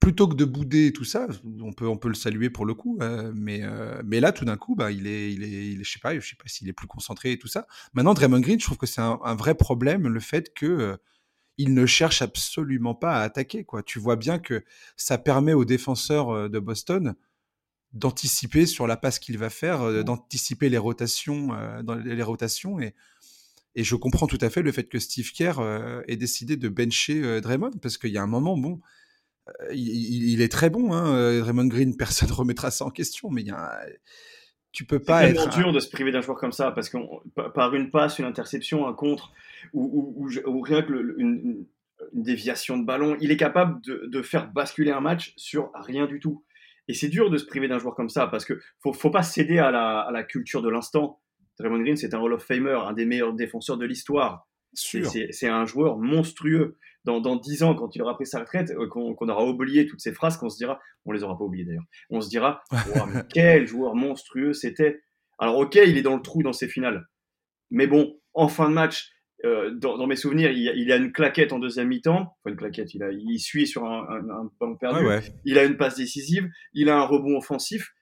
plutôt 0.00 0.28
que 0.28 0.34
de 0.34 0.44
bouder 0.44 0.92
tout 0.92 1.04
ça, 1.04 1.26
on 1.62 1.72
peut, 1.72 1.88
on 1.88 1.96
peut 1.96 2.08
le 2.08 2.14
saluer 2.14 2.50
pour 2.50 2.66
le 2.66 2.74
coup, 2.74 2.98
euh, 3.00 3.32
mais, 3.34 3.60
euh, 3.62 4.02
mais 4.04 4.20
là, 4.20 4.32
tout 4.32 4.44
d'un 4.44 4.58
coup, 4.58 4.74
bah, 4.74 4.92
il 4.92 5.06
est, 5.06 5.32
il 5.32 5.42
est, 5.42 5.72
il 5.72 5.80
est, 5.80 5.84
je 5.84 5.92
sais 5.92 5.98
pas, 5.98 6.18
je 6.18 6.28
sais 6.28 6.36
pas 6.36 6.44
s'il 6.46 6.68
est 6.68 6.74
plus 6.74 6.86
concentré 6.86 7.32
et 7.32 7.38
tout 7.38 7.48
ça. 7.48 7.66
Maintenant, 7.94 8.12
Draymond 8.12 8.40
Green, 8.40 8.60
je 8.60 8.66
trouve 8.66 8.76
que 8.76 8.86
c'est 8.86 9.00
un, 9.00 9.34
vrai 9.34 9.54
problème, 9.54 10.06
le 10.06 10.20
fait 10.20 10.52
que 10.52 10.66
euh, 10.66 10.96
il 11.56 11.72
ne 11.72 11.86
cherche 11.86 12.20
absolument 12.20 12.94
pas 12.94 13.14
à 13.16 13.22
attaquer. 13.22 13.64
Quoi. 13.64 13.82
Tu 13.82 13.98
vois 13.98 14.16
bien 14.16 14.38
que 14.38 14.62
ça 14.98 15.16
permet 15.16 15.54
aux 15.54 15.64
défenseurs 15.64 16.50
de 16.50 16.58
Boston 16.58 17.14
d'anticiper 17.94 18.66
sur 18.66 18.86
la 18.86 18.96
passe 18.96 19.18
qu'il 19.18 19.38
va 19.38 19.50
faire, 19.50 19.82
euh, 19.82 20.02
d'anticiper 20.02 20.68
les 20.68 20.78
rotations, 20.78 21.54
euh, 21.54 21.82
dans 21.82 21.94
les, 21.94 22.22
rotations 22.22 22.80
et, 22.80 22.94
et 23.76 23.84
je 23.84 23.94
comprends 23.94 24.26
tout 24.26 24.38
à 24.40 24.50
fait 24.50 24.62
le 24.62 24.72
fait 24.72 24.84
que 24.84 24.98
Steve 24.98 25.30
Kerr 25.32 25.60
euh, 25.60 26.02
ait 26.08 26.16
décidé 26.16 26.56
de 26.56 26.68
bencher 26.68 27.40
Draymond 27.40 27.70
parce 27.80 27.96
qu'il 27.96 28.10
y 28.10 28.18
a 28.18 28.22
un 28.22 28.26
moment, 28.26 28.58
bon, 28.58 28.80
il, 29.72 30.40
est 30.40 30.50
très 30.50 30.70
bon, 30.70 30.92
hein, 30.92 31.38
Draymond 31.40 31.66
Green, 31.66 31.96
personne 31.98 32.28
ne 32.28 32.34
remettra 32.34 32.70
ça 32.70 32.84
en 32.84 32.90
question, 32.90 33.30
mais 33.30 33.42
il 33.42 33.48
y 33.48 33.52
a 33.52 33.80
tu 34.72 34.84
peux 34.84 34.98
pas 34.98 35.28
être. 35.28 35.52
C'est 35.52 35.60
dur 35.60 35.72
de 35.72 35.78
se 35.78 35.88
priver 35.88 36.10
d'un 36.10 36.20
joueur 36.20 36.36
comme 36.36 36.50
ça 36.50 36.72
parce 36.72 36.88
que 36.88 36.98
par 37.54 37.76
une 37.76 37.92
passe, 37.92 38.18
une 38.18 38.24
interception, 38.24 38.88
un 38.88 38.92
contre 38.92 39.32
ou, 39.72 40.26
ou, 40.46 40.60
rien 40.62 40.82
que 40.82 41.14
une, 41.16 41.64
déviation 42.12 42.76
de 42.76 42.84
ballon, 42.84 43.16
il 43.20 43.30
est 43.30 43.36
capable 43.36 43.80
de, 43.82 44.08
de, 44.10 44.22
faire 44.22 44.50
basculer 44.50 44.90
un 44.90 45.00
match 45.00 45.32
sur 45.36 45.70
rien 45.74 46.06
du 46.06 46.18
tout. 46.18 46.44
Et 46.88 46.94
c'est 46.94 47.08
dur 47.08 47.30
de 47.30 47.38
se 47.38 47.46
priver 47.46 47.68
d'un 47.68 47.78
joueur 47.78 47.94
comme 47.94 48.08
ça 48.08 48.26
parce 48.26 48.44
que 48.44 48.60
faut, 48.82 48.92
faut 48.92 49.10
pas 49.10 49.22
céder 49.22 49.58
à 49.58 49.70
la, 49.70 50.00
à 50.00 50.10
la 50.12 50.22
culture 50.22 50.62
de 50.62 50.68
l'instant. 50.68 51.20
Draymond 51.58 51.80
Green, 51.80 51.96
c'est 51.96 52.14
un 52.14 52.20
Hall 52.20 52.32
of 52.32 52.44
Famer, 52.44 52.78
un 52.84 52.92
des 52.92 53.06
meilleurs 53.06 53.32
défenseurs 53.32 53.78
de 53.78 53.86
l'histoire. 53.86 54.48
C'est 54.74 55.48
un 55.48 55.64
joueur 55.66 55.98
monstrueux. 55.98 56.76
Dans, 57.04 57.20
dans 57.20 57.36
10 57.36 57.64
ans, 57.64 57.74
quand 57.74 57.94
il 57.94 58.02
aura 58.02 58.14
pris 58.14 58.26
sa 58.26 58.40
retraite, 58.40 58.70
euh, 58.70 58.88
qu'on 58.88 59.28
aura 59.28 59.44
oublié 59.44 59.86
toutes 59.86 60.00
ces 60.00 60.12
phrases, 60.12 60.38
qu'on 60.38 60.48
se 60.48 60.56
dira, 60.56 60.80
on 61.04 61.12
les 61.12 61.22
aura 61.22 61.36
pas 61.36 61.44
oubliées 61.44 61.66
d'ailleurs, 61.66 61.84
on 62.08 62.22
se 62.22 62.30
dira, 62.30 62.64
quel 63.34 63.66
joueur 63.66 63.94
monstrueux 63.94 64.54
c'était. 64.54 65.02
Alors 65.38 65.58
ok, 65.58 65.74
il 65.74 65.98
est 65.98 66.02
dans 66.02 66.16
le 66.16 66.22
trou 66.22 66.42
dans 66.42 66.54
ses 66.54 66.66
finales. 66.66 67.04
Mais 67.70 67.86
bon, 67.86 68.18
en 68.32 68.48
fin 68.48 68.70
de 68.70 68.74
match, 68.74 69.10
euh, 69.44 69.70
dans, 69.74 70.06
mes 70.06 70.16
souvenirs, 70.16 70.50
il, 70.50 70.90
a 70.90 70.96
une 70.96 71.12
claquette 71.12 71.52
en 71.52 71.58
deuxième 71.58 71.88
mi-temps. 71.88 72.36
Enfin, 72.38 72.50
une 72.50 72.56
claquette, 72.56 72.94
il, 72.94 73.02
a, 73.02 73.10
il 73.12 73.38
suit 73.38 73.66
sur 73.66 73.84
un, 73.84 74.08
un, 74.10 74.50
ballon 74.58 74.76
perdu. 74.76 75.04
Il 75.44 75.58
a 75.58 75.64
une 75.64 75.76
passe 75.76 75.96
décisive. 75.96 76.48
Il 76.72 76.88
a 76.88 76.96
un 76.96 77.04
rebond 77.04 77.36
offensif. 77.36 77.92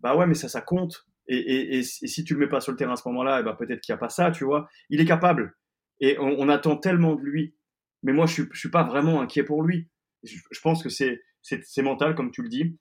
Bah 0.00 0.14
ouais, 0.16 0.26
mais 0.26 0.34
ça, 0.34 0.48
ça 0.48 0.60
compte. 0.60 1.06
Et, 1.28 1.82
si 1.82 2.24
tu 2.24 2.34
le 2.34 2.40
mets 2.40 2.48
pas 2.48 2.60
sur 2.60 2.72
le 2.72 2.78
terrain 2.78 2.94
à 2.94 2.96
ce 2.96 3.08
moment-là, 3.08 3.42
bah 3.42 3.54
peut-être 3.56 3.80
qu'il 3.80 3.92
n'y 3.92 3.96
a 3.96 4.00
pas 4.00 4.08
ça, 4.08 4.30
tu 4.30 4.44
vois. 4.44 4.68
Il 4.88 5.00
est 5.00 5.04
capable. 5.04 5.56
Et 6.00 6.16
on, 6.18 6.48
attend 6.48 6.76
tellement 6.76 7.14
de 7.14 7.22
lui. 7.22 7.54
Mais 8.02 8.12
moi, 8.12 8.26
je 8.26 8.42
ne 8.42 8.46
suis, 8.52 8.70
pas 8.70 8.82
vraiment 8.82 9.20
inquiet 9.20 9.44
pour 9.44 9.62
lui. 9.62 9.88
Je, 10.24 10.60
pense 10.62 10.82
que 10.82 10.88
c'est 10.90 11.82
mental, 11.82 12.14
comme 12.14 12.30
tu 12.30 12.42
le 12.42 12.48
dis. 12.48 12.76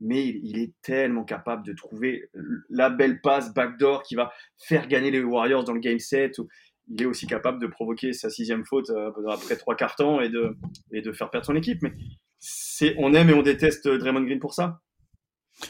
Mais 0.00 0.26
il, 0.26 0.40
il, 0.44 0.58
est 0.58 0.74
tellement 0.82 1.24
capable 1.24 1.64
de 1.64 1.72
trouver 1.72 2.28
la 2.68 2.90
belle 2.90 3.20
passe 3.20 3.54
backdoor 3.54 4.02
qui 4.02 4.16
va 4.16 4.32
faire 4.58 4.86
gagner 4.86 5.10
les 5.10 5.22
Warriors 5.22 5.64
dans 5.64 5.72
le 5.72 5.80
game 5.80 6.00
set. 6.00 6.38
Ou, 6.38 6.48
il 6.88 7.02
est 7.02 7.06
aussi 7.06 7.26
capable 7.26 7.60
de 7.60 7.66
provoquer 7.66 8.12
sa 8.12 8.30
sixième 8.30 8.64
faute 8.64 8.90
euh, 8.90 9.10
après 9.30 9.56
trois 9.56 9.74
quarts 9.74 9.96
temps 9.96 10.20
et 10.20 10.28
de, 10.28 10.56
et 10.92 11.02
de 11.02 11.12
faire 11.12 11.30
perdre 11.30 11.46
son 11.46 11.56
équipe. 11.56 11.82
Mais 11.82 11.92
c'est, 12.38 12.94
on 12.98 13.14
aime 13.14 13.30
et 13.30 13.34
on 13.34 13.42
déteste 13.42 13.88
Draymond 13.88 14.22
Green 14.22 14.40
pour 14.40 14.54
ça. 14.54 14.80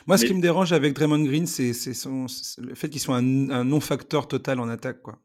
Moi, 0.06 0.16
ce 0.16 0.24
qui 0.24 0.34
me 0.34 0.40
dérange 0.40 0.72
avec 0.72 0.94
Draymond 0.94 1.24
Green, 1.24 1.46
c'est, 1.46 1.72
le 2.58 2.74
fait 2.74 2.88
qu'il 2.88 3.00
soit 3.00 3.16
un, 3.16 3.64
non-facteur 3.64 4.28
total 4.28 4.58
en 4.58 4.68
attaque. 4.68 5.02
quoi. 5.02 5.18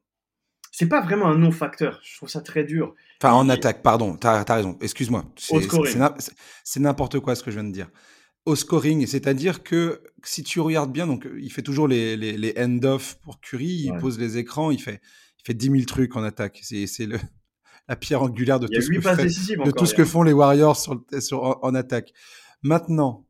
C'est 0.72 0.90
pas 0.90 1.02
vraiment 1.02 1.28
un 1.28 1.38
non-facteur. 1.38 2.00
Je 2.04 2.18
trouve 2.18 2.30
ça 2.30 2.42
très 2.42 2.64
dur. 2.64 2.94
Enfin, 3.22 3.34
en 3.34 3.50
attaque, 3.50 3.82
pardon. 3.82 4.16
T'as 4.16 4.44
as 4.48 4.56
raison. 4.56 4.78
Excuse-moi. 4.82 5.26
C'est 6.64 6.80
n'importe 6.80 7.20
quoi 7.20 7.36
ce 7.36 7.44
que 7.44 7.52
je 7.52 7.60
viens 7.60 7.68
de 7.68 7.74
dire. 7.74 7.90
Au 8.46 8.56
scoring, 8.56 9.06
c'est-à-dire 9.06 9.64
que 9.64 10.02
si 10.24 10.44
tu 10.44 10.60
regardes 10.60 10.92
bien, 10.92 11.08
donc 11.08 11.28
il 11.38 11.52
fait 11.52 11.62
toujours 11.62 11.88
les, 11.88 12.18
les, 12.18 12.38
les 12.38 12.54
end-off 12.58 13.16
pour 13.22 13.40
Curry, 13.42 13.84
il 13.86 13.98
pose 14.00 14.18
les 14.18 14.38
écrans, 14.38 14.72
il 14.72 14.82
fait, 14.82 15.02
il 15.40 15.46
fait 15.46 15.54
10 15.54 15.72
000 15.72 15.84
trucs 15.86 16.16
en 16.16 16.24
attaque. 16.24 16.60
C'est 16.64 17.08
la 17.88 17.96
pierre 17.96 18.22
angulaire 18.22 18.60
de 18.60 18.68
tout, 18.68 18.82
ce 18.82 18.88
que, 18.90 19.66
de 19.66 19.72
tout 19.72 19.86
ce 19.86 19.96
que 19.96 20.06
font 20.06 20.24
les 20.24 20.34
Warriors 20.34 20.78
sur, 20.78 21.04
sur, 21.20 21.64
en, 21.64 21.76
attaque. 21.76 22.14
Maintenant, 22.62 23.26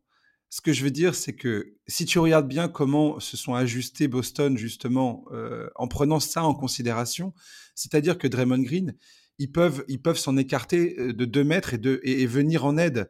ce 0.50 0.62
que 0.62 0.74
je 0.74 0.84
veux 0.84 0.92
dire, 0.92 1.16
c'est 1.16 1.34
que 1.34 1.76
si 1.88 2.06
tu 2.06 2.20
regardes 2.20 2.48
bien 2.48 2.68
comment 2.68 3.20
se 3.20 3.38
sont 3.38 3.54
ajustés 3.54 4.08
Boston, 4.08 4.58
justement, 4.58 5.24
euh, 5.32 5.70
en 5.76 5.88
prenant 5.88 6.20
ça 6.20 6.44
en 6.44 6.54
considération, 6.54 7.34
c'est-à-dire 7.76 8.18
que 8.18 8.28
Draymond 8.28 8.64
Green, 8.64 8.96
ils 9.38 9.52
peuvent 9.52 9.86
ils 9.88 10.02
peuvent 10.02 10.18
s'en 10.18 10.36
écarter 10.36 10.96
euh, 11.00 11.14
de 11.14 11.26
2 11.26 11.44
mètres 11.44 11.76
et, 11.76 11.78
de, 11.78 12.02
et, 12.04 12.26
venir 12.26 12.66
en 12.66 12.78
aide. 12.78 13.10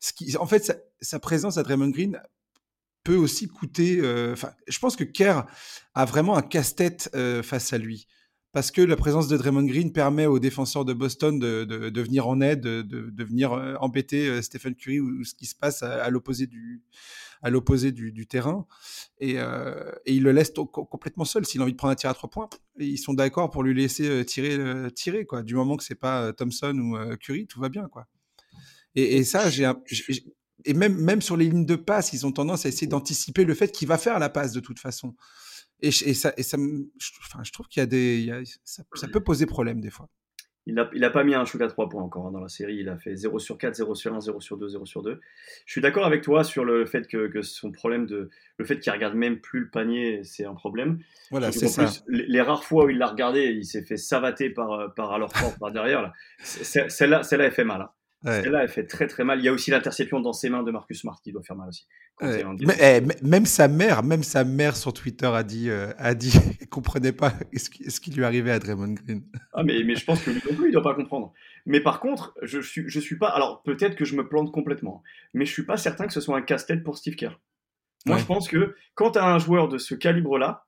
Ce 0.00 0.12
qui, 0.12 0.36
en 0.36 0.46
fait, 0.46 0.72
sa, 1.00 1.18
présence 1.20 1.58
à 1.58 1.62
Draymond 1.62 1.90
Green 1.90 2.20
peut 3.04 3.16
aussi 3.16 3.46
coûter. 3.48 4.00
Euh, 4.00 4.34
je 4.66 4.78
pense 4.78 4.96
que 4.96 5.04
Kerr 5.04 5.42
a 5.94 6.04
vraiment 6.06 6.36
un 6.36 6.42
casse-tête 6.42 7.10
face 7.42 7.72
à 7.72 7.78
lui 7.78 8.08
parce 8.52 8.70
que 8.70 8.80
la 8.80 8.96
présence 8.96 9.28
de 9.28 9.36
Draymond 9.36 9.64
Green 9.64 9.92
permet 9.92 10.26
aux 10.26 10.38
défenseurs 10.38 10.84
de 10.84 10.92
Boston 10.92 11.38
de, 11.38 12.00
venir 12.00 12.26
en 12.28 12.40
aide, 12.40 12.60
de, 12.60 13.24
venir 13.24 13.52
euh, 13.52 13.74
embêter 13.80 14.28
euh, 14.28 14.42
Stephen 14.42 14.74
Curry 14.74 15.00
ou, 15.00 15.24
ce 15.24 15.34
qui 15.34 15.46
se 15.46 15.54
passe 15.54 15.82
à, 15.82 16.08
l'opposé 16.10 16.46
du, 16.46 18.26
terrain. 18.26 18.66
Et, 19.20 19.34
euh, 19.38 19.92
et 20.06 20.14
il 20.14 20.22
le 20.22 20.32
laisse 20.32 20.52
complètement 20.72 21.24
seul. 21.24 21.44
S'il 21.44 21.60
a 21.60 21.64
envie 21.64 21.72
de 21.72 21.76
prendre 21.76 21.92
un 21.92 21.96
tir 21.96 22.10
à 22.10 22.14
trois 22.14 22.30
points, 22.30 22.48
ils 22.78 22.98
sont 22.98 23.14
d'accord 23.14 23.50
pour 23.50 23.62
lui 23.62 23.74
laisser 23.74 24.24
tirer, 24.24 24.58
tirer 24.94 25.26
quoi. 25.26 25.42
Du 25.42 25.54
moment 25.54 25.76
que 25.76 25.84
c'est 25.84 25.94
pas 25.94 26.32
Thompson 26.32 26.76
ou 26.78 27.16
Curry, 27.18 27.46
tout 27.46 27.60
va 27.60 27.68
bien, 27.68 27.88
quoi. 27.88 28.06
Et, 28.94 29.18
et 29.18 29.24
ça, 29.24 29.50
j'ai 29.50 29.70
et 30.64 30.74
même, 30.74 30.96
même 30.96 31.22
sur 31.22 31.36
les 31.36 31.48
lignes 31.48 31.66
de 31.66 31.76
passe, 31.76 32.12
ils 32.12 32.26
ont 32.26 32.32
tendance 32.32 32.66
à 32.66 32.68
essayer 32.68 32.86
d'anticiper 32.86 33.44
le 33.44 33.54
fait 33.54 33.70
qu'il 33.70 33.88
va 33.88 33.98
faire 33.98 34.18
la 34.18 34.28
passe 34.28 34.52
de 34.52 34.60
toute 34.60 34.78
façon. 34.78 35.14
Et, 35.80 35.90
ça, 35.90 36.32
et 36.36 36.42
ça 36.42 36.56
je, 36.56 37.10
enfin, 37.24 37.42
je 37.44 37.52
trouve 37.52 37.68
qu'il 37.68 37.80
y 37.80 37.82
a 37.82 37.86
des. 37.86 38.44
ça, 38.64 39.08
peut 39.08 39.22
poser 39.22 39.46
problème 39.46 39.80
des 39.80 39.90
fois. 39.90 40.08
Il 40.66 40.74
n'a 40.74 40.90
il 40.92 41.02
a 41.02 41.08
pas 41.08 41.24
mis 41.24 41.34
un 41.34 41.46
shoot 41.46 41.62
à 41.62 41.68
3 41.68 41.88
points 41.88 42.02
encore 42.02 42.26
hein, 42.26 42.32
dans 42.32 42.40
la 42.40 42.48
série. 42.48 42.76
Il 42.76 42.90
a 42.90 42.98
fait 42.98 43.16
0 43.16 43.38
sur 43.38 43.56
4, 43.56 43.74
0 43.74 43.94
sur 43.94 44.14
1, 44.14 44.20
0 44.20 44.40
sur 44.40 44.58
2, 44.58 44.68
0 44.68 44.84
sur 44.84 45.02
2. 45.02 45.18
Je 45.64 45.72
suis 45.72 45.80
d'accord 45.80 46.04
avec 46.04 46.22
toi 46.22 46.44
sur 46.44 46.64
le 46.64 46.84
fait 46.84 47.06
que, 47.06 47.28
que, 47.28 47.40
son 47.40 47.72
problème 47.72 48.06
de. 48.06 48.28
Le 48.58 48.64
fait 48.66 48.78
qu'il 48.78 48.92
regarde 48.92 49.14
même 49.14 49.40
plus 49.40 49.60
le 49.60 49.70
panier, 49.70 50.24
c'est 50.24 50.44
un 50.44 50.54
problème. 50.54 50.98
Voilà, 51.30 51.52
c'est 51.52 51.68
ça. 51.68 51.86
les, 52.08 52.40
rares 52.42 52.64
fois 52.64 52.84
où 52.84 52.90
il 52.90 52.98
l'a 52.98 53.06
regardé, 53.06 53.44
il 53.44 53.64
s'est 53.64 53.82
fait 53.82 53.96
savater 53.96 54.50
par, 54.50 54.92
par 54.94 55.12
alors 55.12 55.32
par 55.58 55.72
derrière. 55.72 56.12
Celle-là, 56.42 57.22
celle-là, 57.22 57.44
elle 57.46 57.52
fait 57.52 57.64
mal. 57.64 57.82
Hein. 57.82 57.90
Celle-là, 58.24 58.62
elle 58.62 58.68
fait 58.68 58.86
très 58.86 59.06
très 59.06 59.22
mal. 59.24 59.38
Il 59.38 59.44
y 59.44 59.48
a 59.48 59.52
aussi 59.52 59.70
l'interception 59.70 60.20
dans 60.20 60.32
ses 60.32 60.50
mains 60.50 60.64
de 60.64 60.72
Marcus 60.72 61.00
Smart 61.00 61.20
qui 61.22 61.30
doit 61.32 61.42
faire 61.42 61.56
mal 61.56 61.68
aussi. 61.68 61.86
Eh, 62.20 63.00
même 63.22 63.46
sa 63.46 63.68
mère, 63.68 64.02
même 64.02 64.24
sa 64.24 64.42
mère 64.42 64.76
sur 64.76 64.92
Twitter 64.92 65.26
a 65.26 65.44
dit, 65.44 65.70
euh, 65.70 65.92
a 65.98 66.14
dit, 66.14 66.32
comprenait 66.70 67.12
pas 67.12 67.32
ce 67.54 68.00
qui, 68.00 68.10
lui 68.10 68.24
arrivait 68.24 68.50
à 68.50 68.58
Draymond 68.58 68.94
Green. 68.94 69.22
Ah 69.52 69.62
mais, 69.62 69.84
mais 69.84 69.94
je 69.94 70.04
pense 70.04 70.22
que 70.22 70.30
lui 70.30 70.42
non 70.50 70.56
plus, 70.56 70.70
il 70.70 70.72
doit 70.72 70.82
pas 70.82 70.94
comprendre. 70.94 71.32
Mais 71.64 71.80
par 71.80 72.00
contre, 72.00 72.34
je 72.42 72.60
suis, 72.60 72.88
je 72.88 72.98
suis 72.98 73.18
pas. 73.18 73.28
Alors 73.28 73.62
peut-être 73.62 73.94
que 73.94 74.04
je 74.04 74.16
me 74.16 74.28
plante 74.28 74.50
complètement, 74.50 75.02
mais 75.32 75.46
je 75.46 75.52
suis 75.52 75.64
pas 75.64 75.76
certain 75.76 76.06
que 76.06 76.12
ce 76.12 76.20
soit 76.20 76.36
un 76.36 76.42
casse-tête 76.42 76.82
pour 76.82 76.98
Steve 76.98 77.14
Kerr. 77.14 77.38
Moi, 78.06 78.16
je 78.18 78.24
pense 78.24 78.48
que 78.48 78.74
quand 78.94 79.12
tu 79.12 79.18
as 79.18 79.26
un 79.26 79.38
joueur 79.38 79.68
de 79.68 79.76
ce 79.76 79.94
calibre-là, 79.94 80.66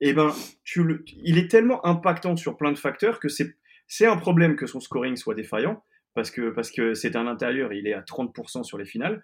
eh 0.00 0.12
ben, 0.12 0.32
tu 0.64 0.82
le, 0.82 1.04
il 1.22 1.38
est 1.38 1.50
tellement 1.50 1.84
impactant 1.86 2.36
sur 2.36 2.56
plein 2.56 2.72
de 2.72 2.78
facteurs 2.78 3.20
que 3.20 3.28
c'est, 3.28 3.56
c'est 3.86 4.06
un 4.06 4.16
problème 4.16 4.56
que 4.56 4.66
son 4.66 4.80
scoring 4.80 5.16
soit 5.16 5.34
défaillant 5.34 5.82
parce 6.16 6.30
que 6.30 6.50
parce 6.50 6.72
que 6.72 6.94
c'est 6.94 7.14
un 7.14 7.26
intérieur, 7.26 7.72
il 7.74 7.86
est 7.86 7.92
à 7.92 8.00
30% 8.00 8.64
sur 8.64 8.78
les 8.78 8.86
finales. 8.86 9.22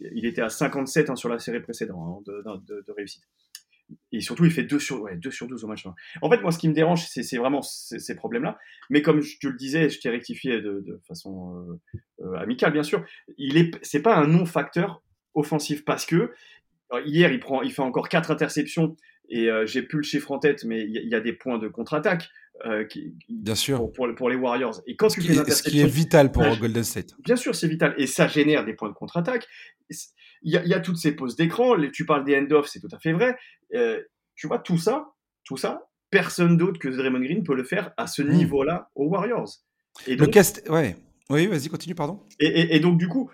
Il 0.00 0.26
était 0.26 0.42
à 0.42 0.48
57 0.48 1.10
hein, 1.10 1.16
sur 1.16 1.28
la 1.28 1.38
série 1.38 1.60
précédente 1.60 2.28
hein, 2.46 2.62
de, 2.66 2.92
réussite. 2.96 3.22
Et 4.12 4.20
surtout, 4.20 4.44
il 4.44 4.50
fait 4.50 4.62
2 4.62 4.78
sur, 4.78 5.02
ouais, 5.02 5.16
2 5.16 5.30
sur 5.30 5.46
12 5.46 5.64
au 5.64 5.66
match. 5.66 5.84
En 6.22 6.30
fait, 6.30 6.40
moi, 6.40 6.50
ce 6.50 6.58
qui 6.58 6.68
me 6.68 6.74
dérange, 6.74 7.06
c'est 7.06 7.36
vraiment 7.36 7.60
ces, 7.62 8.14
problèmes-là. 8.14 8.58
Mais 8.88 9.02
comme 9.02 9.20
je 9.20 9.38
te 9.38 9.48
le 9.48 9.56
disais, 9.56 9.88
je 9.88 10.00
t'ai 10.00 10.10
rectifié 10.10 10.60
de, 10.60 11.00
façon 11.06 11.54
euh, 11.56 12.24
euh, 12.24 12.34
amicale, 12.38 12.72
bien 12.72 12.82
sûr, 12.82 13.04
il 13.36 13.56
est, 13.56 13.72
c'est 13.82 14.02
pas 14.02 14.16
un 14.16 14.26
non-facteur 14.26 15.02
offensif 15.34 15.84
parce 15.84 16.06
que 16.06 16.32
hier, 17.04 17.32
il, 17.32 17.40
prend, 17.40 17.62
il 17.62 17.72
fait 17.72 17.82
encore 17.82 18.08
4 18.08 18.30
interceptions 18.30 18.96
et 19.28 19.48
euh, 19.48 19.64
j'ai 19.64 19.82
plus 19.82 19.98
le 19.98 20.02
chiffre 20.02 20.32
en 20.32 20.38
tête, 20.38 20.64
mais 20.64 20.84
il 20.84 21.08
y, 21.08 21.14
a 21.14 21.20
des 21.20 21.32
points 21.32 21.58
de 21.58 21.68
contre-attaque. 21.68 22.28
Euh, 22.66 22.86
bien 23.28 23.54
sûr. 23.54 23.92
Pour, 23.92 24.14
pour, 24.14 24.30
les 24.30 24.36
Warriors. 24.36 24.80
Et 24.86 24.96
quand 24.96 25.08
ce, 25.08 25.20
qui 25.20 25.32
est, 25.32 25.50
ce 25.50 25.62
qui 25.62 25.80
est 25.80 25.86
vital 25.86 26.30
pour 26.30 26.44
Golden 26.58 26.84
State. 26.84 27.14
Bien 27.24 27.36
sûr, 27.36 27.54
c'est 27.54 27.68
vital. 27.68 27.94
Et 27.96 28.06
ça 28.06 28.28
génère 28.28 28.64
des 28.64 28.74
points 28.74 28.88
de 28.88 28.94
contre-attaque. 28.94 29.46
Il 30.42 30.52
y, 30.52 30.74
a 30.74 30.80
toutes 30.80 30.96
ces 30.96 31.12
poses 31.12 31.36
d'écran. 31.36 31.76
Tu 31.92 32.06
parles 32.06 32.24
des 32.24 32.36
end-off, 32.36 32.68
c'est 32.68 32.80
tout 32.80 32.88
à 32.92 32.98
fait 32.98 33.12
vrai. 33.12 33.36
Euh, 33.74 34.00
tu 34.34 34.46
vois, 34.46 34.58
tout 34.58 34.78
ça, 34.78 35.12
tout 35.44 35.56
ça, 35.56 35.88
personne 36.10 36.56
d'autre 36.56 36.78
que 36.78 36.88
Draymond 36.88 37.20
Green 37.20 37.44
peut 37.44 37.54
le 37.54 37.64
faire 37.64 37.92
à 37.96 38.06
ce 38.06 38.22
hmm. 38.22 38.32
niveau-là 38.32 38.90
aux 38.94 39.06
Warriors. 39.06 39.50
Et 40.06 40.16
donc, 40.16 40.28
le 40.28 40.32
cast... 40.32 40.66
ouais. 40.68 40.96
Oui, 41.28 41.46
vas-y, 41.46 41.68
continue, 41.68 41.94
pardon. 41.94 42.26
Et, 42.40 42.74
et 42.74 42.80
donc, 42.80 42.98
du 42.98 43.06
coup, 43.06 43.30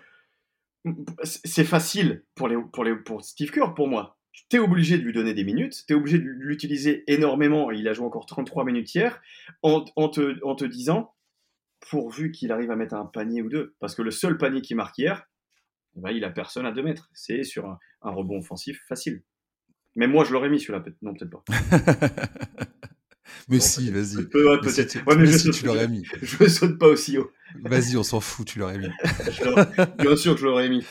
c'est 1.23 1.63
facile 1.63 2.23
pour, 2.35 2.47
les, 2.47 2.57
pour, 2.73 2.83
les, 2.83 2.95
pour 2.95 3.23
Steve 3.23 3.51
Kerr, 3.51 3.73
pour 3.73 3.87
moi 3.87 4.16
tu 4.49 4.57
es 4.57 4.59
obligé 4.59 4.97
de 4.97 5.03
lui 5.03 5.13
donner 5.13 5.33
des 5.33 5.43
minutes, 5.43 5.83
tu 5.87 5.93
es 5.93 5.95
obligé 5.95 6.19
de 6.19 6.23
l'utiliser 6.23 7.03
énormément, 7.07 7.71
il 7.71 7.87
a 7.87 7.93
joué 7.93 8.05
encore 8.05 8.25
33 8.25 8.65
minutes 8.65 8.93
hier, 8.93 9.21
en, 9.61 9.81
te, 9.81 10.43
en 10.43 10.55
te, 10.55 10.65
disant, 10.65 11.13
pourvu 11.79 12.31
qu'il 12.31 12.51
arrive 12.51 12.71
à 12.71 12.75
mettre 12.75 12.95
un 12.95 13.05
panier 13.05 13.41
ou 13.41 13.49
deux, 13.49 13.75
parce 13.79 13.95
que 13.95 14.01
le 14.01 14.11
seul 14.11 14.37
panier 14.37 14.61
qui 14.61 14.75
marque 14.75 14.97
hier, 14.97 15.27
eh 15.95 16.01
ben, 16.01 16.11
il 16.11 16.23
a 16.23 16.29
personne 16.29 16.65
à 16.65 16.71
2 16.71 16.83
mètres, 16.83 17.09
c'est 17.13 17.43
sur 17.43 17.65
un, 17.67 17.79
rebond 18.01 18.39
offensif 18.39 18.81
facile. 18.87 19.23
Mais 19.95 20.07
moi, 20.07 20.23
je 20.23 20.31
l'aurais 20.31 20.49
mis 20.49 20.59
celui-là, 20.59 20.83
non, 21.01 21.13
peut-être 21.13 21.31
pas. 21.31 21.43
mais 23.49 23.59
si, 23.59 23.89
vas-y. 23.89 24.27
Peut-être. 24.27 25.07
Ouais, 25.07 25.15
mais 25.15 25.25
je, 25.25 25.49
tu 25.49 25.65
l'aurais 25.65 25.87
mis. 25.87 26.05
Je 26.21 26.43
ne 26.43 26.47
saute 26.47 26.77
pas 26.77 26.87
aussi 26.87 27.17
haut. 27.17 27.31
Vas-y, 27.63 27.97
on 27.97 28.03
s'en 28.03 28.19
fout, 28.19 28.45
tu 28.45 28.59
l'aurais 28.59 28.77
mis. 28.77 28.87
Bien 29.99 30.15
sûr 30.15 30.35
que 30.35 30.39
je 30.39 30.45
l'aurais 30.45 30.69
mis. 30.69 30.85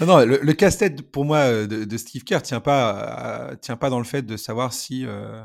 Non, 0.00 0.06
non, 0.06 0.26
le, 0.26 0.52
casse-tête 0.52 1.02
pour 1.10 1.24
moi 1.24 1.38
euh, 1.38 1.66
de, 1.66 1.96
Steve 1.96 2.24
Kerr 2.24 2.42
tient 2.42 2.60
pas, 2.60 3.56
tient 3.62 3.76
pas 3.76 3.90
dans 3.90 3.98
le 3.98 4.04
fait 4.04 4.22
de 4.22 4.36
savoir 4.36 4.72
si, 4.72 5.06
euh, 5.06 5.42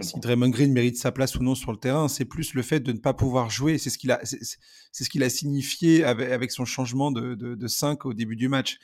si 0.00 0.20
Draymond 0.20 0.50
Green 0.50 0.72
mérite 0.72 0.96
sa 0.96 1.12
place 1.12 1.36
ou 1.36 1.42
non 1.42 1.54
sur 1.54 1.72
le 1.72 1.78
terrain. 1.78 2.08
C'est 2.08 2.24
plus 2.24 2.54
le 2.54 2.62
fait 2.62 2.80
de 2.80 2.92
ne 2.92 2.98
pas 2.98 3.14
pouvoir 3.14 3.50
jouer. 3.50 3.78
C'est 3.78 3.90
ce 3.90 3.98
qu'il 3.98 4.10
a, 4.10 4.20
c'est 4.24 5.04
ce 5.04 5.08
qu'il 5.08 5.22
a 5.22 5.30
signifié 5.30 6.04
avec, 6.04 6.30
avec, 6.30 6.50
son 6.50 6.64
changement 6.64 7.10
de, 7.10 7.34
de, 7.34 7.54
de 7.54 7.66
5 7.66 8.04
au 8.06 8.14
début 8.14 8.36
du 8.36 8.48
match. 8.48 8.78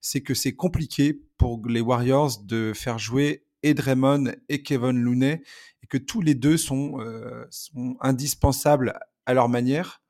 C'est 0.00 0.22
que 0.22 0.34
c'est 0.34 0.54
compliqué 0.54 1.20
pour 1.38 1.60
les 1.68 1.80
Warriors 1.80 2.42
de 2.42 2.72
faire 2.74 2.98
jouer 2.98 3.44
et 3.62 3.74
Draymond 3.74 4.32
et 4.48 4.62
Kevin 4.62 4.98
Looney 4.98 5.42
et 5.82 5.86
que 5.86 5.98
tous 5.98 6.20
les 6.20 6.34
deux 6.34 6.56
sont, 6.56 7.00
euh, 7.00 7.44
sont 7.50 7.96
indispensables 8.00 8.98
à 9.26 9.34
leur 9.34 9.48
manière 9.48 10.02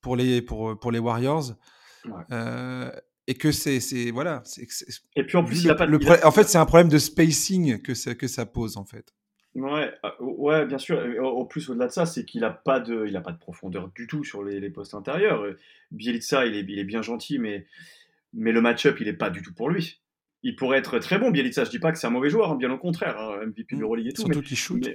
pour 0.00 0.16
les, 0.16 0.42
pour, 0.42 0.78
pour 0.78 0.90
les 0.90 0.98
Warriors. 0.98 1.54
Euh, 2.32 2.90
et 3.26 3.34
que 3.34 3.52
c'est 3.52 4.10
voilà 4.10 4.42
et 5.16 5.24
puis 5.24 5.36
en 5.36 5.44
plus 5.44 5.64
le, 5.64 6.26
en 6.26 6.30
fait 6.32 6.44
c'est 6.44 6.58
un 6.58 6.66
problème 6.66 6.88
de 6.88 6.98
spacing 6.98 7.80
que 7.80 7.94
ça 7.94 8.14
que 8.14 8.26
ça 8.26 8.46
pose 8.46 8.76
en 8.76 8.84
fait 8.84 9.14
ouais 9.54 9.92
euh, 10.04 10.10
ouais 10.20 10.66
bien 10.66 10.78
sûr 10.78 10.98
au 11.22 11.44
plus 11.44 11.68
au-delà 11.70 11.86
de 11.86 11.92
ça 11.92 12.06
c'est 12.06 12.24
qu'il 12.24 12.44
a 12.44 12.50
pas 12.50 12.80
de 12.80 13.06
il 13.06 13.16
a 13.16 13.20
pas 13.20 13.32
de 13.32 13.38
profondeur 13.38 13.90
du 13.94 14.06
tout 14.06 14.24
sur 14.24 14.42
les, 14.42 14.58
les 14.58 14.70
postes 14.70 14.94
intérieurs 14.94 15.44
Bielitsa 15.92 16.46
il 16.46 16.56
est, 16.56 16.64
il 16.68 16.78
est 16.78 16.84
bien 16.84 17.02
gentil 17.02 17.38
mais 17.38 17.66
mais 18.32 18.50
le 18.50 18.60
match-up 18.60 18.98
il 19.00 19.08
est 19.08 19.12
pas 19.12 19.30
du 19.30 19.42
tout 19.42 19.54
pour 19.54 19.70
lui 19.70 20.02
il 20.44 20.56
pourrait 20.56 20.78
être 20.78 20.98
très 20.98 21.18
bon, 21.18 21.30
Bielitsa. 21.30 21.64
Je 21.64 21.70
dis 21.70 21.78
pas 21.78 21.92
que 21.92 21.98
c'est 21.98 22.06
un 22.06 22.10
mauvais 22.10 22.30
joueur, 22.30 22.50
hein, 22.50 22.56
bien 22.56 22.70
au 22.70 22.78
contraire, 22.78 23.18
hein, 23.18 23.46
MVP 23.46 23.74
de 23.74 23.76
mmh. 23.76 23.80
l'Euroleague 23.80 24.06
et 24.08 24.12
tout. 24.12 24.22
Surtout 24.22 24.42
qu'il 24.42 24.56
shoot. 24.56 24.88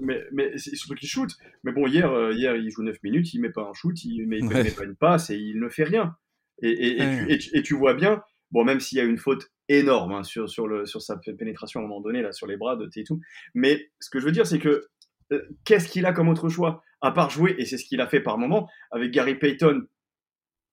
Mais, 0.00 0.20
mais, 0.32 0.58
surtout 0.58 0.94
qu'il 0.94 1.08
shoot. 1.08 1.30
Mais 1.64 1.72
bon, 1.72 1.86
hier, 1.86 2.10
euh, 2.10 2.32
hier, 2.32 2.54
il 2.56 2.70
joue 2.70 2.82
9 2.82 3.02
minutes, 3.02 3.32
il 3.32 3.40
met 3.40 3.50
pas 3.50 3.62
un 3.62 3.72
shoot, 3.72 4.04
il 4.04 4.26
met, 4.26 4.40
met 4.40 4.70
pas 4.70 4.84
une 4.84 4.96
passe 4.96 5.30
et 5.30 5.36
il 5.36 5.58
ne 5.58 5.68
fait 5.68 5.84
rien. 5.84 6.16
Et, 6.62 7.00
et, 7.28 7.62
tu, 7.62 7.74
vois 7.74 7.94
bien, 7.94 8.22
bon, 8.50 8.64
même 8.64 8.80
s'il 8.80 8.98
y 8.98 9.00
a 9.00 9.04
une 9.04 9.18
faute 9.18 9.50
énorme 9.68 10.12
hein, 10.12 10.22
sur, 10.22 10.48
sur, 10.48 10.66
le, 10.66 10.86
sur 10.86 11.00
sa 11.00 11.16
pénétration 11.16 11.80
à 11.80 11.84
un 11.84 11.86
moment 11.86 12.00
donné, 12.00 12.22
là, 12.22 12.32
sur 12.32 12.46
les 12.46 12.56
bras 12.56 12.76
de 12.76 12.86
T 12.86 13.00
et 13.00 13.04
tout. 13.04 13.20
Mais 13.54 13.90
ce 14.00 14.10
que 14.10 14.20
je 14.20 14.26
veux 14.26 14.32
dire, 14.32 14.46
c'est 14.46 14.58
que 14.58 14.86
euh, 15.32 15.48
qu'est-ce 15.64 15.88
qu'il 15.88 16.06
a 16.06 16.12
comme 16.12 16.28
autre 16.28 16.48
choix 16.48 16.82
À 17.00 17.12
part 17.12 17.30
jouer, 17.30 17.54
et 17.58 17.64
c'est 17.64 17.78
ce 17.78 17.84
qu'il 17.84 18.00
a 18.00 18.06
fait 18.06 18.20
par 18.20 18.38
moment, 18.38 18.68
avec 18.90 19.10
Gary 19.10 19.36
Payton 19.36 19.86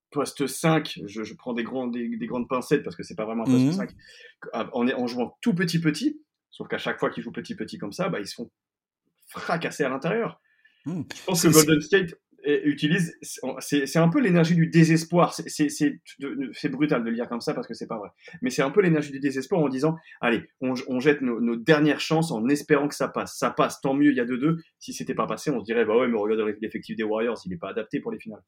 poste 0.10 0.48
5, 0.48 1.02
je, 1.06 1.34
prends 1.34 1.54
des, 1.54 1.64
grands, 1.64 1.88
des, 1.88 2.10
grandes 2.22 2.48
pincettes 2.48 2.84
parce 2.84 2.96
que 2.96 3.04
c'est 3.04 3.16
pas 3.16 3.26
vraiment 3.26 3.44
un 3.44 3.52
poste 3.52 3.78
5, 3.78 3.92
mhm. 3.92 4.70
en, 4.74 4.88
en, 4.90 5.08
jouant 5.08 5.38
tout 5.42 5.54
petit 5.54 5.80
petit, 5.80 6.22
sauf 6.50 6.68
qu'à 6.68 6.78
chaque 6.78 7.00
fois 7.00 7.10
qu'ils 7.10 7.24
jouent 7.24 7.32
petit 7.32 7.56
petit 7.56 7.78
comme 7.78 7.92
ça, 7.92 8.10
bah, 8.10 8.20
ils 8.20 8.28
se 8.28 8.36
font 8.36 8.50
fracasser 9.28 9.84
à 9.84 9.90
l'intérieur. 9.90 10.42
Mhm. 10.86 11.06
Je 11.14 11.24
pense 11.26 11.44
que 11.44 11.50
Golden 11.50 11.82
State 11.82 12.16
utilise, 12.48 13.18
c'est 13.60 13.98
un 13.98 14.10
peu 14.10 14.20
l'énergie 14.20 14.56
du 14.56 14.68
désespoir. 14.68 15.34
C'est 15.34 16.70
brutal 16.72 17.04
de 17.04 17.10
le 17.10 17.16
dire 17.16 17.28
comme 17.28 17.41
ça 17.41 17.54
parce 17.54 17.68
que 17.68 17.74
c'est 17.74 17.88
pas 17.88 17.98
vrai. 17.98 18.10
Mais 18.41 18.50
c'est 18.50 18.62
un 18.62 18.72
peu 18.72 18.82
l'énergie 18.82 19.12
du 19.12 19.20
désespoir 19.20 19.62
en 19.62 19.70
disant, 19.70 19.95
allez, 20.22 20.43
on, 20.62 21.00
jette 21.00 21.22
nos, 21.22 21.56
dernières 21.56 22.00
chances 22.00 22.32
en 22.32 22.48
espérant 22.48 22.88
que 22.88 22.95
ça 22.95 23.08
passe. 23.08 23.38
Ça 23.38 23.52
passe, 23.52 23.82
tant 23.82 23.93
mieux, 23.93 24.12
il 24.12 24.18
y 24.18 24.22
a 24.22 24.26
2-2. 24.26 24.58
Si 24.80 24.93
c'était 24.93 25.16
pas 25.16 25.28
passé, 25.28 25.52
on 25.52 25.60
se 25.60 25.66
dirait, 25.66 25.86
bah 25.86 25.98
ouais, 25.98 26.08
mais 26.08 26.18
regarde 26.18 26.56
l'effectif 26.62 26.95
des 26.95 27.04
Warriors, 27.04 27.39
il 27.45 27.50
n'est 27.50 27.58
pas 27.58 27.70
adapté 27.70 28.00
pour 28.00 28.12
les 28.12 28.20
finales. 28.20 28.43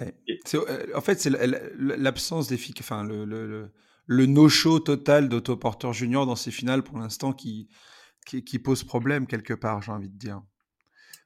Euh, 0.00 0.86
en 0.94 1.00
fait, 1.00 1.20
c'est 1.20 1.30
l'absence 1.78 2.48
des 2.48 2.58
enfin 2.80 3.04
le, 3.04 3.24
le, 3.24 3.70
le 4.06 4.26
no-show 4.26 4.78
total 4.78 5.28
d'Autoporteur 5.28 5.92
Junior 5.92 6.26
dans 6.26 6.36
ces 6.36 6.50
finales 6.50 6.82
pour 6.82 6.98
l'instant 6.98 7.32
qui, 7.32 7.68
qui, 8.26 8.58
pose 8.58 8.84
problème 8.84 9.26
quelque 9.26 9.54
part, 9.54 9.82
j'ai 9.82 9.92
envie 9.92 10.08
de 10.08 10.18
dire. 10.18 10.42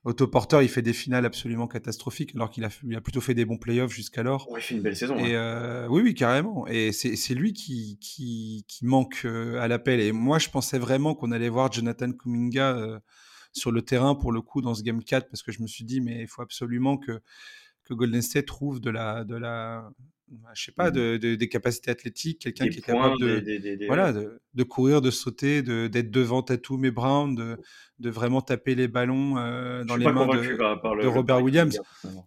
Autoporteur, 0.05 0.62
il 0.62 0.68
fait 0.68 0.80
des 0.80 0.94
finales 0.94 1.26
absolument 1.26 1.66
catastrophiques 1.66 2.34
alors 2.34 2.51
qu'il 2.51 2.64
a, 2.64 2.68
a 2.68 3.01
plutôt 3.01 3.20
fait 3.20 3.34
des 3.34 3.44
bons 3.44 3.59
playoffs 3.59 3.92
jusqu'alors. 3.92 4.48
il 4.57 4.62
fait 4.62 4.74
une 4.74 4.80
belle 4.80 4.96
saison. 4.96 5.16
Et 5.18 5.34
euh, 5.34 5.86
oui, 5.88 6.01
oui, 6.03 6.14
carrément. 6.14 6.66
Et 6.68 6.92
c'est 6.92 7.34
lui 7.34 7.53
qui, 7.53 7.98
qui, 8.01 8.64
qui 8.66 8.86
manque 8.86 9.22
euh, 9.26 9.61
à 9.61 9.68
l'appel. 9.68 10.01
Et 10.01 10.12
moi, 10.12 10.38
je 10.38 10.48
pensais 10.48 10.78
vraiment 10.78 11.14
qu'on 11.14 11.32
allait 11.32 11.51
voir 11.51 11.70
Jonathan 11.70 12.12
Kuminga 12.12 13.01
sur 13.53 13.72
le 13.72 13.82
terrain 13.82 14.14
pour 14.14 14.32
le 14.32 14.40
coup 14.40 14.62
dans 14.62 14.74
ce 14.74 14.82
Game 14.82 15.03
4 15.03 15.28
parce 15.28 15.42
que 15.42 15.53
je 15.53 15.61
me 15.61 15.66
suis 15.66 15.84
dit, 15.84 16.01
mais 16.01 16.22
il 16.22 16.28
faut 16.28 16.42
absolument 16.42 16.96
que 16.96 17.20
Golden 17.94 18.22
State 18.22 18.46
trouve 18.46 18.80
de 18.80 18.90
la, 18.90 19.24
de 19.24 19.36
la, 19.36 19.90
je 20.54 20.64
sais 20.64 20.72
pas, 20.72 20.90
Mmh. 20.90 21.18
de, 21.18 21.34
des 21.34 21.48
capacités 21.48 21.90
athlétiques, 21.90 22.38
quelqu'un 22.40 22.68
qui 22.68 22.78
est 22.78 22.82
capable 22.82 23.20
de, 23.20 23.40
des, 23.40 23.58
des, 23.58 23.76
des- 23.76 23.86
voilà, 23.86 24.12
de, 24.12 24.40
de 24.54 24.62
courir, 24.62 25.00
de 25.00 25.10
sauter, 25.10 25.62
de- 25.62 25.86
d'être 25.88 26.10
devant 26.10 26.42
Tatum 26.42 26.84
et 26.84 26.90
Brown, 26.90 27.34
de, 27.34 27.56
de 27.98 28.10
vraiment 28.10 28.40
taper 28.40 28.74
les 28.74 28.88
ballons 28.88 29.36
euh, 29.38 29.84
dans 29.84 29.96
les 29.96 30.04
mains 30.04 30.26
de, 30.26 30.56
par, 30.56 30.80
par 30.80 30.94
le, 30.94 31.02
de 31.02 31.08
le 31.08 31.12
Robert 31.12 31.42
Williams. 31.42 31.80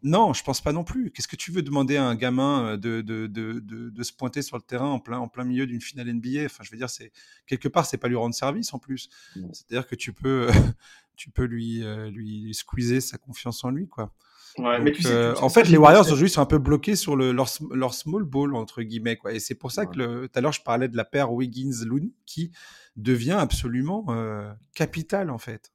Non, 0.03 0.33
je 0.33 0.43
pense 0.43 0.61
pas 0.61 0.71
non 0.73 0.83
plus. 0.83 1.11
Qu'est-ce 1.11 1.27
que 1.27 1.35
tu 1.35 1.51
veux 1.51 1.61
demander 1.63 1.95
à 1.97 2.05
un 2.05 2.15
gamin 2.15 2.65
euh, 2.73 2.77
de, 2.77 3.01
de, 3.01 3.27
de, 3.27 3.59
de, 3.59 3.89
de 3.89 4.03
se 4.03 4.13
pointer 4.13 4.41
sur 4.41 4.57
le 4.57 4.63
terrain 4.63 4.89
en 4.89 4.99
plein, 4.99 5.17
en 5.19 5.27
plein 5.27 5.43
milieu 5.45 5.65
d'une 5.65 5.81
finale 5.81 6.13
NBA 6.13 6.45
Enfin, 6.45 6.63
je 6.63 6.71
veux 6.71 6.77
dire, 6.77 6.89
c'est 6.89 7.11
quelque 7.47 7.67
part, 7.67 7.85
c'est 7.85 7.97
pas 7.97 8.07
lui 8.09 8.15
rendre 8.17 8.35
service 8.35 8.73
en 8.73 8.79
plus. 8.79 9.09
Non. 9.35 9.49
C'est-à-dire 9.53 9.87
que 9.87 9.95
tu 9.95 10.13
peux, 10.13 10.47
tu 11.15 11.29
peux 11.31 11.45
lui, 11.45 11.83
euh, 11.83 12.09
lui 12.09 12.53
squeezer 12.53 12.99
sa 13.01 13.17
confiance 13.17 13.63
en 13.63 13.69
lui, 13.71 13.87
quoi. 13.87 14.13
Ouais, 14.57 14.75
Donc, 14.77 14.83
mais 14.85 14.91
tu 14.91 15.01
sais, 15.03 15.09
euh, 15.11 15.31
tu 15.33 15.37
sais 15.39 15.43
en 15.43 15.49
fait, 15.49 15.63
les 15.69 15.77
Warriors 15.77 16.05
aujourd'hui 16.05 16.29
sont 16.29 16.41
un 16.41 16.45
peu 16.45 16.57
bloqués 16.59 16.95
sur 16.95 17.15
le, 17.15 17.31
leur, 17.31 17.47
leur 17.71 17.93
small 17.93 18.23
ball 18.23 18.55
entre 18.55 18.81
guillemets, 18.83 19.17
quoi. 19.17 19.33
Et 19.33 19.39
c'est 19.39 19.55
pour 19.55 19.71
ça 19.71 19.81
Ouais. 19.81 19.87
que 19.87 19.97
le- 19.97 20.27
tout 20.27 20.37
à 20.37 20.41
l'heure 20.41 20.51
je 20.53 20.61
parlais 20.61 20.87
de 20.87 20.95
la 20.97 21.05
paire 21.05 21.31
Wiggins-Looney 21.33 22.11
qui 22.25 22.51
devient 22.95 23.31
absolument 23.39 24.05
euh, 24.09 24.51
capitale 24.75 25.29
en 25.31 25.37
fait. 25.39 25.71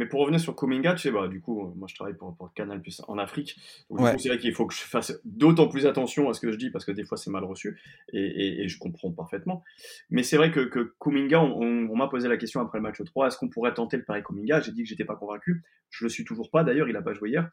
Mais 0.00 0.06
pour 0.06 0.20
revenir 0.20 0.40
sur 0.40 0.56
Kuminga, 0.56 0.94
tu 0.94 1.02
sais, 1.02 1.10
bah, 1.10 1.28
du 1.28 1.42
coup, 1.42 1.60
euh, 1.66 1.72
moi 1.76 1.86
je 1.86 1.94
travaille 1.94 2.14
pour, 2.16 2.34
pour 2.34 2.54
Canal 2.54 2.80
Plus 2.80 3.02
en 3.06 3.18
Afrique. 3.18 3.56
Donc, 3.90 4.00
Ouais. 4.00 4.16
c'est 4.18 4.30
vrai 4.30 4.38
qu'il 4.38 4.54
faut 4.54 4.66
que 4.66 4.72
je 4.74 4.80
fasse 4.80 5.20
d'autant 5.24 5.68
plus 5.68 5.84
attention 5.84 6.30
à 6.30 6.32
ce 6.32 6.40
que 6.40 6.50
je 6.50 6.56
dis 6.56 6.70
parce 6.70 6.86
que 6.86 6.92
des 6.92 7.04
fois 7.04 7.18
c'est 7.18 7.30
mal 7.30 7.44
reçu 7.44 7.78
et, 8.14 8.18
et- 8.22 8.62
et 8.62 8.68
je 8.68 8.78
comprends 8.78 9.12
parfaitement. 9.12 9.62
Mais 10.08 10.22
c'est 10.22 10.38
vrai 10.38 10.50
que, 10.52 10.60
que 10.60 10.94
on, 11.04 11.10
on- 11.36 11.90
on 11.90 11.96
m'a 11.96 12.08
posé 12.08 12.28
la 12.28 12.38
question 12.38 12.60
après 12.62 12.78
le 12.78 12.82
match 12.82 13.02
3 13.04 13.26
est-ce 13.26 13.36
qu'on 13.36 13.50
pourrait 13.50 13.74
tenter 13.74 13.98
le 13.98 14.04
pari 14.04 14.22
Kuminga? 14.22 14.60
J'ai 14.62 14.72
dit 14.72 14.82
que 14.84 14.88
j'étais 14.88 15.04
pas 15.04 15.16
convaincu. 15.16 15.62
Je 15.90 16.04
le 16.06 16.08
suis 16.08 16.24
toujours 16.24 16.50
pas 16.50 16.64
d'ailleurs, 16.64 16.88
il 16.88 16.96
a 16.96 17.02
pas 17.02 17.12
joué 17.12 17.28
hier. 17.28 17.50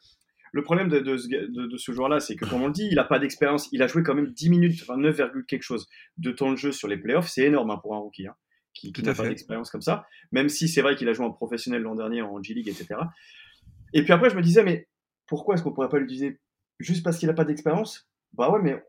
Le 0.53 0.63
problème 0.63 0.87
de, 0.87 0.99
de 0.99 1.17
ce, 1.17 1.27
ga- 1.27 1.45
de- 1.45 1.67
de 1.67 1.77
ce 1.77 1.91
joueur-là, 1.91 2.21
c'est 2.21 2.37
que, 2.37 2.45
comme 2.45 2.61
on 2.61 2.67
le 2.67 2.71
dit, 2.73 2.87
il 2.89 2.97
a 2.99 3.03
pas 3.03 3.19
d'expérience. 3.19 3.67
Il 3.73 3.83
a 3.83 3.87
joué 3.87 4.01
quand 4.03 4.15
même 4.15 4.27
10 4.31 4.49
minutes, 4.49 4.79
enfin 4.81 4.95
9, 4.97 5.19
quelque 5.49 5.63
chose 5.63 5.85
de 6.17 6.31
temps 6.31 6.51
de 6.51 6.55
jeu 6.55 6.71
sur 6.71 6.87
les 6.87 6.95
playoffs. 6.95 7.27
C'est 7.27 7.43
énorme 7.43 7.69
hein, 7.71 7.79
pour 7.81 7.93
un 7.95 7.99
rookie. 7.99 8.27
hein, 8.27 8.35
qui, 8.79 9.03
n'a 9.03 9.13
pas 9.13 9.27
d'expérience 9.27 9.69
comme 9.69 9.81
ça, 9.81 10.07
même 10.31 10.49
si 10.49 10.67
c'est 10.67 10.81
vrai 10.81 10.95
qu'il 10.95 11.09
a 11.09 11.13
joué 11.13 11.25
en 11.25 11.31
professionnel 11.31 11.81
l'an 11.81 11.95
dernier 11.95 12.21
en 12.21 12.41
G-League, 12.41 12.67
etc. 12.67 12.99
Et 13.93 14.03
puis 14.03 14.13
après, 14.13 14.29
je 14.29 14.35
me 14.35 14.41
disais, 14.41 14.63
mais 14.63 14.87
pourquoi 15.25 15.55
est-ce 15.55 15.63
qu'on 15.63 15.73
pourrait 15.73 15.89
pas 15.89 15.99
l'utiliser 15.99 16.39
juste 16.79 17.03
parce 17.03 17.17
qu'il 17.17 17.27
n'a 17.27 17.33
pas 17.33 17.45
d'expérience? 17.45 18.09
Bah 18.33 18.51
ouais, 18.51 18.61
mais 18.61 18.83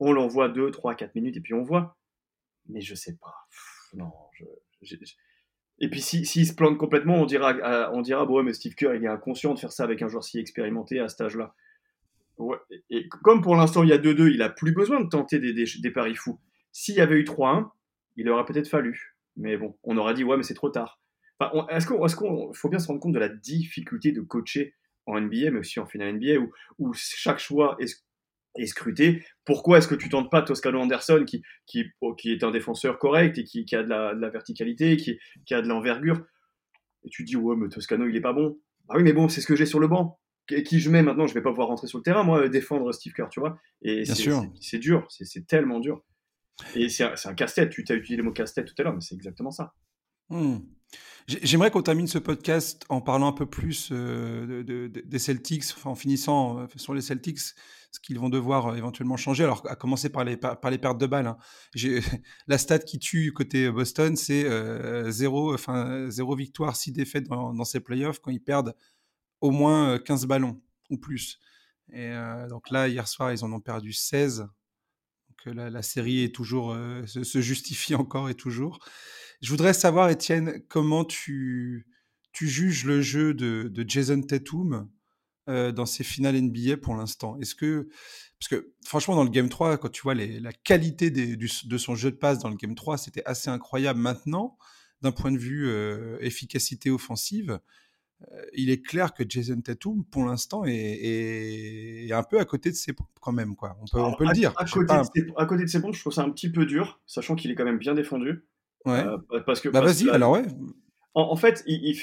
on 0.00 0.12
l'envoie 0.12 0.48
2, 0.48 0.70
3, 0.70 0.94
4 0.94 1.14
minutes 1.14 1.36
et 1.36 1.40
puis 1.40 1.54
on 1.54 1.62
voit. 1.62 1.96
Mais 2.68 2.80
je 2.80 2.94
sais 2.94 3.16
pas. 3.16 3.34
Pff, 3.50 3.98
non, 3.98 4.12
je, 4.32 4.96
Et 5.78 5.90
puis 5.90 6.00
s'il 6.00 6.26
si, 6.26 6.32
s'il 6.32 6.46
se 6.46 6.54
plante 6.54 6.78
complètement, 6.78 7.16
on 7.16 7.26
dira, 7.26 7.52
euh, 7.52 7.90
on 7.92 8.02
dira 8.02 8.24
bon, 8.24 8.36
ouais, 8.36 8.42
mais 8.42 8.52
Steve 8.52 8.74
Kerr, 8.74 8.94
il 8.94 9.04
est 9.04 9.08
inconscient 9.08 9.54
de 9.54 9.58
faire 9.58 9.72
ça 9.72 9.84
avec 9.84 10.02
un 10.02 10.08
joueur 10.08 10.24
si 10.24 10.38
expérimenté 10.38 11.00
à 11.00 11.08
cet 11.08 11.22
âge-là. 11.22 11.54
Ouais. 12.38 12.58
Et, 12.70 12.82
et 12.90 13.08
comme 13.08 13.42
pour 13.42 13.56
l'instant 13.56 13.82
il 13.82 13.90
y 13.90 13.92
a 13.92 13.98
2-2, 13.98 14.32
il 14.32 14.42
a 14.42 14.48
plus 14.48 14.72
besoin 14.72 15.00
de 15.00 15.08
tenter 15.08 15.38
des, 15.38 15.52
des, 15.52 15.64
des 15.80 15.90
paris 15.90 16.14
fous. 16.14 16.40
S'il 16.72 16.94
y 16.94 17.00
avait 17.00 17.16
eu 17.16 17.24
3-1, 17.24 17.68
il 18.16 18.28
aurait 18.28 18.44
peut-être 18.44 18.68
fallu. 18.68 19.11
Mais 19.36 19.56
bon, 19.56 19.78
on 19.82 19.96
aurait 19.96 20.14
dit 20.14 20.24
ouais, 20.24 20.36
mais 20.36 20.42
c'est 20.42 20.54
trop 20.54 20.70
tard. 20.70 21.00
Enfin, 21.38 21.66
est-ce 21.70 21.86
qu'on, 21.86 21.98
qu'on, 22.06 22.52
faut 22.52 22.68
bien 22.68 22.78
se 22.78 22.86
rendre 22.86 23.00
compte 23.00 23.12
de 23.14 23.18
la 23.18 23.28
difficulté 23.28 24.12
de 24.12 24.20
coacher 24.20 24.74
en 25.06 25.20
NBA, 25.20 25.50
mais 25.50 25.58
aussi 25.60 25.80
en 25.80 25.86
finale 25.86 26.14
NBA, 26.16 26.38
où, 26.38 26.52
où 26.78 26.92
chaque 26.94 27.38
choix 27.40 27.76
est, 27.80 28.04
est 28.56 28.66
scruté. 28.66 29.24
Pourquoi 29.44 29.78
est-ce 29.78 29.88
que 29.88 29.94
tu 29.96 30.08
tentes 30.08 30.30
pas 30.30 30.42
Toscano 30.42 30.78
Anderson, 30.78 31.24
qui, 31.26 31.42
qui, 31.66 31.86
oh, 32.00 32.14
qui 32.14 32.30
est 32.32 32.44
un 32.44 32.50
défenseur 32.52 32.98
correct 32.98 33.38
et 33.38 33.44
qui, 33.44 33.64
qui 33.64 33.74
a 33.74 33.82
de 33.82 33.88
la, 33.88 34.14
de 34.14 34.20
la 34.20 34.30
verticalité, 34.30 34.96
qui, 34.96 35.18
qui 35.46 35.54
a 35.54 35.62
de 35.62 35.68
l'envergure? 35.68 36.24
Et 37.04 37.08
tu 37.08 37.24
dis 37.24 37.34
ouais, 37.36 37.56
mais 37.56 37.68
Toscano 37.68 38.06
il 38.06 38.14
est 38.14 38.20
pas 38.20 38.32
bon. 38.32 38.60
Ah 38.88 38.96
oui, 38.96 39.02
mais 39.02 39.12
bon, 39.12 39.28
c'est 39.28 39.40
ce 39.40 39.46
que 39.46 39.56
j'ai 39.56 39.66
sur 39.66 39.80
le 39.80 39.88
banc. 39.88 40.20
Qui 40.46 40.62
qui 40.62 40.78
je 40.80 40.90
mets 40.90 41.02
maintenant 41.02 41.26
Je 41.26 41.34
vais 41.34 41.42
pas 41.42 41.50
pouvoir 41.50 41.68
rentrer 41.68 41.86
sur 41.86 41.98
le 41.98 42.02
terrain, 42.04 42.22
moi, 42.22 42.48
défendre 42.48 42.92
Steve 42.92 43.12
Kerr, 43.14 43.28
tu 43.30 43.40
vois. 43.40 43.58
Et 43.80 44.02
Bien 44.02 44.14
c'est, 44.14 44.22
sûr. 44.22 44.40
c'est- 44.40 44.70
c'est 44.70 44.78
dur, 44.78 45.06
c'est 45.08 45.46
tellement 45.46 45.80
dur. 45.80 46.04
Et 46.74 46.88
c'est 46.88 47.04
un, 47.04 47.34
casse-tête. 47.34 47.70
Tu 47.70 47.84
t'as 47.84 47.94
utilisé 47.94 48.16
le 48.18 48.22
mot 48.24 48.32
casse-tête 48.32 48.66
tout 48.66 48.74
à 48.78 48.82
l'heure, 48.82 48.94
mais 48.94 49.00
c'est 49.00 49.14
exactement 49.14 49.50
ça. 49.50 49.74
Hmm. 50.28 50.58
J'ai- 51.26 51.40
J'aimerais 51.42 51.70
qu'on 51.70 51.82
termine 51.82 52.06
ce 52.06 52.18
podcast 52.18 52.84
en 52.88 53.00
parlant 53.00 53.28
un 53.28 53.32
peu 53.32 53.46
plus 53.46 53.88
euh, 53.92 54.46
de- 54.46 54.62
de- 54.62 54.88
de- 54.88 55.00
des 55.00 55.18
Celtics, 55.18 55.64
en 55.84 55.94
finissant 55.94 56.60
euh, 56.60 56.66
sur 56.76 56.94
les 56.94 57.00
Celtics, 57.00 57.38
ce 57.38 58.00
qu'ils 58.00 58.18
vont 58.18 58.28
devoir 58.28 58.68
euh, 58.68 58.74
éventuellement 58.76 59.16
changer, 59.16 59.44
alors 59.44 59.62
à 59.68 59.76
commencer 59.76 60.10
par 60.10 60.24
les, 60.24 60.36
par, 60.36 60.70
les 60.70 60.78
pertes 60.78 60.98
de 60.98 61.06
balles. 61.06 61.26
hein. 61.26 61.38
La 62.46 62.58
stat 62.58 62.80
qui 62.80 62.98
tue 62.98 63.32
côté 63.32 63.70
Boston, 63.70 64.16
c'est 64.16 64.44
zéro, 65.10 65.54
enfin, 65.54 66.08
zéro 66.10 66.36
victoire, 66.36 66.76
six 66.76 66.92
défaites 66.92 67.28
dans, 67.28 67.54
dans 67.54 67.64
ces 67.64 67.80
playoffs 67.80 68.18
quand 68.20 68.30
ils 68.30 68.42
perdent 68.42 68.74
au 69.40 69.50
moins 69.50 69.94
euh, 69.94 69.98
15 69.98 70.26
ballons 70.26 70.60
ou 70.90 70.98
plus. 70.98 71.38
Et 71.92 72.10
donc 72.48 72.70
là, 72.70 72.88
hier 72.88 73.06
soir, 73.06 73.32
ils 73.32 73.44
en 73.44 73.52
ont 73.52 73.60
perdu 73.60 73.92
16. 73.92 74.46
Euh, 75.46 75.70
la, 75.70 75.82
série 75.82 76.22
est 76.22 76.34
toujours, 76.34 76.72
euh, 76.72 77.04
se, 77.06 77.40
justifie 77.40 77.94
encore 77.94 78.28
et 78.28 78.34
toujours. 78.34 78.78
Je 79.40 79.50
voudrais 79.50 79.74
savoir, 79.74 80.08
Étienne, 80.10 80.62
comment 80.68 81.04
tu, 81.04 81.86
tu 82.32 82.48
juges 82.48 82.84
le 82.84 83.02
jeu 83.02 83.34
de, 83.34 83.84
Jason 83.86 84.22
Tatum 84.22 84.88
euh, 85.48 85.72
dans 85.72 85.86
ses 85.86 86.04
finales 86.04 86.40
NBA 86.40 86.76
pour 86.76 86.94
l'instant? 86.94 87.38
Est-ce 87.40 87.54
que, 87.54 87.88
parce 88.38 88.48
que 88.48 88.72
franchement, 88.84 89.16
dans 89.16 89.24
le 89.24 89.30
Game 89.30 89.48
3, 89.48 89.78
quand 89.78 89.90
tu 89.90 90.02
vois 90.02 90.14
la 90.14 90.52
qualité 90.52 91.10
de 91.10 91.78
son 91.78 91.94
jeu 91.94 92.10
de 92.10 92.16
passe 92.16 92.38
dans 92.38 92.48
le 92.48 92.56
Game 92.56 92.74
3, 92.74 92.98
c'était 92.98 93.24
assez 93.24 93.50
incroyable. 93.50 94.00
Maintenant, 94.00 94.58
d'un 95.02 95.12
point 95.12 95.32
de 95.32 95.38
vue 95.38 95.68
euh, 95.68 96.16
efficacité 96.20 96.90
offensive, 96.90 97.58
il 98.54 98.70
est 98.70 98.82
clair 98.82 99.12
que 99.14 99.22
Jason 99.28 99.60
Tatum, 99.60 100.04
pour 100.04 100.24
l'instant, 100.26 100.64
est, 100.64 100.72
est- 100.74 102.06
est 102.08 102.12
un 102.12 102.22
peu 102.22 102.38
à 102.38 102.44
côté 102.44 102.70
de 102.70 102.74
ses 102.76 102.92
pompes 102.92 103.06
quand 103.20 103.32
même. 103.32 103.54
Quoi. 103.56 103.76
On, 103.80 103.84
peut, 103.86 103.98
on 104.24 104.28
le 104.28 104.34
dire. 104.34 104.52
à 104.56 104.64
côté 104.64 104.86
pas. 104.86 105.00
de 105.02 105.06
ses, 105.14 105.26
à 105.36 105.46
côté 105.46 105.62
de 105.64 105.68
ses 105.68 105.80
pompes, 105.80 105.94
je 105.94 106.00
trouve 106.00 106.12
ça 106.12 106.22
un 106.22 106.30
petit 106.30 106.50
peu 106.50 106.66
dur, 106.66 107.00
sachant 107.06 107.34
qu'il 107.36 107.50
est 107.50 107.54
quand 107.54 107.64
même 107.64 107.78
bien 107.78 107.94
défendu. 107.94 108.44
Ouais. 108.84 109.04
Euh, 109.32 109.40
parce 109.46 109.60
que, 109.60 109.68
Bah 109.68 109.80
vas-y, 109.80 110.08
alors 110.10 110.32
ouais. 110.32 110.42
En, 111.14 111.22
en 111.32 111.36
fait, 111.36 111.62
il, 111.66 111.84
il- 111.84 111.96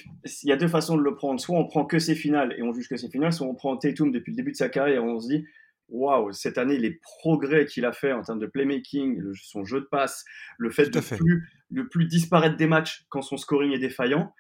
il 0.44 0.50
y 0.50 0.52
a 0.52 0.58
deux 0.58 0.68
façons 0.68 0.96
de 0.98 1.02
le 1.02 1.16
prendre. 1.16 1.40
Soit 1.40 1.58
on 1.58 1.66
prend 1.66 1.86
que 1.86 2.00
ses 2.00 2.16
finales 2.16 2.54
et 2.58 2.62
on 2.64 2.74
juge 2.74 2.88
que 2.88 2.98
ses 2.98 3.10
finales, 3.10 3.34
soit 3.34 3.48
on 3.48 3.56
prend 3.56 3.76
Tatum 3.78 4.12
depuis 4.12 4.32
le 4.32 4.36
début 4.38 4.52
de 4.52 4.58
sa 4.58 4.70
carrière 4.70 4.98
et 4.98 5.00
on 5.00 5.20
se 5.20 5.28
dit 5.28 5.46
waouh, 5.92 6.32
cette 6.34 6.60
année, 6.60 6.78
les 6.78 7.00
progrès 7.20 7.66
qu'il 7.66 7.84
a 7.84 7.92
fait 7.92 8.12
en 8.14 8.22
termes 8.22 8.38
de 8.40 8.46
playmaking, 8.46 9.18
le- 9.18 9.34
son 9.34 9.66
jeu 9.66 9.82
de 9.82 9.86
passe, 9.90 10.24
le 10.60 10.70
fait 10.70 10.90
de 10.92 11.02
fait. 11.02 11.18
plus, 11.18 11.50
de 11.72 11.82
plus 11.82 12.06
disparaître 12.06 12.56
des 12.58 12.68
matchs 12.68 13.06
quand 13.10 13.24
son 13.24 13.38
scoring 13.38 13.72
est 13.72 13.80
défaillant. 13.80 14.32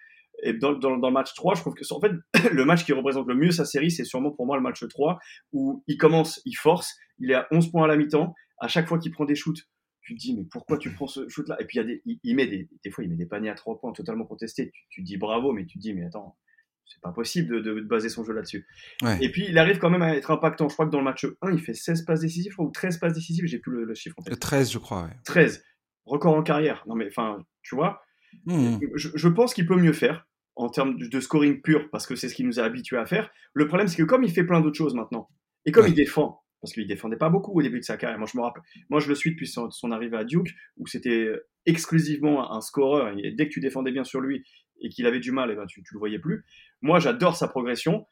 Et 0.43 0.53
dans, 0.53 0.73
dans, 0.73 0.97
dans 0.97 1.07
le 1.07 1.13
match 1.13 1.33
3, 1.35 1.55
je 1.55 1.61
trouve 1.61 1.73
que 1.73 1.83
en 1.93 1.99
fait, 2.01 2.11
le 2.53 2.65
match 2.65 2.85
qui 2.85 2.93
représente 2.93 3.27
le 3.27 3.35
mieux 3.35 3.51
sa 3.51 3.65
série, 3.65 3.91
c'est 3.91 4.03
sûrement 4.05 4.31
pour 4.31 4.45
moi 4.45 4.55
le 4.57 4.63
match 4.63 4.85
3, 4.87 5.19
où 5.51 5.83
il 5.87 5.97
commence, 5.97 6.41
il 6.45 6.53
force, 6.55 6.95
il 7.19 7.31
est 7.31 7.35
à 7.35 7.47
11 7.51 7.71
points 7.71 7.83
à 7.83 7.87
la 7.87 7.97
mi-temps. 7.97 8.33
À 8.59 8.67
chaque 8.67 8.87
fois 8.87 8.99
qu'il 8.99 9.11
prend 9.11 9.25
des 9.25 9.35
shoots, 9.35 9.61
tu 10.01 10.15
te 10.15 10.19
dis, 10.19 10.35
mais 10.35 10.43
pourquoi 10.51 10.77
tu 10.77 10.91
prends 10.93 11.07
ce 11.07 11.27
shoot-là? 11.29 11.57
Et 11.61 11.65
puis, 11.65 11.77
il, 11.77 11.81
y 11.81 11.83
a 11.83 11.87
des, 11.87 12.01
il, 12.05 12.19
il 12.23 12.35
met 12.35 12.47
des, 12.47 12.67
des 12.83 12.89
fois, 12.91 13.03
il 13.03 13.09
met 13.09 13.15
des 13.15 13.25
paniers 13.25 13.49
à 13.49 13.55
3 13.55 13.79
points 13.79 13.91
totalement 13.93 14.25
contestés. 14.25 14.71
Tu, 14.71 14.81
tu 14.89 15.01
te 15.01 15.05
dis 15.05 15.17
bravo, 15.17 15.51
mais 15.53 15.65
tu 15.65 15.77
te 15.77 15.81
dis, 15.81 15.93
mais 15.93 16.05
attends, 16.05 16.37
c'est 16.85 17.01
pas 17.01 17.11
possible 17.11 17.53
de, 17.55 17.59
de- 17.59 17.79
de 17.81 17.85
baser 17.87 18.09
son 18.09 18.23
jeu 18.23 18.33
là-dessus. 18.33 18.65
Ouais. 19.03 19.17
Et 19.21 19.29
puis, 19.31 19.45
il 19.47 19.57
arrive 19.59 19.77
quand 19.77 19.89
même 19.91 20.01
à 20.01 20.15
être 20.15 20.31
impactant. 20.31 20.67
Je 20.67 20.73
crois 20.73 20.87
que 20.87 20.91
dans 20.91 20.97
le 20.97 21.03
match 21.03 21.25
1, 21.41 21.51
il 21.51 21.59
fait 21.59 21.73
16 21.75 22.03
passes 22.05 22.21
décisives, 22.21 22.53
ou 22.57 22.69
13 22.71 22.97
passes 22.97 23.13
décisives, 23.13 23.45
j'ai 23.45 23.59
plus 23.59 23.71
le, 23.71 23.83
le 23.85 23.93
chiffre 23.93 24.15
en 24.17 24.23
tête. 24.23 24.39
13, 24.39 24.71
je 24.71 24.77
crois. 24.79 25.03
Ouais. 25.03 25.15
13. 25.25 25.63
Record 26.05 26.33
en 26.35 26.41
carrière. 26.43 26.83
Non, 26.87 26.95
mais 26.95 27.07
enfin, 27.07 27.45
tu 27.61 27.75
vois, 27.75 28.01
Hmm. 28.45 28.77
je, 28.95 29.09
je 29.15 29.27
pense 29.27 29.55
qu'il 29.55 29.65
peut 29.65 29.75
mieux 29.75 29.91
faire 29.93 30.27
en 30.59 30.67
termes 30.67 30.97
de, 30.97 31.19
scoring 31.21 31.61
pur, 31.61 31.89
parce 31.89 32.05
que 32.05 32.17
c'est 32.17 32.27
ce 32.27 32.35
qu'il 32.35 32.45
nous 32.45 32.59
a 32.59 32.63
habitués 32.63 32.97
à 32.97 33.05
faire. 33.05 33.31
Le 33.53 33.65
problème, 33.67 33.87
c'est 33.87 33.95
que 33.95 34.03
comme 34.03 34.23
il 34.25 34.31
fait 34.31 34.43
plein 34.43 34.59
d'autres 34.59 34.77
choses 34.77 34.93
maintenant, 34.93 35.29
et 35.65 35.71
comme 35.71 35.85
Ouais. 35.85 35.91
il 35.91 35.95
défend, 35.95 36.43
parce 36.59 36.73
qu'il 36.73 36.85
défendait 36.85 37.15
pas 37.15 37.29
beaucoup 37.29 37.57
au 37.57 37.61
début 37.61 37.79
de 37.79 37.85
sa 37.85 37.95
carrière, 37.95 38.19
moi 38.19 38.27
je 38.29 38.37
me 38.37 38.43
rappelle, 38.43 38.61
moi 38.89 38.99
je 38.99 39.07
le 39.07 39.15
suis 39.15 39.31
depuis 39.31 39.47
son, 39.47 39.71
son 39.71 39.91
arrivée 39.91 40.17
à 40.17 40.25
Duke, 40.25 40.49
où 40.75 40.85
c'était 40.85 41.31
exclusivement 41.65 42.53
un 42.53 42.59
scoreur, 42.59 43.17
et 43.17 43.31
dès 43.31 43.47
que 43.47 43.53
tu 43.53 43.61
défendais 43.61 43.93
bien 43.93 44.03
sur 44.03 44.19
lui 44.19 44.43
et 44.81 44.89
qu'il 44.89 45.05
avait 45.05 45.21
du 45.21 45.31
mal, 45.31 45.49
et 45.49 45.55
ben 45.55 45.65
tu, 45.65 45.81
tu 45.81 45.93
le 45.93 45.99
voyais 45.99 46.19
plus. 46.19 46.43
Moi 46.81 46.99
j'adore 46.99 47.37
sa 47.37 47.47
progression. 47.47 48.05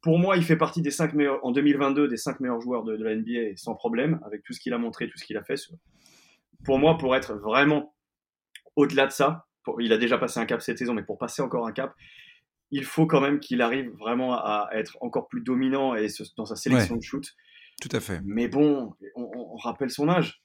Pour 0.00 0.20
moi, 0.20 0.36
il 0.36 0.44
fait 0.44 0.56
partie 0.56 0.80
des 0.80 0.92
5 0.92 1.14
meilleurs, 1.14 1.44
en 1.44 1.50
2022, 1.50 2.06
des 2.06 2.16
5 2.16 2.38
meilleurs 2.38 2.60
joueurs 2.60 2.84
de, 2.84 2.96
de 2.96 3.02
la 3.02 3.16
NBA, 3.16 3.56
sans 3.56 3.74
problème, 3.74 4.20
avec 4.24 4.44
tout 4.44 4.52
ce 4.52 4.60
qu'il 4.60 4.72
a 4.72 4.78
montré, 4.78 5.08
tout 5.08 5.18
ce 5.18 5.24
qu'il 5.24 5.36
a 5.36 5.42
fait. 5.42 5.56
Pour 6.64 6.78
moi, 6.78 6.96
pour 6.98 7.16
être 7.16 7.34
vraiment 7.34 7.96
au-delà 8.76 9.06
de 9.06 9.10
ça, 9.10 9.47
pour- 9.68 9.82
il 9.82 9.92
a 9.92 9.98
déjà 9.98 10.18
passé 10.18 10.40
un 10.40 10.46
cap 10.46 10.60
cette 10.62 10.78
saison, 10.78 10.94
mais 10.94 11.02
pour 11.02 11.18
passer 11.18 11.42
encore 11.42 11.66
un 11.66 11.72
cap, 11.72 11.94
il 12.70 12.84
faut 12.84 13.06
quand 13.06 13.20
même 13.20 13.40
qu'il 13.40 13.60
arrive 13.62 13.90
vraiment 13.98 14.34
à 14.34 14.68
être 14.72 14.96
encore 15.00 15.28
plus 15.28 15.42
dominant 15.42 15.94
et 15.94 16.08
ce- 16.08 16.22
dans 16.36 16.44
sa 16.46 16.56
sélection 16.56 16.96
de 16.96 17.02
shoot. 17.02 17.24
Tout 17.80 17.88
à 17.92 18.00
fait. 18.00 18.20
Mais 18.24 18.48
bon, 18.48 18.94
on, 19.14 19.56
rappelle 19.56 19.90
son 19.90 20.08
âge. 20.08 20.42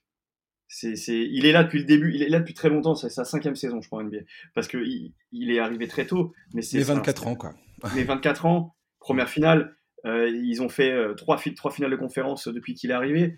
C'est, 0.67 0.95
c'est, 0.95 1.19
il 1.19 1.45
est 1.45 1.51
là 1.51 1.63
depuis 1.63 1.80
le 1.80 1.86
début, 1.86 2.13
il 2.15 2.24
est 2.24 2.30
là 2.30 2.39
depuis 2.39 2.53
très 2.53 2.69
longtemps, 2.69 2.95
c'est 2.95 3.09
sa 3.09 3.26
cinquième 3.26 3.55
saison, 3.55 3.80
je 3.82 3.88
crois, 3.88 4.03
NBA. 4.03 4.19
Parce 4.55 4.67
qu'il 4.67 5.13
il, 5.32 5.51
est 5.51 5.59
arrivé 5.59 5.88
très 5.88 6.05
tôt. 6.07 6.34
Mais 6.53 6.61
c'est 6.61 6.78
Les 6.78 6.84
c'est 6.84 6.91
un- 6.91 6.95
24 6.95 7.28
ans, 7.28 7.36
quoi. 7.36 7.53
Mais 7.95 8.03
24 8.03 8.45
ans, 8.45 8.76
première 8.99 9.30
finale, 9.30 9.76
euh, 10.05 10.30
ils 10.30 10.61
ont 10.61 10.69
fait 10.69 10.91
euh, 10.91 11.13
trois 11.13 11.38
finales 11.38 11.91
de 11.91 11.95
conférence 11.95 12.47
depuis 12.47 12.74
qu'il 12.74 12.91
est 12.91 12.93
arrivé. 12.95 13.38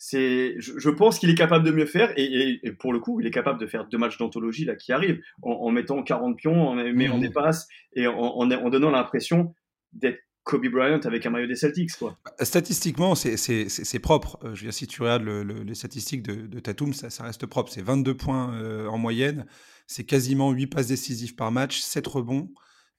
C'est, 0.00 0.54
je, 0.58 0.78
je 0.78 0.90
pense 0.90 1.18
qu'il 1.18 1.28
est 1.28 1.34
capable 1.34 1.64
de 1.66 1.72
mieux 1.72 1.84
faire 1.86 2.12
et, 2.16 2.22
et- 2.24 2.60
et 2.68 2.72
pour 2.72 2.92
le 2.92 3.00
coup, 3.00 3.20
il 3.20 3.26
est 3.26 3.32
capable 3.32 3.58
de 3.60 3.66
faire 3.66 3.86
deux 3.88 3.98
matchs 3.98 4.16
d'anthologie 4.16 4.64
là 4.64 4.76
qui 4.76 4.92
arrivent 4.92 5.20
en, 5.42 5.50
en 5.50 5.70
mettant 5.72 6.02
40 6.04 6.36
pions, 6.36 6.68
en 6.68 6.74
mettant 6.74 7.16
Mhm. 7.16 7.20
des 7.20 7.30
passes 7.30 7.66
et 7.94 8.06
en, 8.06 8.16
en- 8.16 8.50
en 8.50 8.70
donnant 8.70 8.90
l'impression 8.90 9.54
d'être 9.92 10.20
Kobe 10.44 10.66
Bryant 10.68 11.00
avec 11.04 11.26
un 11.26 11.30
maillot 11.30 11.46
des 11.48 11.56
Celtics. 11.56 11.90
Quoi. 11.98 12.16
Bah, 12.24 12.32
statistiquement, 12.44 13.14
c'est 13.14 13.98
propre. 13.98 14.38
Euh, 14.44 14.54
je 14.54 14.60
veux 14.60 14.66
dire, 14.68 14.72
si 14.72 14.86
tu 14.86 15.02
regardes 15.02 15.24
les 15.24 15.74
statistiques 15.74 16.22
de, 16.22 16.46
de 16.46 16.60
Tatum, 16.60 16.94
ça, 16.94 17.10
ça, 17.10 17.24
reste 17.24 17.44
propre. 17.46 17.70
C'est 17.70 17.82
22 17.82 18.14
points 18.16 18.54
euh, 18.54 18.86
en 18.86 18.96
moyenne, 18.98 19.44
c'est 19.86 20.04
quasiment 20.04 20.50
8 20.52 20.68
passes 20.68 20.86
décisives 20.86 21.34
par 21.34 21.50
match, 21.52 21.80
7 21.80 22.06
rebonds. 22.06 22.48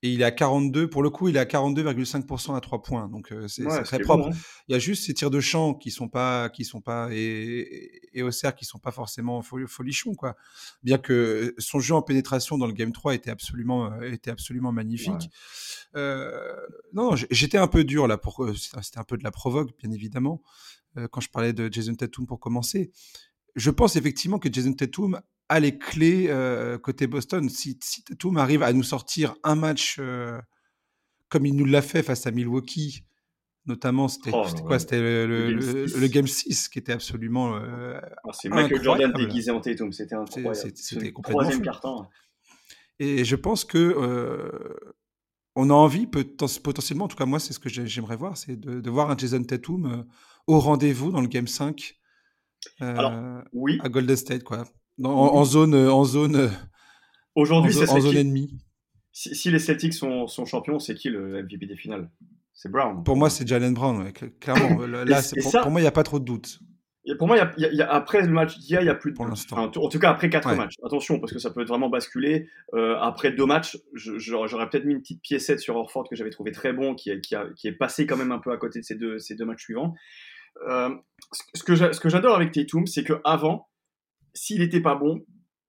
Et 0.01 0.13
il 0.13 0.21
est 0.21 0.25
à 0.25 0.31
42, 0.31 0.89
pour 0.89 1.03
le 1.03 1.09
coup, 1.09 1.27
il 1.27 1.35
est 1.35 1.39
à 1.39 1.45
42,5% 1.45 2.55
à 2.55 2.61
3 2.61 2.81
points. 2.81 3.09
Donc 3.09 3.33
c'est 3.47 3.65
très 3.83 3.99
propre. 3.99 4.29
Hein. 4.29 4.37
Il 4.67 4.73
y 4.73 4.75
a 4.75 4.79
juste 4.79 5.05
ces 5.05 5.13
tirs 5.13 5.29
de 5.29 5.41
champ 5.41 5.73
qui 5.73 5.91
sont 5.91 6.07
pas, 6.07 6.49
qui 6.49 6.63
sont 6.63 6.79
pas, 6.79 7.09
et, 7.11 8.01
et 8.13 8.23
au 8.23 8.31
cerf 8.31 8.55
qui 8.55 8.63
sont 8.63 8.79
pas 8.79 8.91
forcément 8.91 9.41
folichons, 9.41 10.15
quoi. 10.15 10.35
Bien 10.83 10.97
que 10.97 11.53
son 11.57 11.79
jeu 11.79 11.95
en 11.95 12.01
pénétration 12.01 12.57
dans 12.57 12.67
le 12.67 12.73
game 12.73 12.93
3 12.93 13.15
était 13.15 13.29
absolument, 13.29 14.01
était 14.01 14.31
absolument 14.31 14.71
magnifique. 14.71 15.29
Euh, 15.95 16.55
non, 16.93 17.15
j'étais 17.29 17.57
un 17.57 17.67
peu 17.67 17.83
dur 17.83 18.07
là 18.07 18.17
pour, 18.17 18.49
c'était 18.55 18.99
un 18.99 19.03
peu 19.03 19.17
de 19.17 19.23
la 19.23 19.31
provoque, 19.31 19.71
bien 19.81 19.91
évidemment, 19.91 20.41
quand 21.11 21.19
je 21.19 21.29
parlais 21.29 21.51
de 21.51 21.71
Jason 21.71 21.95
Tatum 21.95 22.25
pour 22.25 22.39
commencer. 22.39 22.91
Je 23.55 23.71
pense 23.71 23.95
effectivement 23.97 24.39
que 24.39 24.51
Jason 24.51 24.73
Tatum 24.73 25.19
a 25.49 25.59
les 25.59 25.77
clés 25.77 26.27
euh, 26.29 26.77
côté 26.77 27.07
Boston. 27.07 27.49
Si, 27.49 27.77
si, 27.81 28.03
Tatum 28.03 28.37
arrive 28.37 28.63
à 28.63 28.71
nous 28.71 28.83
sortir 28.83 29.35
un 29.43 29.55
match 29.55 29.97
euh, 29.99 30.39
comme 31.27 31.45
il 31.45 31.55
nous 31.55 31.65
l'a 31.65 31.81
fait 31.81 32.03
face 32.03 32.25
à 32.27 32.31
Milwaukee, 32.31 33.03
notamment, 33.65 34.07
c'était 34.07 34.31
oh, 34.33 34.45
quoi? 34.65 34.79
C'était 34.79 35.01
le, 35.01 36.07
game 36.07 36.27
6 36.27 36.69
qui 36.69 36.79
était 36.79 36.93
absolument. 36.93 37.55
Euh, 37.55 37.99
c'est 38.31 38.49
Michael 38.49 38.83
Jordan 38.83 39.11
déguisé 39.11 39.51
en 39.51 39.59
Tatum, 39.59 39.91
c'était 39.91 40.15
incroyable. 40.15 40.55
C'était 40.55 41.11
complètement. 41.11 41.41
Troisième 41.41 41.61
carton. 41.63 42.05
Et 42.99 43.25
je 43.25 43.35
pense 43.35 43.65
que. 43.65 43.95
on 45.55 45.69
a 45.69 45.73
envie, 45.73 46.07
potentiellement, 46.07 47.05
en 47.05 47.09
tout 47.09 47.17
cas 47.17 47.25
moi, 47.25 47.39
c'est 47.39 47.53
ce 47.53 47.59
que 47.59 47.69
j'aimerais 47.69 48.15
voir, 48.15 48.37
c'est 48.37 48.55
de, 48.55 48.79
de, 48.79 48.89
voir 48.89 49.09
un 49.09 49.17
Jason 49.17 49.43
Tatum 49.43 50.05
au 50.47 50.59
rendez-vous 50.59 51.11
dans 51.11 51.21
le 51.21 51.27
Game 51.27 51.47
5 51.47 51.95
Alors, 52.79 53.43
oui. 53.51 53.79
à 53.83 53.89
Golden 53.89 54.15
State. 54.15 54.43
Quoi 54.43 54.63
en, 55.03 55.45
zone, 55.45 55.75
en 55.75 56.03
zone. 56.03 56.51
Aujourd'hui, 57.35 57.73
c'est 57.73 57.89
en 57.89 57.99
zone 57.99 58.17
ennemie. 58.17 58.59
Si, 59.11 59.51
les 59.51 59.59
Celtics 59.59 59.93
sont, 59.93 60.27
sont 60.27 60.45
champions, 60.45 60.79
c'est 60.79 60.95
qui 60.95 61.09
le 61.09 61.43
MVP 61.43 61.65
des 61.65 61.75
finales? 61.75 62.09
C'est 62.53 62.69
Brown. 62.69 63.03
Pour 63.03 63.15
moi, 63.15 63.29
c'est 63.29 63.47
Jalen 63.47 63.73
Brown, 63.73 64.11
clairement. 64.39 64.85
Là, 64.85 65.21
pour, 65.41 65.51
pour, 65.51 65.71
moi, 65.71 65.79
il 65.79 65.83
n'y 65.83 65.87
a 65.87 65.91
pas 65.91 66.03
trop 66.03 66.19
de 66.19 66.25
doute. 66.25 66.59
Et 67.05 67.15
pour 67.15 67.27
moi, 67.27 67.37
y 67.37 67.81
a, 67.81 67.91
après 67.91 68.21
le 68.21 68.27
match 68.27 68.57
d'hier, 68.59 68.81
il 68.81 68.83
n'y 68.83 68.89
a 68.89 68.95
plus 68.95 69.11
de. 69.11 69.15
Pour 69.15 69.25
l'instant. 69.25 69.57
en 69.57 69.69
tout 69.69 69.99
cas, 69.99 70.11
après 70.11 70.29
quatre 70.29 70.53
matchs. 70.53 70.75
Attention, 70.85 71.19
parce 71.19 71.31
que 71.31 71.39
ça 71.39 71.51
peut 71.51 71.63
vraiment 71.63 71.89
basculer. 71.89 72.49
Euh, 72.73 72.97
après 72.99 73.31
deux 73.31 73.45
matchs, 73.45 73.77
j'aurais 73.93 74.69
peut-être 74.69 74.85
mis 74.85 74.93
une 74.93 74.99
petite 74.99 75.21
piécette 75.21 75.59
sur 75.59 75.77
Orford 75.77 76.07
que 76.09 76.15
j'avais 76.15 76.29
trouvé 76.29 76.51
très 76.51 76.73
bon, 76.73 76.93
qui, 76.93 77.09
qui, 77.21 77.35
a, 77.35 77.45
qui, 77.55 77.67
est 77.67 77.73
passé 77.73 78.05
quand 78.05 78.17
même 78.17 78.33
un 78.33 78.39
peu 78.39 78.51
à 78.51 78.57
côté 78.57 78.79
de 78.79 78.85
ces 78.85 78.95
deux, 78.95 79.17
ces 79.19 79.35
deux 79.35 79.45
matchs 79.45 79.63
suivants. 79.63 79.95
Euh, 80.67 80.89
ce 81.53 81.63
que 81.63 82.09
j'adore 82.09 82.35
avec 82.35 82.51
Tatum, 82.51 82.85
c'est 82.85 83.05
qu'avant, 83.05 83.68
s'il 84.39 84.61
n'était 84.61 84.79
pas 84.79 84.95
bon, 84.95 85.25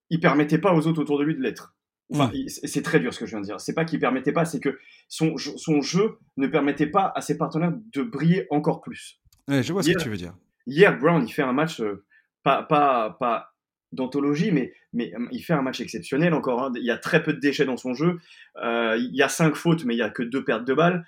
il 0.09 0.21
permettait 0.21 0.57
pas 0.57 0.73
aux 0.73 0.87
autres 0.87 1.01
autour 1.01 1.19
de 1.19 1.25
lui 1.25 1.35
de 1.35 1.41
l'être. 1.41 1.75
Enfin, 2.13 2.31
c'est 2.47 2.81
très 2.81 3.01
dur 3.01 3.13
ce 3.13 3.19
que 3.19 3.25
je 3.25 3.31
viens 3.31 3.41
de 3.41 3.45
dire. 3.45 3.59
C'est 3.59 3.73
pas 3.73 3.83
qu'il 3.83 3.99
permettait 3.99 4.31
pas, 4.31 4.45
c'est 4.45 4.61
que 4.61 4.79
son, 5.09 5.35
son 5.37 5.81
jeu 5.81 6.17
ne 6.37 6.47
permettait 6.47 6.87
pas 6.87 7.11
à 7.13 7.21
ses 7.21 7.37
partenaires 7.37 7.73
de 7.93 8.01
briller 8.01 8.47
encore 8.49 8.79
plus. 8.81 9.19
je 9.49 9.73
vois 9.73 9.83
ce 9.83 9.91
que 9.91 10.01
tu 10.01 10.09
veux 10.09 10.17
dire. 10.17 10.35
Hier, 10.67 10.97
Brown, 10.97 11.21
il 11.25 11.31
fait 11.31 11.41
un 11.41 11.51
match 11.51 11.81
euh, 11.81 12.05
pas, 12.43 12.63
pas, 12.63 13.17
pas 13.19 13.53
d'anthologie, 13.91 14.51
mais, 14.51 14.73
mais 14.93 15.13
euh, 15.15 15.27
il 15.31 15.41
fait 15.41 15.53
un 15.53 15.61
match 15.61 15.81
exceptionnel 15.81 16.33
encore. 16.33 16.63
Hein. 16.63 16.71
Il 16.75 16.85
y 16.85 16.91
a 16.91 16.97
très 16.97 17.23
peu 17.23 17.33
de 17.33 17.39
déchets 17.39 17.65
dans 17.65 17.77
son 17.77 17.93
jeu. 17.93 18.19
Euh, 18.63 18.95
il 18.97 19.15
y 19.15 19.21
a 19.21 19.29
cinq 19.29 19.55
fautes, 19.55 19.83
mais 19.83 19.95
il 19.95 19.97
y 19.97 20.03
a 20.03 20.09
que 20.09 20.23
deux 20.23 20.45
pertes 20.45 20.65
de 20.65 20.73
balles. 20.73 21.05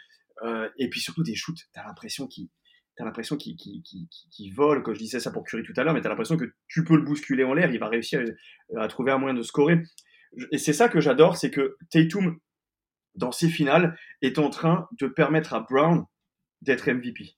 et 0.77 0.89
puis 0.89 0.99
surtout 0.99 1.23
des 1.23 1.35
shoots. 1.35 1.69
Tu 1.73 1.79
as 1.79 1.85
l'impression 1.85 2.27
qu'il 2.27 2.49
t'as 2.95 3.05
l'impression 3.05 3.37
qu'il 3.37 4.53
vole, 4.53 4.83
quand 4.83 4.93
je 4.93 4.99
disais 4.99 5.19
ça 5.19 5.31
pour 5.31 5.43
Curry 5.43 5.63
tout 5.63 5.73
à 5.77 5.83
l'heure, 5.83 5.93
mais 5.93 6.01
t'as 6.01 6.09
l'impression 6.09 6.37
que 6.37 6.53
tu 6.67 6.83
peux 6.83 6.95
le 6.95 7.03
bousculer 7.03 7.43
en 7.43 7.53
l'air, 7.53 7.71
il 7.71 7.79
va 7.79 7.87
réussir 7.87 8.23
à, 8.77 8.87
trouver 8.87 9.11
un 9.11 9.17
moyen 9.17 9.33
de 9.33 9.41
scorer. 9.41 9.81
Et 10.51 10.57
c'est 10.57 10.73
ça 10.73 10.89
que 10.89 10.99
j'adore, 10.99 11.37
c'est 11.37 11.51
que 11.51 11.77
Tatum, 11.89 12.39
dans 13.15 13.31
ses 13.31 13.49
finales, 13.49 13.97
est 14.21 14.39
en 14.39 14.49
train 14.49 14.87
de 14.99 15.07
permettre 15.07 15.53
à 15.53 15.61
Brown 15.61 16.05
d'être 16.61 16.89
MVP. 16.89 17.35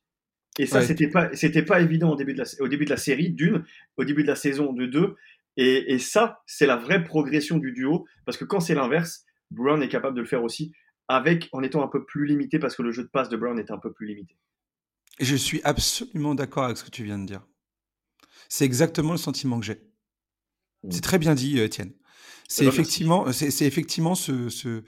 Et 0.57 0.65
ça, 0.65 0.81
c'était 0.81 1.09
pas, 1.09 1.33
c'était 1.35 1.63
pas 1.63 1.81
évident 1.81 2.11
au 2.11 2.15
début 2.15 2.33
de 2.33 2.39
la, 2.39 2.45
au 2.61 2.69
début 2.69 2.85
de 2.85 2.89
la 2.89 2.97
série, 2.97 3.29
d'une, 3.29 3.65
au 3.97 4.05
début 4.05 4.23
de 4.23 4.27
la 4.27 4.35
saison, 4.35 4.71
de 4.71 4.85
deux. 4.85 5.15
Et, 5.57 5.93
et 5.93 5.99
ça, 5.99 6.41
c'est 6.45 6.65
la 6.65 6.77
vraie 6.77 7.03
progression 7.03 7.57
du 7.57 7.73
duo, 7.73 8.05
parce 8.25 8.37
que 8.37 8.45
quand 8.45 8.61
c'est 8.61 8.75
l'inverse, 8.75 9.25
Brown 9.51 9.81
est 9.83 9.89
capable 9.89 10.15
de 10.15 10.21
le 10.21 10.27
faire 10.27 10.43
aussi, 10.43 10.73
avec, 11.07 11.49
en 11.51 11.61
étant 11.61 11.83
un 11.83 11.87
peu 11.87 12.05
plus 12.05 12.25
limité, 12.25 12.57
parce 12.57 12.75
que 12.75 12.83
le 12.83 12.91
jeu 12.91 13.03
de 13.03 13.09
passe 13.09 13.29
de 13.29 13.37
Brown 13.37 13.59
est 13.59 13.71
un 13.71 13.77
peu 13.77 13.91
plus 13.91 14.07
limité. 14.07 14.37
Je 15.19 15.35
suis 15.35 15.61
absolument 15.63 16.35
d'accord 16.35 16.65
avec 16.65 16.77
ce 16.77 16.83
que 16.83 16.89
tu 16.89 17.03
viens 17.03 17.19
de 17.19 17.25
dire. 17.25 17.45
C'est 18.49 18.65
exactement 18.65 19.13
le 19.13 19.17
sentiment 19.17 19.59
que 19.59 19.65
j'ai. 19.65 19.81
C'est 20.89 20.97
mmh. 20.97 21.01
très 21.01 21.19
bien 21.19 21.35
dit, 21.35 21.59
euh, 21.59 21.65
Étienne. 21.65 21.93
C'est 22.47 22.65
effectivement, 22.65 23.31
c'est 23.31 23.65
effectivement 23.65 24.13
ce, 24.13 24.49
ce, 24.49 24.83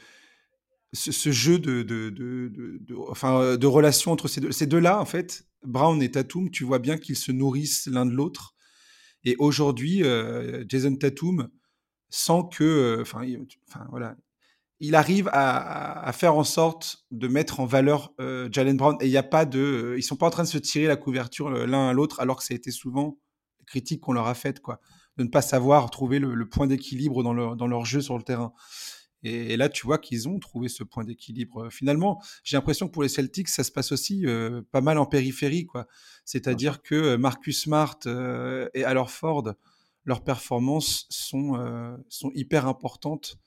ce, 0.93 1.31
jeu 1.31 1.57
de, 1.57 1.81
de, 1.81 2.11
de, 2.11 2.49
de, 2.49 2.95
enfin, 3.09 3.41
euh, 3.41 3.57
de 3.57 3.65
relation 3.65 4.11
entre 4.11 4.27
ces 4.27 4.41
deux. 4.41 4.51
Ces 4.51 4.67
deux-là, 4.67 5.01
en 5.01 5.05
fait, 5.05 5.47
Brown 5.63 5.99
et 6.03 6.11
Tatum, 6.11 6.51
tu 6.51 6.65
vois 6.65 6.77
bien 6.77 6.97
qu'ils 6.97 7.15
se 7.15 7.31
nourrissent 7.31 7.87
l'un 7.87 8.05
de 8.05 8.11
l'autre. 8.11 8.53
Et 9.23 9.35
aujourd'hui, 9.39 10.03
euh, 10.03 10.63
Jason 10.67 10.95
Tatum 10.95 11.49
sent 12.09 12.41
que, 12.51 12.99
enfin, 13.01 13.25
enfin 13.67 13.87
voilà, 13.89 14.15
il 14.79 14.95
arrive 14.95 15.29
à, 15.33 16.11
faire 16.13 16.35
en 16.35 16.43
sorte 16.43 17.05
de 17.11 17.27
mettre 17.27 17.59
en 17.59 17.65
valeur 17.65 18.13
euh, 18.19 18.47
Jalen 18.51 18.77
Brown. 18.77 18.97
Et 19.01 19.07
il 19.07 19.09
n'y 19.09 19.17
a 19.17 19.23
pas 19.23 19.45
de, 19.45 19.59
euh, 19.59 19.97
ils 19.97 20.03
sont 20.03 20.15
pas 20.15 20.27
en 20.27 20.29
train 20.29 20.43
de 20.43 20.47
se 20.47 20.57
tirer 20.57 20.85
la 20.85 20.95
couverture 20.95 21.47
euh, 21.47 21.65
l'un 21.65 21.89
à 21.89 21.93
l'autre, 21.93 22.19
alors 22.19 22.37
que 22.37 22.43
ça 22.43 22.53
a 22.53 22.57
été 22.57 22.71
souvent 22.71 23.17
les 23.59 23.65
critiques 23.65 24.01
qu'on 24.01 24.13
leur 24.13 24.27
a 24.27 24.35
faites, 24.35 24.59
quoi, 24.59 24.79
de 25.17 25.23
ne 25.23 25.29
pas 25.29 25.41
savoir 25.41 25.89
trouver 25.89 26.19
le, 26.19 26.47
point 26.47 26.67
d'équilibre 26.67 27.23
dans 27.23 27.33
leur, 27.33 27.55
dans 27.55 27.67
leur 27.67 27.85
jeu 27.85 28.01
sur 28.01 28.17
le 28.17 28.23
terrain. 28.23 28.53
Et, 29.23 29.57
là, 29.57 29.67
tu 29.67 29.85
vois 29.87 29.97
qu'ils 29.97 30.29
ont 30.29 30.37
trouvé 30.37 30.69
ce 30.69 30.83
point 30.83 31.03
d'équilibre. 31.03 31.69
Finalement, 31.71 32.21
j'ai 32.43 32.55
l'impression 32.55 32.87
que 32.87 32.93
pour 32.93 33.01
les 33.01 33.09
Celtics, 33.09 33.49
ça 33.49 33.63
se 33.63 33.71
passe 33.71 33.91
aussi 33.91 34.25
pas 34.71 34.79
mal 34.79 34.99
en 34.99 35.07
périphérie, 35.07 35.65
quoi. 35.65 35.87
C'est-à-dire 36.23 36.83
que 36.83 37.15
Marcus 37.15 37.63
Smart 37.63 37.97
et 38.75 38.83
alors 38.83 39.09
Ford, 39.09 39.53
leurs 40.05 40.23
performances 40.23 41.07
sont, 41.09 41.97
sont 42.09 42.31
hyper 42.35 42.67
importantes 42.67 43.39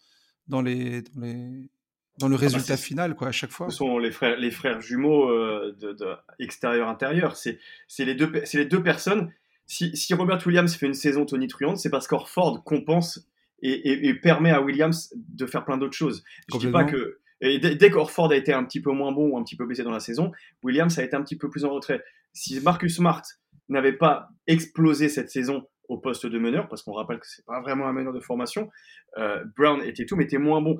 dans, 0.50 0.60
les, 0.60 1.02
dans, 1.02 1.22
les, 1.22 1.70
dans 2.18 2.28
le 2.28 2.34
ah 2.34 2.38
bah, 2.38 2.44
résultat 2.44 2.76
final, 2.76 3.14
quoi, 3.14 3.28
à 3.28 3.32
chaque 3.32 3.50
fois. 3.50 3.70
Ce 3.70 3.76
sont 3.76 3.98
les 3.98 4.10
frères, 4.10 4.36
les 4.36 4.50
frères 4.50 4.80
jumeaux 4.80 5.30
euh, 5.30 5.74
de, 5.80 5.96
extérieur-intérieur. 6.38 7.36
C'est 7.36 7.58
les, 7.98 8.14
deux, 8.14 8.30
les 8.52 8.66
deux 8.66 8.82
personnes. 8.82 9.32
Si, 9.66 9.96
si, 9.96 10.12
Robert 10.14 10.44
Williams 10.46 10.74
fait 10.74 10.86
une 10.86 10.94
saison 10.94 11.24
Tony 11.24 11.46
tonitruante, 11.46 11.78
c'est 11.78 11.90
parce 11.90 12.06
qu'Orford 12.08 12.64
compense 12.64 13.26
et, 13.62 14.08
et, 14.08 14.14
permet 14.14 14.50
à 14.50 14.60
Williams 14.62 15.14
de 15.14 15.46
faire 15.46 15.64
plein 15.64 15.78
d'autres 15.78 15.96
choses. 15.96 16.24
Je 16.52 16.58
dis 16.58 16.66
pas 16.68 16.84
que. 16.84 17.18
Et 17.42 17.58
dès, 17.58 17.90
qu'Orford 17.90 18.32
a 18.32 18.36
été 18.36 18.52
un 18.52 18.64
petit 18.64 18.82
peu 18.82 18.90
moins 18.90 19.12
bon 19.12 19.30
ou 19.30 19.38
un 19.38 19.44
petit 19.44 19.56
peu 19.56 19.66
baissé 19.66 19.82
dans 19.82 19.90
la 19.90 20.00
saison, 20.00 20.32
Williams 20.62 20.98
a 20.98 21.04
été 21.04 21.16
un 21.16 21.22
petit 21.22 21.36
peu 21.36 21.48
plus 21.48 21.64
en 21.64 21.70
retrait. 21.70 22.02
Si 22.32 22.60
Marcus 22.60 22.96
Smart 22.96 23.22
n'avait 23.68 23.94
pas 23.94 24.28
explosé 24.46 25.08
cette 25.08 25.30
saison 25.30 25.66
au 25.90 25.98
poste 25.98 26.24
de 26.24 26.38
meneur, 26.38 26.68
parce 26.68 26.82
qu'on 26.82 26.92
rappelle 26.92 27.18
que 27.18 27.26
c'est 27.26 27.44
pas 27.44 27.60
vraiment 27.60 27.86
un 27.88 27.92
meneur 27.92 28.12
de 28.12 28.20
formation. 28.20 28.70
Euh, 29.18 29.44
Brown 29.56 29.82
était 29.82 30.06
tout, 30.06 30.14
mais 30.16 30.24
était 30.24 30.38
moins 30.38 30.62
bon. 30.62 30.78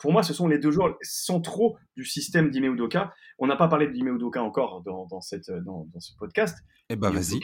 Pour 0.00 0.12
moi, 0.12 0.24
ce 0.24 0.34
sont 0.34 0.48
les 0.48 0.58
deux 0.58 0.72
joueurs 0.72 0.98
centraux 1.00 1.78
du 1.96 2.04
système 2.04 2.50
d'Ime 2.50 2.74
Udoka. 2.74 3.14
On 3.38 3.46
n'a 3.46 3.56
pas 3.56 3.68
parlé 3.68 3.86
d'Ime 3.86 4.08
Udoka 4.08 4.42
encore 4.42 4.82
dans, 4.82 5.20
cette, 5.20 5.50
dans, 5.50 5.86
ce 6.00 6.12
podcast. 6.16 6.58
Eh 6.90 6.96
ben, 6.96 7.10
vas-y. 7.10 7.40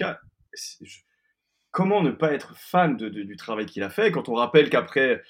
Comment 1.71 2.03
ne 2.03 2.11
pas 2.11 2.33
être 2.33 2.57
fan 2.57 2.97
de, 2.97 3.09
du 3.09 3.37
travail 3.37 3.67
qu'il 3.67 3.83
a 3.85 3.91
fait? 3.91 4.11
Quand 4.11 4.29
on 4.29 4.35
rappelle 4.35 4.69
qu'après 4.69 5.23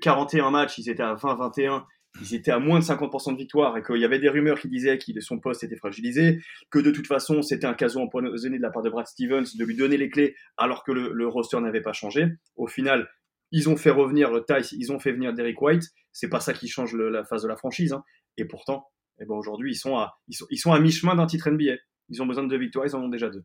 41 0.00 0.46
euh, 0.46 0.50
matchs, 0.50 0.78
ils 0.78 0.88
étaient 0.88 1.02
à 1.02 1.14
20-21 1.14 1.84
ils 2.20 2.34
étaient 2.34 2.50
à 2.50 2.58
moins 2.58 2.78
de 2.78 2.84
50% 2.84 3.32
de 3.32 3.38
victoire 3.38 3.76
et 3.76 3.82
qu'il 3.82 3.96
y 3.96 4.04
avait 4.04 4.18
des 4.18 4.28
rumeurs 4.28 4.58
qui 4.60 4.68
disaient 4.68 4.98
que 4.98 5.20
son 5.20 5.38
poste 5.38 5.64
était 5.64 5.76
fragilisé, 5.76 6.40
que 6.70 6.78
de 6.78 6.90
toute 6.90 7.06
façon 7.06 7.42
c'était 7.42 7.66
un 7.66 7.74
caso 7.74 8.00
empoisonné 8.00 8.56
de 8.56 8.62
la 8.62 8.70
part 8.70 8.82
de 8.82 8.90
Brad 8.90 9.06
Stevens 9.06 9.44
de 9.58 9.64
lui 9.64 9.76
donner 9.76 9.96
les 9.96 10.08
clés 10.08 10.34
alors 10.56 10.84
que 10.84 10.92
le, 10.92 11.28
roster 11.28 11.60
n'avait 11.60 11.82
pas 11.82 11.92
changé. 11.92 12.26
Au 12.56 12.66
final, 12.66 13.08
ils 13.52 13.68
ont 13.68 13.76
fait 13.76 13.90
revenir 13.90 14.30
Tice, 14.46 14.72
ils 14.72 14.92
ont 14.92 14.98
fait 14.98 15.12
venir 15.12 15.34
Derek 15.34 15.60
White. 15.60 15.84
C'est 16.12 16.28
pas 16.28 16.40
ça 16.40 16.52
qui 16.52 16.68
change 16.68 16.94
la 16.94 17.24
phase 17.24 17.42
de 17.42 17.48
la 17.48 17.56
franchise. 17.56 17.92
Hein. 17.92 18.02
Et 18.36 18.44
pourtant, 18.44 18.86
eh 19.20 19.24
ben 19.24 19.34
aujourd'hui, 19.34 19.72
ils 19.72 19.76
sont 19.76 19.96
à, 19.96 20.18
ils 20.28 20.58
sont, 20.58 20.72
à 20.72 20.80
mi-chemin 20.80 21.14
d'un 21.14 21.26
titre 21.26 21.50
NBA. 21.50 21.74
Ils 22.08 22.22
ont 22.22 22.26
besoin 22.26 22.44
de 22.44 22.48
deux 22.48 22.58
victoires, 22.58 22.86
ils 22.86 22.94
en 22.94 23.02
ont 23.02 23.08
déjà 23.08 23.28
deux. 23.28 23.44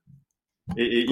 Et, 0.78 1.02
et, 1.02 1.12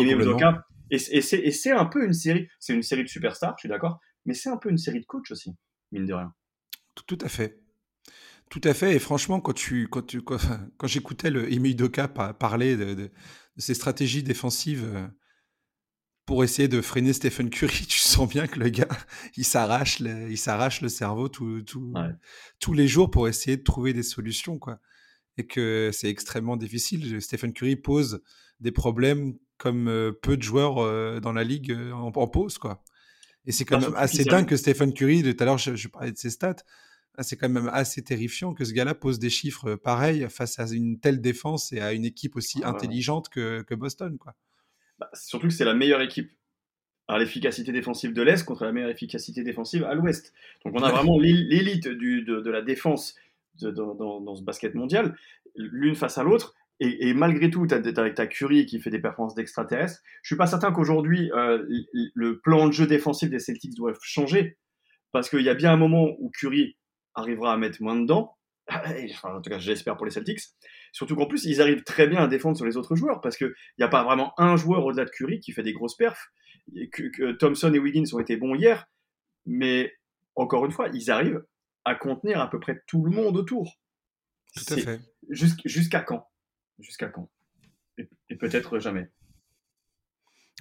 et, 0.91 0.95
et 0.95 1.51
c'est 1.51 1.72
un 1.72 1.86
peu 1.86 2.05
une 2.05 2.14
série, 2.14 2.47
c'est 2.60 2.74
une 2.74 2.84
série 2.84 3.03
de 3.03 3.10
superstars, 3.10 3.55
je 3.57 3.62
suis 3.62 3.70
d'accord, 3.70 3.99
mais 4.26 4.34
c'est 4.34 4.49
un 4.49 4.57
peu 4.57 4.70
une 4.70 4.78
série 4.78 4.99
de 5.01 5.05
coachs 5.05 5.32
aussi, 5.32 5.55
mine 5.91 6.05
de 6.05 6.14
rien. 6.14 6.34
Tout 7.08 7.18
à 7.22 7.30
fait. 7.30 7.62
Tout 8.50 8.62
à 8.64 8.74
fait. 8.74 8.95
Et 8.95 9.00
franchement, 9.00 9.39
quand, 9.39 9.54
tu, 9.54 9.88
quand, 9.88 10.06
tu, 10.06 10.22
quand, 10.22 10.38
j'écoutais 10.86 11.30
le 11.30 11.52
Emile 11.54 11.76
Doka 11.76 12.08
parler 12.08 12.76
de, 12.76 13.12
ses 13.58 13.74
stratégies 13.74 14.24
défensives 14.24 14.84
euh, 14.84 15.08
pour 16.26 16.43
essayer 16.43 16.68
de 16.68 16.82
freiner 16.82 17.14
Stephen 17.14 17.50
Curry, 17.50 17.86
tu 17.88 18.00
sens 18.00 18.28
bien 18.28 18.47
que 18.47 18.60
le 18.60 18.70
gars, 18.70 18.88
il 19.38 19.45
s'arrache 19.45 20.00
le, 20.00 20.32
il 20.32 20.38
s'arrache 20.38 20.82
le 20.82 20.89
cerveau 20.89 21.30
tout, 21.30 21.64
tous 22.60 22.74
les 22.74 22.88
jours 22.88 23.12
pour 23.12 23.28
essayer 23.28 23.58
de 23.58 23.64
trouver 23.64 23.93
des 23.93 24.04
solutions. 24.04 24.58
Quoi. 24.58 24.80
et 25.38 25.45
que 25.45 25.91
c'est 25.93 26.10
extrêmement 26.10 26.58
difficile. 26.58 27.22
Stephen 27.22 27.54
Curry 27.54 27.76
pose 27.76 28.22
des 28.60 28.72
problèmes 28.72 29.36
comme 29.58 29.88
euh, 29.88 30.12
peu 30.12 30.38
de 30.38 30.41
joueurs 30.41 30.80
euh, 30.80 31.20
dans 31.20 31.34
la 31.34 31.43
ligue 31.43 31.78
en, 31.93 32.12
pause, 32.28 32.58
quoi. 32.58 32.84
Et 33.45 33.52
c'est 33.52 33.66
quand 33.66 33.80
même 33.80 33.95
assez 33.95 34.26
dingue 34.26 34.45
que 34.45 34.58
Stephen 34.58 34.93
Curry, 34.93 35.24
tout 35.24 35.41
à 35.41 35.45
l'heure 35.45 35.58
je, 35.58 35.88
parlais 35.88 36.12
de 36.12 36.18
ses 36.18 36.30
stats, 36.30 36.58
c'est 37.20 37.38
quand 37.38 37.49
même 37.49 37.70
assez 37.74 38.03
terrifiant 38.03 38.53
que 38.53 38.64
ce 38.64 38.74
gars-là 38.74 38.95
pose 38.95 39.20
des 39.20 39.30
chiffres 39.30 39.76
pareils 39.76 40.28
face 40.30 40.60
à 40.60 40.68
une 40.68 40.99
telle 40.99 41.22
défense 41.22 41.72
et 41.74 41.82
à 41.82 41.93
une 41.93 42.05
équipe 42.05 42.36
aussi 42.36 42.62
ah 42.64 42.70
intelligente 42.70 43.30
que, 43.30 43.76
Boston, 43.76 44.18
quoi. 44.18 44.36
Bah, 44.99 45.10
surtout 45.14 45.47
que 45.47 45.53
c'est 45.53 45.66
la 45.66 45.74
meilleure 45.74 46.01
équipe 46.01 46.32
à 47.07 47.18
l'efficacité 47.18 47.72
défensive 47.72 48.14
de 48.14 48.22
l'Est 48.22 48.45
contre 48.45 48.66
la 48.66 48.72
meilleure 48.72 48.89
efficacité 48.89 49.43
défensive 49.43 49.84
à 49.84 49.95
l'Ouest. 49.95 50.34
Donc 50.64 50.76
on 50.76 50.84
a 50.84 50.91
vraiment 50.91 51.18
l'élite 51.18 51.88
de, 51.88 52.41
de, 52.41 52.49
la 52.51 52.62
défense 52.62 53.16
dans, 53.62 54.36
ce 54.36 54.43
basket 54.43 54.76
mondial, 54.76 55.18
l'une 55.55 55.95
face 55.95 56.18
à 56.18 56.24
l'autre. 56.24 56.53
Et, 56.82 57.14
malgré 57.14 57.49
tout, 57.49 57.68
tu 57.68 57.74
as, 57.74 58.10
ta 58.12 58.28
Curry 58.28 58.66
qui 58.66 58.80
fait 58.80 58.89
des 58.89 58.99
performances 58.99 59.36
d'extraterrestres. 59.36 59.99
Je 60.22 60.30
suis 60.30 60.38
pas 60.38 60.47
certain 60.47 60.72
qu'aujourd'hui, 60.72 61.30
euh, 61.34 61.66
le 62.14 62.39
plan 62.39 62.68
de 62.68 62.72
jeu 62.72 62.88
défensif 62.88 63.30
des 63.30 63.39
Celtics 63.39 63.76
doit 63.76 63.93
changer. 64.01 64.57
Parce 65.12 65.30
qu'il 65.30 65.41
y 65.41 65.49
a 65.49 65.55
bien 65.55 65.74
un 65.74 65.78
moment 65.78 66.16
où 66.20 66.30
Curry 66.30 66.78
arrivera 67.20 67.53
à 67.53 67.57
mettre 67.57 67.82
moins 67.82 67.95
dedans. 67.95 68.36
Enfin, 68.67 69.36
en 69.36 69.41
tout 69.41 69.49
cas, 69.49 69.59
j'espère 69.59 69.97
pour 69.97 70.05
les 70.05 70.11
Celtics. 70.11 70.41
Surtout 70.91 71.15
qu'en 71.15 71.26
plus, 71.26 71.45
ils 71.45 71.61
arrivent 71.61 71.84
très 71.84 72.07
bien 72.07 72.24
à 72.24 72.28
défendre 72.28 72.57
sur 72.57 72.65
les 72.65 72.78
autres 72.78 72.95
joueurs. 72.95 73.22
Parce 73.22 73.38
qu'il 73.38 73.53
n'y 73.78 73.86
a 73.86 73.88
pas 73.88 74.03
vraiment 74.03 74.34
un 74.38 74.55
joueur 74.57 74.86
au-delà 74.86 75.05
de 75.05 75.09
Curry 75.09 75.39
qui 75.39 75.51
fait 75.51 75.63
des 75.63 75.74
grosses 75.74 75.95
perfs. 75.95 76.32
que 76.91 77.32
Thompson 77.34 77.74
et 77.74 77.80
Wiggins 77.80 78.13
ont 78.13 78.20
été 78.20 78.38
bons 78.38 78.55
hier. 78.55 78.86
Mais 79.45 79.93
encore 80.36 80.65
une 80.65 80.72
fois, 80.72 80.89
ils 80.93 81.09
arrivent 81.09 81.43
à 81.86 81.95
contenir 81.95 82.39
à 82.39 82.49
peu 82.49 82.59
près 82.59 82.84
tout 82.88 83.03
le 83.03 83.11
monde 83.11 83.38
autour. 83.38 83.80
Tout 84.55 84.74
à 84.74 84.78
fait. 84.78 84.99
Jusqu'à 85.30 86.01
quand? 86.01 86.28
Jusqu'à 86.80 87.07
quand? 87.07 87.30
Et, 87.97 88.36
peut-être 88.36 88.80
jamais. 88.80 89.09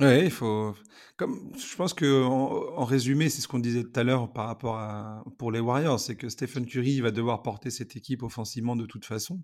Ouais, 0.00 0.24
il 0.24 0.30
faut. 0.30 0.74
Comme 1.16 1.52
je 1.58 1.76
pense 1.76 1.92
que 1.92 2.24
en, 2.24 2.84
résumé, 2.84 3.28
c'est 3.28 3.40
ce 3.40 3.48
qu'on 3.48 3.58
disait 3.58 3.82
tout 3.82 3.98
à 3.98 4.04
l'heure 4.04 4.32
par 4.32 4.46
rapport 4.46 4.76
à 4.76 5.24
pour 5.38 5.50
les 5.50 5.60
Warriors, 5.60 5.98
c'est 5.98 6.14
que 6.14 6.28
Stephen 6.28 6.66
Curry 6.66 7.00
va 7.00 7.10
devoir 7.10 7.42
porter 7.42 7.70
cette 7.70 7.96
équipe 7.96 8.22
offensivement 8.22 8.76
de 8.76 8.86
toute 8.86 9.04
façon, 9.04 9.42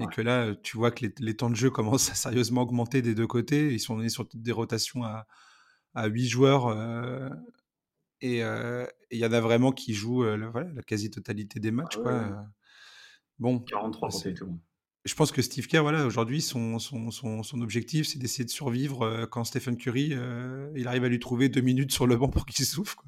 et 0.00 0.06
que 0.06 0.20
là, 0.20 0.54
tu 0.62 0.76
vois 0.76 0.92
que 0.92 1.06
les, 1.18 1.36
temps 1.36 1.50
de 1.50 1.56
jeu 1.56 1.70
commencent 1.70 2.10
à 2.10 2.14
sérieusement 2.14 2.62
augmenter 2.62 3.02
des 3.02 3.14
deux 3.14 3.26
côtés. 3.26 3.72
Ils 3.72 3.80
sont 3.80 4.08
sur 4.08 4.26
des 4.32 4.52
rotations 4.52 5.02
à 5.02 5.26
à 5.94 6.06
8 6.06 6.28
joueurs. 6.28 6.66
Euh, 6.66 7.28
euh, 8.24 8.86
et 9.10 9.16
il 9.16 9.18
y 9.18 9.26
en 9.26 9.32
a 9.32 9.40
vraiment 9.40 9.72
qui 9.72 9.94
jouent 9.94 10.24
euh, 10.24 10.36
la 10.36 10.82
quasi-totalité 10.82 11.60
des 11.60 11.70
matchs. 11.70 11.96
Ah 11.98 12.02
quoi. 12.02 12.46
Bon, 13.38 13.58
43 13.60 14.08
pour 14.08 14.34
tout. 14.34 14.60
Je 15.04 15.14
pense 15.14 15.32
que 15.32 15.42
Steve 15.42 15.66
Kerr, 15.66 15.82
voilà, 15.82 16.06
aujourd'hui, 16.06 16.40
son, 16.40 16.78
son, 16.78 17.10
son, 17.10 17.42
son, 17.42 17.60
objectif, 17.60 18.06
c'est 18.06 18.18
d'essayer 18.18 18.44
de 18.44 18.50
survivre 18.50 19.02
euh, 19.02 19.26
quand 19.26 19.42
Stephen 19.42 19.76
Curry, 19.76 20.14
il 20.76 20.86
arrive 20.86 21.04
à 21.04 21.08
lui 21.08 21.18
trouver 21.18 21.48
deux 21.48 21.60
minutes 21.60 21.92
sur 21.92 22.06
le 22.06 22.16
banc 22.16 22.28
pour 22.28 22.46
qu'il 22.46 22.64
souffle. 22.64 22.94
Quoi. 22.94 23.06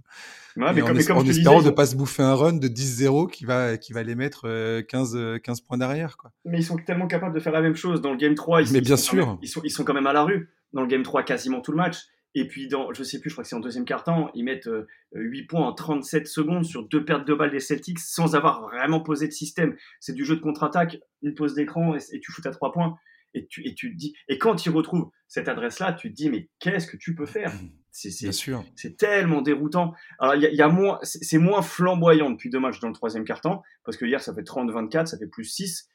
mais 0.56 0.82
en, 0.82 0.86
comme, 0.86 0.96
en 0.96 1.24
espérant 1.24 1.60
de 1.62 1.66
ne 1.66 1.70
pas 1.70 1.86
se 1.86 1.94
bouffer 1.94 2.22
un 2.22 2.34
run 2.34 2.54
de 2.54 2.68
10-0 2.68 3.30
qui 3.30 3.44
va, 3.44 3.76
qui 3.76 3.92
va 3.92 4.02
les 4.02 4.14
mettre 4.14 4.80
15, 4.82 5.40
15 5.42 5.60
points 5.60 5.78
derrière. 5.78 6.16
Quoi. 6.16 6.32
Mais 6.44 6.58
ils 6.58 6.64
sont 6.64 6.76
tellement 6.76 7.06
capables 7.06 7.34
de 7.34 7.40
faire 7.40 7.52
la 7.52 7.60
même 7.60 7.76
chose. 7.76 8.00
Dans 8.00 8.10
le 8.10 8.18
Game 8.18 8.34
3, 8.34 8.62
ils, 8.62 8.72
mais 8.72 8.80
bien 8.80 8.96
sont 8.96 9.12
sûr. 9.12 9.38
ils, 9.42 9.48
sont, 9.48 9.60
ils 9.62 9.70
sont 9.70 9.84
quand 9.84 9.94
même 9.94 10.06
à 10.06 10.12
la 10.12 10.24
rue. 10.24 10.50
Dans 10.72 10.82
le 10.82 10.88
Game 10.88 11.04
3, 11.04 11.22
quasiment 11.22 11.60
tout 11.60 11.70
le 11.70 11.76
match. 11.76 11.98
Et 12.34 12.48
puis, 12.48 12.66
dans, 12.66 12.92
je 12.92 13.02
sais 13.04 13.20
plus, 13.20 13.30
je 13.30 13.34
crois 13.34 13.44
que 13.44 13.48
c'est 13.48 13.56
en 13.56 13.60
deuxième 13.60 13.84
quart-temps, 13.84 14.30
ils 14.34 14.44
mettent 14.44 14.68
8 15.12 15.40
euh, 15.42 15.46
points 15.48 15.66
en 15.66 15.72
37 15.72 16.26
secondes 16.26 16.64
sur 16.64 16.82
deux 16.88 17.04
pertes 17.04 17.26
de 17.26 17.34
balles 17.34 17.52
des 17.52 17.60
Celtics 17.60 18.00
sans 18.00 18.34
avoir 18.34 18.62
vraiment 18.62 19.00
posé 19.00 19.28
de 19.28 19.32
système. 19.32 19.76
C'est 20.00 20.14
du 20.14 20.24
jeu 20.24 20.36
de 20.36 20.40
contre-attaque, 20.40 20.98
une 21.22 21.34
pause 21.34 21.54
d'écran 21.54 21.94
et, 21.94 22.20
tu 22.20 22.32
shoots 22.32 22.46
à 22.46 22.50
3 22.50 22.72
points. 22.72 22.96
Et 23.36 23.46
tu, 23.46 23.66
et 23.66 23.74
tu 23.74 23.92
te 23.92 23.96
dis, 23.96 24.14
et 24.28 24.38
quand 24.38 24.64
ils 24.64 24.70
retrouvent 24.70 25.10
cette 25.26 25.48
adresse-là, 25.48 25.92
tu 25.92 26.10
te 26.10 26.14
dis, 26.14 26.30
mais 26.30 26.48
qu'est-ce 26.60 26.86
que 26.86 26.96
tu 26.96 27.16
peux 27.16 27.26
faire? 27.26 27.52
C'est 27.90 28.10
C'est 28.76 28.96
tellement 28.96 29.42
déroutant. 29.42 29.92
Alors, 30.20 30.36
il 30.36 30.42
y, 30.42 30.62
a 30.62 30.68
moins, 30.68 30.98
c'est 31.02 31.38
moins 31.38 31.62
flamboyant 31.62 32.30
depuis 32.30 32.50
deux 32.50 32.60
matchs 32.60 32.78
dans 32.78 32.88
le 32.88 32.94
troisième 32.94 33.24
quart-temps, 33.24 33.62
parce 33.84 33.96
que 33.96 34.04
hier, 34.04 34.20
ça 34.20 34.34
fait 34.34 34.42
30-24, 34.42 35.06
ça 35.06 35.18
fait 35.18 35.26
plus 35.26 35.44
6. 35.44 35.88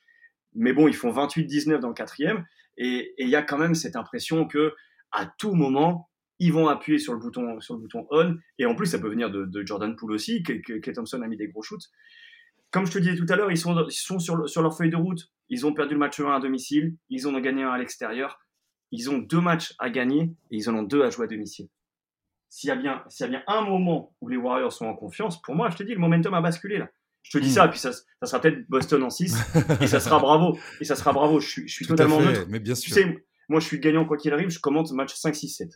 Mais 0.55 0.73
bon, 0.73 0.87
ils 0.87 0.95
font 0.95 1.11
28-19 1.11 1.79
dans 1.79 1.89
le 1.89 1.93
quatrième. 1.93 2.45
Et 2.77 3.13
il 3.17 3.29
y 3.29 3.35
a 3.35 3.41
quand 3.41 3.57
même 3.57 3.75
cette 3.75 3.95
impression 3.95 4.47
que 4.47 4.73
à 5.11 5.25
tout 5.25 5.53
moment, 5.53 6.08
ils 6.39 6.53
vont 6.53 6.67
appuyer 6.67 6.97
sur 6.97 7.13
le 7.13 7.19
bouton, 7.19 7.59
sur 7.59 7.75
le 7.75 7.81
bouton 7.81 8.07
on. 8.11 8.37
Et 8.57 8.65
en 8.65 8.75
plus, 8.75 8.87
ça 8.87 8.99
peut 8.99 9.09
venir 9.09 9.29
de, 9.29 9.65
Jordan 9.65 9.95
Poole 9.95 10.13
aussi, 10.13 10.41
que, 10.41 10.53
que, 10.53 10.91
Thompson 10.91 11.21
a 11.21 11.27
mis 11.27 11.37
des 11.37 11.49
gros 11.49 11.61
shoots. 11.61 11.89
Comme 12.71 12.85
je 12.85 12.93
te 12.93 12.99
disais 12.99 13.15
tout 13.15 13.25
à 13.29 13.35
l'heure, 13.35 13.51
ils 13.51 13.57
sont, 13.57 13.85
ils 13.87 13.91
sont 13.91 14.19
sur, 14.19 14.47
sur, 14.47 14.61
leur 14.61 14.75
feuille 14.75 14.89
de 14.89 14.95
route. 14.95 15.31
Ils 15.49 15.65
ont 15.65 15.73
perdu 15.73 15.93
le 15.93 15.99
match 15.99 16.19
1 16.19 16.31
à 16.31 16.39
domicile. 16.39 16.95
Ils 17.09 17.27
en 17.27 17.35
ont 17.35 17.39
gagné 17.39 17.63
un 17.63 17.71
à 17.71 17.77
l'extérieur. 17.77 18.39
Ils 18.91 19.09
ont 19.09 19.17
deux 19.17 19.41
matchs 19.41 19.73
à 19.79 19.89
gagner 19.89 20.33
et 20.51 20.57
ils 20.57 20.69
en 20.69 20.75
ont 20.75 20.83
deux 20.83 21.03
à 21.03 21.09
jouer 21.09 21.25
à 21.25 21.27
domicile. 21.27 21.67
S'il 22.49 22.69
y, 22.69 22.71
a 22.71 22.75
bien, 22.75 23.03
s'il 23.09 23.25
y 23.25 23.27
a 23.27 23.29
bien 23.29 23.43
un 23.47 23.61
moment 23.61 24.15
où 24.21 24.27
les 24.27 24.37
Warriors 24.37 24.73
sont 24.73 24.85
en 24.85 24.95
confiance, 24.95 25.39
pour 25.41 25.55
moi, 25.55 25.69
je 25.69 25.77
te 25.77 25.83
dis, 25.83 25.93
le 25.93 25.99
momentum 25.99 26.33
a 26.33 26.41
basculé 26.41 26.79
là. 26.79 26.89
Je 27.21 27.37
te 27.37 27.43
dis 27.43 27.49
hmm. 27.49 27.53
ça, 27.53 27.67
puis 27.67 27.77
ça, 27.77 27.91
ça 27.91 28.03
sera 28.23 28.41
peut-être 28.41 28.67
Boston 28.69 29.03
en 29.03 29.09
6, 29.09 29.35
et 29.81 29.87
ça 29.87 29.99
sera 29.99 30.19
bravo. 30.19 30.57
Et 30.79 30.85
ça 30.85 30.95
sera 30.95 31.11
bravo. 31.11 31.39
Je 31.39 31.47
suis, 31.47 31.67
je 31.67 31.73
suis 31.73 31.85
totalement 31.85 32.21
neutre. 32.21 32.45
Mais 32.49 32.59
bien 32.59 32.75
sûr. 32.75 32.95
Tu 32.95 33.01
sais, 33.01 33.25
moi, 33.49 33.59
je 33.59 33.65
suis 33.65 33.79
gagnant 33.79 34.05
quoi 34.05 34.17
qu'il 34.17 34.33
arrive. 34.33 34.49
Je 34.49 34.59
commente 34.59 34.91
match 34.91 35.13
5, 35.13 35.35
6, 35.35 35.49
7 35.49 35.69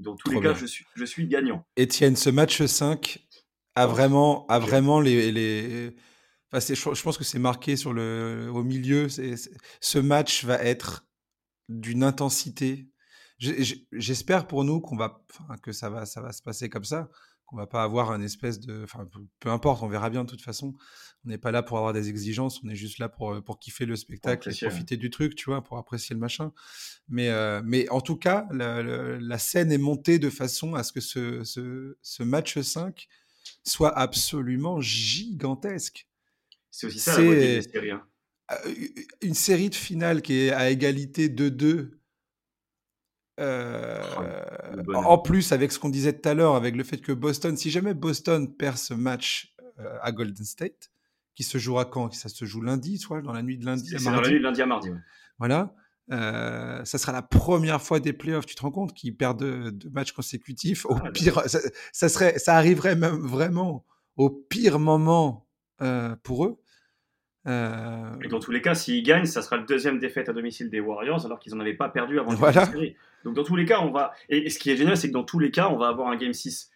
dans 0.00 0.16
tous 0.16 0.30
les 0.30 0.40
cas, 0.40 0.54
je 0.54 0.66
suis, 0.66 0.84
je 0.94 1.04
suis 1.04 1.26
gagnant. 1.26 1.64
Étienne, 1.76 2.16
ce 2.16 2.30
match 2.30 2.64
5 2.64 3.26
a 3.74 3.86
vraiment, 3.86 4.46
a 4.46 4.58
vraiment 4.58 5.00
les. 5.00 5.32
les... 5.32 5.96
Enfin, 6.52 6.74
je, 6.74 7.02
pense 7.02 7.16
que 7.16 7.24
c'est 7.24 7.38
marqué 7.38 7.76
sur 7.76 7.92
le, 7.92 8.50
au 8.52 8.62
milieu. 8.62 9.08
ce 9.08 9.98
match 9.98 10.44
va 10.44 10.56
être 10.62 11.06
d'une 11.68 12.02
intensité. 12.02 12.88
J'espère 13.38 14.46
pour 14.46 14.64
nous 14.64 14.80
qu'on 14.80 14.96
va, 14.96 15.24
que 15.62 15.72
ça 15.72 15.90
va, 15.90 16.06
ça 16.06 16.20
va 16.20 16.32
se 16.32 16.42
passer 16.42 16.68
comme 16.68 16.84
ça 16.84 17.08
qu'on 17.52 17.58
va 17.58 17.66
pas 17.66 17.82
avoir 17.82 18.10
un 18.10 18.22
espèce 18.22 18.60
de, 18.60 18.82
enfin, 18.82 19.06
peu 19.38 19.50
importe, 19.50 19.82
on 19.82 19.88
verra 19.88 20.08
bien 20.08 20.24
de 20.24 20.30
toute 20.30 20.40
façon. 20.40 20.72
On 21.24 21.28
n'est 21.28 21.38
pas 21.38 21.50
là 21.50 21.62
pour 21.62 21.76
avoir 21.76 21.92
des 21.92 22.08
exigences, 22.08 22.62
on 22.64 22.68
est 22.70 22.74
juste 22.74 22.98
là 22.98 23.10
pour, 23.10 23.34
euh, 23.34 23.40
pour 23.42 23.58
kiffer 23.58 23.84
le 23.84 23.94
spectacle 23.94 24.50
et 24.50 24.66
profiter 24.66 24.96
du 24.96 25.10
truc, 25.10 25.34
tu 25.34 25.50
vois, 25.50 25.62
pour 25.62 25.76
apprécier 25.76 26.14
le 26.14 26.20
machin. 26.20 26.52
Mais, 27.08 27.28
euh, 27.28 27.60
mais 27.62 27.88
en 27.90 28.00
tout 28.00 28.16
cas, 28.16 28.48
la, 28.52 29.38
scène 29.38 29.70
est 29.70 29.78
montée 29.78 30.18
de 30.18 30.30
façon 30.30 30.74
à 30.74 30.82
ce 30.82 30.92
que 30.92 31.00
ce, 31.00 31.42
ce, 32.00 32.22
match 32.22 32.58
5 32.58 33.06
soit 33.64 33.96
absolument 33.96 34.80
gigantesque. 34.80 36.08
C'est 36.70 36.86
aussi 36.86 37.00
ça 37.00 37.20
la 37.20 37.94
hein. 37.94 38.02
euh, 38.52 38.74
Une 39.20 39.34
série 39.34 39.68
de 39.68 39.74
finale 39.74 40.22
qui 40.22 40.38
est 40.38 40.52
à 40.52 40.70
égalité 40.70 41.28
2-2 41.28 41.98
euh, 43.40 44.02
en 44.94 45.18
plus, 45.18 45.52
avec 45.52 45.72
ce 45.72 45.78
qu'on 45.78 45.88
disait 45.88 46.12
tout 46.12 46.28
à 46.28 46.34
l'heure, 46.34 46.54
avec 46.54 46.76
le 46.76 46.84
fait 46.84 46.98
que 46.98 47.12
Boston, 47.12 47.56
si 47.56 47.70
jamais 47.70 47.94
Boston 47.94 48.52
perd 48.54 48.76
ce 48.76 48.94
match 48.94 49.54
euh, 49.78 49.98
à 50.02 50.12
Golden 50.12 50.44
State, 50.44 50.90
qui 51.34 51.42
se 51.42 51.58
jouera 51.58 51.84
quand? 51.84 52.12
Ça 52.12 52.28
se 52.28 52.44
joue 52.44 52.60
lundi, 52.60 52.98
soit 52.98 53.22
dans 53.22 53.32
la 53.32 53.42
nuit 53.42 53.56
de 53.56 53.64
lundi 53.64 53.94
à 53.96 54.00
mardi? 54.00 54.90
Voilà. 55.38 55.74
Euh, 56.10 56.84
ça 56.84 56.98
sera 56.98 57.12
la 57.12 57.22
première 57.22 57.80
fois 57.80 58.00
des 58.00 58.12
playoffs, 58.12 58.44
tu 58.44 58.54
te 58.54 58.60
rends 58.60 58.70
compte, 58.70 58.92
qu'ils 58.92 59.16
perdent 59.16 59.42
deux, 59.70 59.90
matchs 59.90 60.12
consécutifs? 60.12 60.84
Au 60.84 60.96
pire, 61.14 61.42
ça, 61.48 61.60
ça, 61.92 62.08
serait, 62.08 62.38
ça 62.38 62.56
arriverait 62.56 62.96
même 62.96 63.16
vraiment 63.26 63.86
au 64.16 64.28
pire 64.28 64.78
moment 64.78 65.48
pour 66.22 66.44
eux. 66.44 66.61
Et 67.44 68.28
dans 68.28 68.38
tous 68.40 68.52
les 68.52 68.62
cas, 68.62 68.74
s'ils 68.74 69.02
gagnent, 69.02 69.26
ça 69.26 69.42
sera 69.42 69.56
le 69.56 69.64
deuxième 69.64 69.98
défaite 69.98 70.28
à 70.28 70.32
domicile 70.32 70.70
des 70.70 70.80
Warriors, 70.80 71.26
alors 71.26 71.38
qu'ils 71.40 71.54
n'en 71.54 71.60
avaient 71.60 71.74
pas 71.74 71.88
perdu 71.88 72.18
avant 72.18 72.32
la 72.32 72.66
série. 72.66 72.96
Donc 73.24 73.34
dans 73.34 73.44
tous 73.44 73.56
les 73.56 73.64
cas, 73.64 73.80
on 73.80 73.90
va. 73.90 74.12
Et, 74.28 74.48
ce 74.50 74.58
qui 74.58 74.70
est 74.70 74.76
génial, 74.76 74.96
c'est 74.96 75.08
que 75.08 75.12
dans 75.12 75.24
tous 75.24 75.38
les 75.38 75.50
cas, 75.50 75.68
on 75.68 75.76
va 75.76 75.88
avoir 75.88 76.08
un 76.08 76.16
Game 76.16 76.32
6 76.32 76.70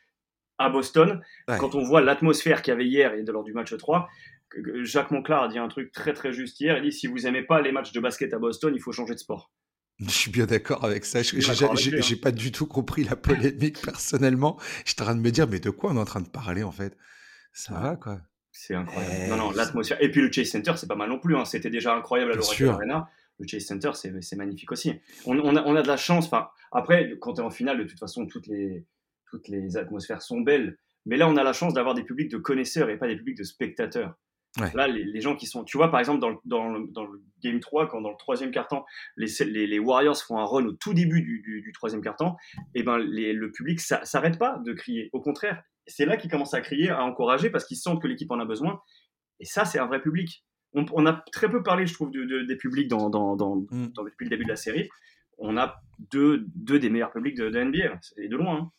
à 0.58 0.68
Boston. 0.68 1.20
Quand 1.46 1.74
on 1.74 1.82
voit 1.82 2.00
l'atmosphère 2.00 2.62
qu'il 2.62 2.72
y 2.72 2.74
avait 2.74 2.86
hier 2.86 3.14
et 3.14 3.22
lors 3.22 3.44
du 3.44 3.52
match 3.52 3.76
3, 3.76 4.08
Jacques 4.82 5.10
Monclar 5.10 5.44
a 5.44 5.48
dit 5.48 5.58
un 5.58 5.68
truc 5.68 5.92
très 5.92 6.12
très 6.12 6.32
juste 6.32 6.60
hier. 6.60 6.78
Il 6.78 6.82
dit 6.82 6.92
si 6.92 7.06
vous 7.06 7.26
aimez 7.26 7.42
pas 7.42 7.60
les 7.60 7.72
matchs 7.72 7.92
de 7.92 8.00
basket 8.00 8.32
à 8.32 8.38
Boston, 8.38 8.72
il 8.74 8.80
faut 8.80 8.92
changer 8.92 9.14
de 9.14 9.18
sport. 9.18 9.52
Je 9.98 10.10
suis 10.10 10.30
bien 10.30 10.46
d'accord 10.46 10.84
avec 10.84 11.04
ça. 11.04 11.22
Je 11.22 11.40
J'ai 11.40 12.16
pas 12.16 12.30
du 12.30 12.52
tout 12.52 12.66
compris 12.66 13.04
la 13.04 13.16
polémique 13.16 13.80
personnellement. 13.84 14.58
J'étais 14.84 15.02
en 15.02 15.06
train 15.06 15.14
de 15.14 15.20
me 15.20 15.30
dire, 15.30 15.48
mais 15.48 15.60
de 15.60 15.70
quoi 15.70 15.90
on 15.90 15.96
est 15.96 16.00
en 16.00 16.04
train 16.04 16.20
de 16.20 16.28
parler 16.28 16.62
en 16.62 16.72
fait? 16.72 16.96
Ça 17.52 17.74
va 17.74 17.96
quoi 17.96 18.20
C'est 18.58 18.74
incroyable. 18.74 19.28
non, 19.28 19.36
non, 19.36 19.50
l'atmosphère. 19.50 20.02
Et 20.02 20.10
puis 20.10 20.22
le 20.22 20.32
Chase 20.32 20.48
Center, 20.48 20.72
c'est 20.76 20.88
pas 20.88 20.96
mal 20.96 21.08
non 21.08 21.18
plus. 21.18 21.36
Hein. 21.36 21.44
C'était 21.44 21.70
déjà 21.70 21.94
incroyable 21.94 22.32
à 22.32 22.36
l'Oracle 22.36 22.68
Arena 22.68 23.08
le 23.38 23.46
Chase 23.46 23.64
Center, 23.64 23.90
c'est 23.94 24.36
magnifique 24.36 24.72
aussi. 24.72 24.94
On, 25.26 25.38
on, 25.38 25.56
a, 25.56 25.62
on, 25.64 25.76
a, 25.76 25.82
de 25.82 25.88
la 25.88 25.96
chance. 25.96 26.26
Enfin, 26.26 26.48
après, 26.72 27.16
quand 27.20 27.34
tu 27.34 27.40
es 27.40 27.44
en 27.44 27.50
finale, 27.50 27.78
de 27.78 27.84
toute 27.84 27.98
façon, 27.98 28.26
toutes 28.26 28.46
les, 28.46 28.84
toutes 29.30 29.48
les 29.48 29.76
atmosphères 29.76 30.22
sont 30.22 30.40
belles. 30.40 30.78
Mais 31.04 31.16
là, 31.16 31.28
on 31.28 31.36
a 31.36 31.44
la 31.44 31.52
chance 31.52 31.74
d'avoir 31.74 31.94
des 31.94 32.02
publics 32.02 32.30
de 32.30 32.38
connaisseurs 32.38 32.90
et 32.90 32.96
pas 32.96 33.06
des 33.06 33.16
publics 33.16 33.38
de 33.38 33.44
spectateurs. 33.44 34.14
Là, 34.72 34.88
les, 34.88 35.04
les, 35.04 35.20
gens 35.20 35.36
qui 35.36 35.44
sont. 35.44 35.64
Tu 35.64 35.76
vois, 35.76 35.90
par 35.90 36.00
exemple, 36.00 36.18
dans 36.18 36.30
le, 36.30 36.36
dans 36.46 36.72
le, 36.72 36.86
dans 36.88 37.04
le 37.04 37.22
Game 37.42 37.60
3, 37.60 37.88
quand 37.88 38.00
dans 38.00 38.10
le 38.10 38.16
troisième 38.16 38.50
quart-temps, 38.50 38.86
les, 39.18 39.26
les, 39.44 39.66
les, 39.66 39.78
Warriors 39.78 40.16
font 40.16 40.38
un 40.38 40.46
run 40.46 40.64
au 40.64 40.72
tout 40.72 40.94
début 40.94 41.20
du, 41.20 41.42
du, 41.42 41.60
du 41.60 41.72
troisième 41.72 42.00
quart-temps, 42.00 42.38
et 42.74 42.82
ben 42.82 42.96
le 42.96 43.50
public 43.50 43.80
s'arrête 43.80 44.38
pas 44.38 44.58
de 44.64 44.72
crier. 44.72 45.10
Au 45.12 45.20
contraire, 45.20 45.62
c'est 45.86 46.06
là 46.06 46.16
qu'ils 46.16 46.30
commencent 46.30 46.54
à 46.54 46.60
crier, 46.60 46.90
à 46.90 47.04
encourager, 47.04 47.50
parce 47.50 47.64
qu'ils 47.64 47.76
sentent 47.76 48.02
que 48.02 48.08
l'équipe 48.08 48.30
en 48.30 48.40
a 48.40 48.44
besoin. 48.44 48.80
Et 49.40 49.44
ça, 49.44 49.64
c'est 49.64 49.78
un 49.78 49.86
vrai 49.86 50.00
public 50.00 50.44
on, 50.92 51.06
a 51.06 51.24
très 51.32 51.48
peu 51.48 51.62
parlé, 51.62 51.86
je 51.86 51.94
trouve, 51.94 52.10
des 52.10 52.56
publics 52.56 52.88
dans, 52.88 53.08
mm. 53.70 53.88
depuis 54.04 54.24
le 54.24 54.30
début 54.30 54.44
de 54.44 54.50
la 54.50 54.56
série. 54.56 54.88
On 55.38 55.56
a 55.56 55.76
deux, 56.10 56.46
deux 56.54 56.78
des 56.78 56.90
meilleurs 56.90 57.12
publics 57.12 57.36
de, 57.36 57.48
NBA, 57.48 57.98
et 58.16 58.28
de 58.28 58.36
loin. 58.36 58.58
Hein. 58.60 58.70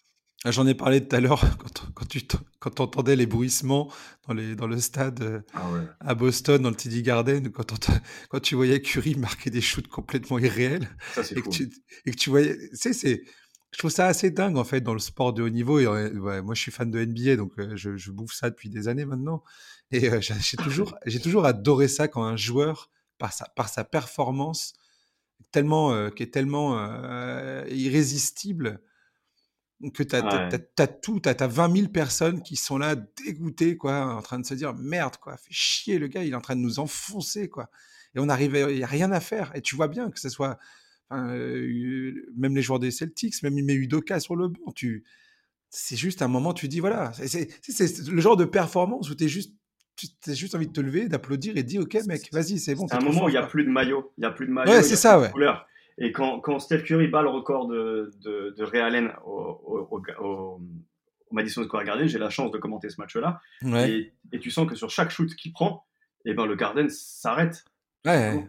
Ah, 0.43 0.51
j'en 0.51 0.67
ai 0.67 0.75
parlé 0.75 1.05
tout 1.05 1.15
à 1.15 1.19
l'heure 1.19 1.41
quand, 1.59 1.91
quand 1.93 2.05
tu 2.07 2.21
quand 2.59 2.79
entendais 2.79 3.15
les 3.15 3.25
bruissements 3.25 3.91
dans, 4.27 4.33
les, 4.33 4.55
dans 4.55 4.67
le 4.67 4.77
stade 4.77 5.21
euh, 5.21 5.41
ah 5.53 5.67
à 5.99 6.15
Boston, 6.15 6.61
dans 6.61 6.69
le 6.69 6.75
TD 6.75 7.01
Garden, 7.01 7.51
quand, 7.51 7.89
quand 8.29 8.39
tu 8.39 8.55
voyais 8.55 8.81
Curry 8.81 9.15
marquer 9.15 9.49
des 9.49 9.61
shoots 9.61 9.87
complètement 9.87 10.37
irréels. 10.37 10.87
et, 11.31 11.41
Que 11.41 11.49
tu, 11.49 11.69
et 12.05 12.11
que 12.11 12.17
tu 12.17 12.29
voyais. 12.29 12.55
Tu 12.79 12.93
sais, 12.93 13.23
je 13.71 13.79
trouve 13.79 13.91
ça 13.91 14.07
assez 14.07 14.31
dingue 14.31 14.57
en 14.57 14.63
fait 14.63 14.81
dans 14.81 14.93
le 14.93 14.99
sport 14.99 15.33
de 15.33 15.43
haut 15.43 15.49
niveau. 15.49 15.79
Et, 15.79 16.11
moi, 16.41 16.55
je 16.55 16.61
suis 16.61 16.71
fan 16.71 16.89
de 16.89 17.03
NBA, 17.03 17.35
donc 17.35 17.53
euh, 17.59 17.75
je, 17.75 17.97
je, 17.97 18.11
bouffe 18.11 18.33
ça 18.33 18.49
depuis 18.49 18.69
des 18.69 18.87
années 18.87 19.05
maintenant. 19.05 19.43
Et 19.91 20.09
euh, 20.09 20.21
j'ai 20.21 20.57
toujours, 20.57 20.97
j'ai 21.05 21.19
toujours 21.19 21.45
adoré 21.45 21.87
ça 21.87 22.07
quand 22.07 22.23
un 22.23 22.37
joueur, 22.37 22.89
par 23.17 23.33
sa, 23.33 23.45
par 23.55 23.69
sa 23.69 23.83
performance, 23.83 24.73
tellement, 25.51 26.09
qui 26.11 26.23
est 26.23 26.33
tellement 26.33 26.77
irrésistible, 27.67 28.81
que 29.93 30.03
tu 30.03 30.15
as, 30.15 30.87
tout, 30.87 31.19
tu 31.19 31.29
as, 31.29 31.47
20 31.47 31.75
000 31.75 31.87
personnes 31.89 32.41
qui 32.41 32.55
sont 32.55 32.77
là 32.77 32.95
dégoûtées, 32.95 33.77
quoi, 33.77 34.15
en 34.15 34.21
train 34.21 34.39
de 34.39 34.45
se 34.45 34.53
dire 34.53 34.73
merde, 34.73 35.17
quoi, 35.17 35.37
fait 35.37 35.51
chier 35.51 35.99
le 35.99 36.07
gars, 36.07 36.23
il 36.23 36.31
est 36.31 36.35
en 36.35 36.41
train 36.41 36.55
de 36.55 36.61
nous 36.61 36.79
enfoncer, 36.79 37.49
quoi. 37.49 37.69
Et 38.15 38.19
on 38.19 38.29
arrive, 38.29 38.55
il 38.69 38.77
n'y 38.77 38.83
a 38.83 38.87
rien 38.87 39.11
à 39.11 39.19
faire. 39.19 39.51
Et 39.55 39.61
tu 39.61 39.75
vois 39.75 39.87
bien 39.87 40.09
que 40.09 40.19
ce 40.19 40.29
soit, 40.29 40.57
euh, 41.11 42.13
même 42.35 42.55
les 42.55 42.61
joueurs 42.61 42.79
des 42.79 42.91
Celtics, 42.91 43.41
même 43.43 43.57
il 43.57 43.65
met 43.65 43.73
Udoka 43.73 44.19
sur 44.19 44.35
le 44.35 44.47
banc, 44.49 44.71
tu, 44.75 45.03
c'est 45.69 45.95
juste 45.95 46.21
un 46.21 46.27
moment, 46.27 46.53
tu 46.53 46.67
dis 46.67 46.79
voilà, 46.79 47.11
c'est 47.13 47.47
le 48.09 48.21
genre 48.21 48.37
de 48.37 48.45
performance 48.45 49.09
où 49.09 49.15
tu 49.15 49.25
es 49.25 49.27
juste 49.27 49.53
tu 49.95 50.07
as 50.29 50.33
juste 50.35 50.53
envie 50.53 50.67
de 50.67 50.73
te 50.73 50.81
lever, 50.81 51.07
d'applaudir 51.07 51.57
et 51.57 51.63
de 51.63 51.67
dire 51.67 51.81
ok 51.81 51.97
mec, 52.05 52.29
vas-y, 52.31 52.59
c'est 52.59 52.75
bon. 52.75 52.87
C'est 52.87 52.95
un 52.95 52.99
moment 52.99 53.25
où 53.25 53.29
il 53.29 53.31
n'y 53.31 53.37
a 53.37 53.47
plus 53.47 53.63
de 53.63 53.69
maillot, 53.69 54.13
il 54.17 54.23
y 54.23 54.27
a 54.27 54.31
plus 54.31 54.45
de 54.45 54.51
maillot. 54.51 54.71
Ouais, 54.71 54.83
c'est 54.83 54.95
ça, 54.95 55.19
ouais. 55.19 55.31
Et 55.99 56.11
quand, 56.11 56.39
quand, 56.41 56.59
Steph 56.59 56.83
Curry 56.83 57.07
bat 57.07 57.23
le 57.23 57.29
record 57.29 57.67
de, 57.67 58.11
de, 58.23 58.53
de 58.55 58.63
Ray 58.63 58.81
Allen 58.81 59.11
au, 59.25 59.87
au, 59.89 60.03
au, 60.19 60.61
Madison 61.31 61.63
Square 61.63 61.85
Garden, 61.85 62.07
j'ai 62.07 62.19
la 62.19 62.29
chance 62.29 62.51
de 62.51 62.59
commenter 62.59 62.89
ce 62.89 63.01
match-là. 63.01 63.41
Et, 63.63 64.13
et, 64.31 64.39
tu 64.39 64.51
sens 64.51 64.69
que 64.69 64.75
sur 64.75 64.91
chaque 64.91 65.09
shoot 65.09 65.33
qu'il 65.35 65.53
prend, 65.53 65.87
et 66.23 66.31
eh 66.31 66.33
ben, 66.35 66.45
le 66.45 66.55
Garden 66.55 66.87
s'arrête. 66.89 67.65
Ouais. 68.05 68.47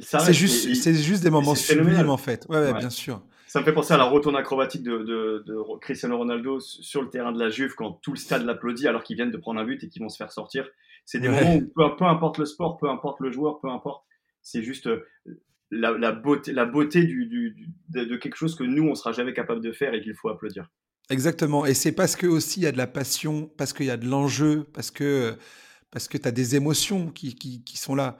C'est 0.00 0.32
juste, 0.32 0.74
c'est 0.74 0.94
juste 0.94 1.22
des 1.22 1.30
moments 1.30 1.54
sublimes 1.54 2.10
en 2.10 2.16
fait. 2.16 2.46
Ouais, 2.48 2.58
ouais, 2.58 2.74
bien 2.74 2.90
sûr. 2.90 3.22
Ça 3.46 3.60
me 3.60 3.64
fait 3.64 3.72
penser 3.72 3.94
à 3.94 3.96
la 3.96 4.04
retourne 4.04 4.34
acrobatique 4.34 4.82
de, 4.82 4.98
de, 4.98 5.44
de, 5.46 5.78
Cristiano 5.80 6.18
Ronaldo 6.18 6.58
sur 6.58 7.02
le 7.02 7.08
terrain 7.08 7.30
de 7.30 7.38
la 7.38 7.50
Juve 7.50 7.74
quand 7.76 7.92
tout 8.02 8.10
le 8.10 8.16
stade 8.16 8.44
l'applaudit 8.44 8.88
alors 8.88 9.04
qu'ils 9.04 9.14
viennent 9.14 9.30
de 9.30 9.36
prendre 9.36 9.60
un 9.60 9.64
but 9.64 9.84
et 9.84 9.88
qu'ils 9.88 10.02
vont 10.02 10.08
se 10.08 10.16
faire 10.16 10.32
sortir. 10.32 10.68
C'est 11.04 11.20
des 11.20 11.28
moments 11.28 11.54
où 11.54 11.60
peu, 11.60 11.96
peu, 11.96 12.04
importe 12.04 12.38
le 12.38 12.46
sport, 12.46 12.78
peu 12.78 12.90
importe 12.90 13.20
le 13.20 13.30
joueur, 13.30 13.60
peu 13.60 13.68
importe, 13.68 14.04
c'est 14.42 14.64
juste 14.64 14.88
euh, 14.88 15.06
la, 15.70 16.12
beauté, 16.12 16.52
la 16.52 16.64
beauté 16.64 17.04
du, 17.04 17.54
de, 17.90 18.16
quelque 18.16 18.36
chose 18.36 18.56
que 18.56 18.64
nous, 18.64 18.88
on 18.88 18.96
sera 18.96 19.12
jamais 19.12 19.32
capable 19.32 19.60
de 19.60 19.70
faire 19.70 19.94
et 19.94 20.02
qu'il 20.02 20.14
faut 20.14 20.30
applaudir. 20.30 20.68
Exactement. 21.10 21.66
Et 21.66 21.74
c'est 21.74 21.92
parce 21.92 22.16
que 22.16 22.26
aussi 22.26 22.60
il 22.60 22.62
y 22.64 22.66
a 22.66 22.72
de 22.72 22.78
la 22.78 22.86
passion, 22.86 23.50
parce 23.56 23.72
qu'il 23.72 23.86
y 23.86 23.90
a 23.90 23.96
de 23.96 24.08
l'enjeu, 24.08 24.66
parce 24.72 24.90
que, 24.90 25.36
parce 25.90 26.08
que 26.08 26.18
tu 26.18 26.26
as 26.26 26.32
des 26.32 26.56
émotions 26.56 27.08
qui, 27.08 27.34
qui, 27.34 27.62
qui 27.62 27.76
sont 27.76 27.94
là. 27.94 28.18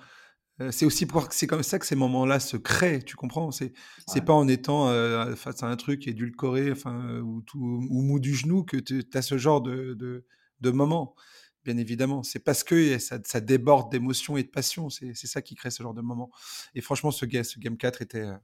Euh, 0.60 0.70
c'est 0.70 0.86
aussi 0.86 1.04
pour 1.04 1.32
c'est 1.32 1.48
comme 1.48 1.64
ça 1.64 1.78
que 1.80 1.86
ces 1.86 1.96
moments-là 1.96 2.38
se 2.38 2.56
créent, 2.56 3.02
tu 3.02 3.16
comprends? 3.16 3.50
C'est 3.50 3.72
c'est 4.06 4.24
pas 4.24 4.32
en 4.32 4.46
étant 4.46 4.88
euh, 4.88 5.34
face 5.34 5.62
à 5.64 5.66
un 5.66 5.76
truc 5.76 6.06
édulcoré, 6.06 6.70
enfin 6.70 7.20
ou, 7.20 7.42
tout, 7.42 7.58
ou 7.58 8.02
mou 8.02 8.20
du 8.20 8.34
genou 8.34 8.62
que 8.62 8.76
tu 8.76 9.04
as 9.14 9.22
ce 9.22 9.36
genre 9.36 9.60
de, 9.60 9.94
de, 9.94 10.24
de 10.60 10.70
moment 10.70 11.16
bien 11.64 11.76
évidemment. 11.78 12.22
C'est 12.22 12.38
parce 12.38 12.62
que 12.62 12.98
ça, 12.98 13.18
ça 13.24 13.40
déborde 13.40 13.90
d'émotions 13.90 14.36
et 14.36 14.42
de 14.42 14.48
passion. 14.48 14.90
C'est 14.90 15.14
ça 15.14 15.42
qui 15.42 15.54
crée 15.54 15.70
ce 15.70 15.82
genre 15.82 15.94
de 15.94 16.02
moment. 16.02 16.30
Et 16.74 16.80
franchement, 16.80 17.10
ce, 17.10 17.26
ce 17.42 17.58
Game 17.58 17.76
4 17.76 18.02
était. 18.02 18.18
Euh, 18.20 18.36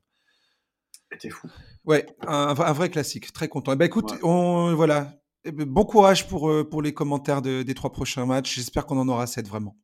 était 1.13 1.31
fou. 1.31 1.49
Ouais, 1.85 2.07
un, 2.27 2.55
vrai 2.55 2.89
classique. 2.89 3.33
Très 3.33 3.49
content. 3.49 3.73
Eh 3.73 3.77
ben, 3.77 3.85
écoute, 3.85 4.13
on, 4.23 4.75
voilà. 4.75 5.21
Eh 5.45 5.53
ben, 5.53 5.67
bon 5.67 5.85
courage 5.85 6.29
pour, 6.29 6.51
pour 6.69 6.83
les 6.83 6.95
commentaires 6.95 7.43
des 7.43 7.75
trois 7.75 7.93
prochains 7.93 8.27
matchs. 8.27 8.55
J'espère 8.55 8.87
qu'on 8.87 8.99
en 8.99 9.09
aura 9.09 9.27
sept 9.27 9.47
vraiment. 9.47 9.77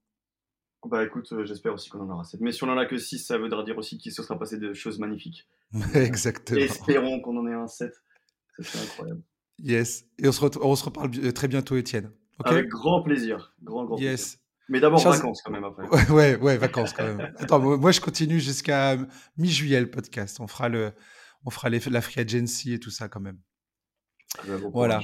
Bah 0.88 1.04
écoute, 1.04 1.32
euh, 1.32 1.44
j'espère 1.44 1.74
aussi 1.74 1.90
qu'on 1.90 2.00
en 2.00 2.10
aura 2.10 2.24
sept. 2.24 2.40
Mais 2.40 2.52
si 2.52 2.62
on 2.64 2.68
en 2.68 2.78
a 2.78 2.86
que 2.86 2.96
6, 2.96 3.18
ça 3.18 3.38
voudra 3.38 3.64
dire 3.64 3.76
aussi 3.76 3.98
qu'il 3.98 4.12
se 4.12 4.22
sera 4.22 4.38
passé 4.38 4.58
de 4.58 4.72
choses 4.72 4.98
magnifiques. 4.98 5.48
Exactement. 5.94 6.60
Espérons 6.60 7.20
qu'on 7.20 7.36
en 7.36 7.46
ait 7.46 7.54
un 7.54 7.66
7. 7.66 7.92
Ça 8.58 8.62
serait 8.62 8.84
incroyable. 8.84 9.22
Yes. 9.58 10.04
Et 10.18 10.28
on 10.28 10.32
se, 10.32 10.58
on 10.60 10.76
se 10.76 10.84
reparle 10.84 11.10
très 11.32 11.48
bientôt, 11.48 11.76
Étienne. 11.76 12.12
Avec 12.44 12.68
grand 12.68 13.02
plaisir. 13.02 13.54
Grand, 13.62 13.84
grand 13.84 13.98
yes. 13.98 14.38
Mais 14.68 14.80
d'abord 14.80 15.00
vacances 15.00 15.42
quand 15.42 15.52
même 15.52 15.64
après. 15.64 16.10
Ouais, 16.10 16.36
ouais, 16.36 16.56
vacances 16.56 16.92
quand 16.92 17.04
même. 17.04 17.32
Attends, 17.38 17.60
moi 17.60 17.92
je 17.92 18.00
continue 18.00 18.40
jusqu'à 18.40 18.96
mi-juillet 19.36 19.80
le 19.80 19.90
podcast. 19.90 20.38
On 20.40 20.48
fera 20.48 20.68
le, 20.68 20.92
on 21.44 21.50
fera 21.50 21.68
les, 21.68 21.78
la 21.78 22.00
free 22.00 22.20
agency 22.20 22.72
et 22.72 22.80
tout 22.80 22.90
ça 22.90 23.08
quand 23.08 23.20
même. 23.20 23.38
voilà. 24.72 25.00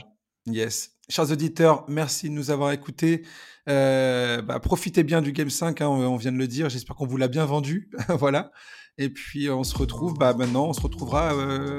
Yes. 0.46 0.90
Chers 1.08 1.30
auditeurs, 1.30 1.84
merci 1.88 2.28
de 2.28 2.34
nous 2.34 2.50
avoir 2.50 2.72
écoutés. 2.72 3.22
Euh, 3.68 4.42
bah, 4.42 4.58
profitez 4.58 5.04
bien 5.04 5.22
du 5.22 5.32
Game 5.32 5.50
5, 5.50 5.80
hein, 5.80 5.88
on 5.88 6.16
vient 6.16 6.32
de 6.32 6.36
le 6.36 6.48
dire. 6.48 6.68
J'espère 6.68 6.96
qu'on 6.96 7.06
vous 7.06 7.16
l'a 7.16 7.28
bien 7.28 7.44
vendu. 7.44 7.90
voilà. 8.08 8.50
Et 8.98 9.08
puis 9.08 9.48
on 9.50 9.62
se 9.62 9.76
retrouve, 9.76 10.14
bah, 10.14 10.34
maintenant, 10.34 10.66
on 10.66 10.72
se 10.72 10.80
retrouvera 10.80 11.34
euh, 11.34 11.78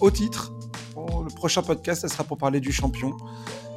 au 0.00 0.10
titre. 0.10 0.52
le 0.96 1.34
prochain 1.34 1.62
podcast, 1.62 2.02
ça 2.02 2.08
sera 2.08 2.24
pour 2.24 2.38
parler 2.38 2.60
du 2.60 2.72
champion. 2.72 3.16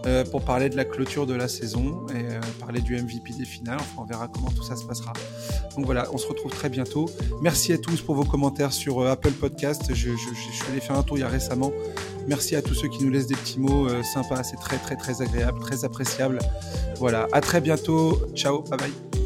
Euh, 0.06 0.26
pour 0.26 0.42
parler 0.42 0.68
de 0.68 0.76
la 0.76 0.84
clôture 0.84 1.26
de 1.26 1.34
la 1.34 1.48
saison 1.48 2.06
et 2.10 2.16
euh, 2.16 2.40
parler 2.60 2.82
du 2.82 2.94
MVP 3.02 3.34
des 3.38 3.46
finales. 3.46 3.78
Enfin, 3.80 4.02
on 4.02 4.04
verra 4.04 4.28
comment 4.28 4.50
tout 4.50 4.64
ça 4.64 4.76
se 4.76 4.84
passera. 4.84 5.14
Donc 5.78 5.86
voilà, 5.86 6.10
on 6.12 6.18
se 6.18 6.28
retrouve 6.28 6.52
très 6.52 6.68
bientôt. 6.68 7.10
Merci 7.42 7.72
à 7.72 7.78
tous 7.78 8.02
pour 8.02 8.16
vos 8.16 8.26
commentaires 8.26 8.74
sur 8.74 9.00
euh, 9.00 9.12
Apple 9.12 9.32
Podcast. 9.32 9.84
Je, 9.90 10.10
je, 10.10 10.10
je, 10.10 10.52
suis 10.52 10.66
allé 10.70 10.82
faire 10.82 10.98
un 10.98 11.04
tour 11.04 11.18
il 11.18 11.22
y 11.22 11.24
a 11.24 11.30
récemment. 11.30 11.72
Merci 12.28 12.58
à 12.58 12.62
tous 12.62 12.74
ceux 12.74 12.90
qui 12.90 13.02
nous 13.04 13.12
laissent 13.12 13.28
des 13.28 13.36
petits 13.36 13.60
mots 13.60 13.88
sympas. 14.04 14.44
C'est 14.44 14.58
très 14.58 14.78
très 14.78 14.96
très 14.96 15.22
agréable, 15.22 15.60
très 15.60 15.86
appréciable. 15.86 16.40
Voilà, 16.98 17.28
à 17.32 17.40
très 17.40 17.62
bientôt. 17.62 18.20
Ciao, 18.36 18.62
bye 18.64 18.78
bye. 18.78 19.23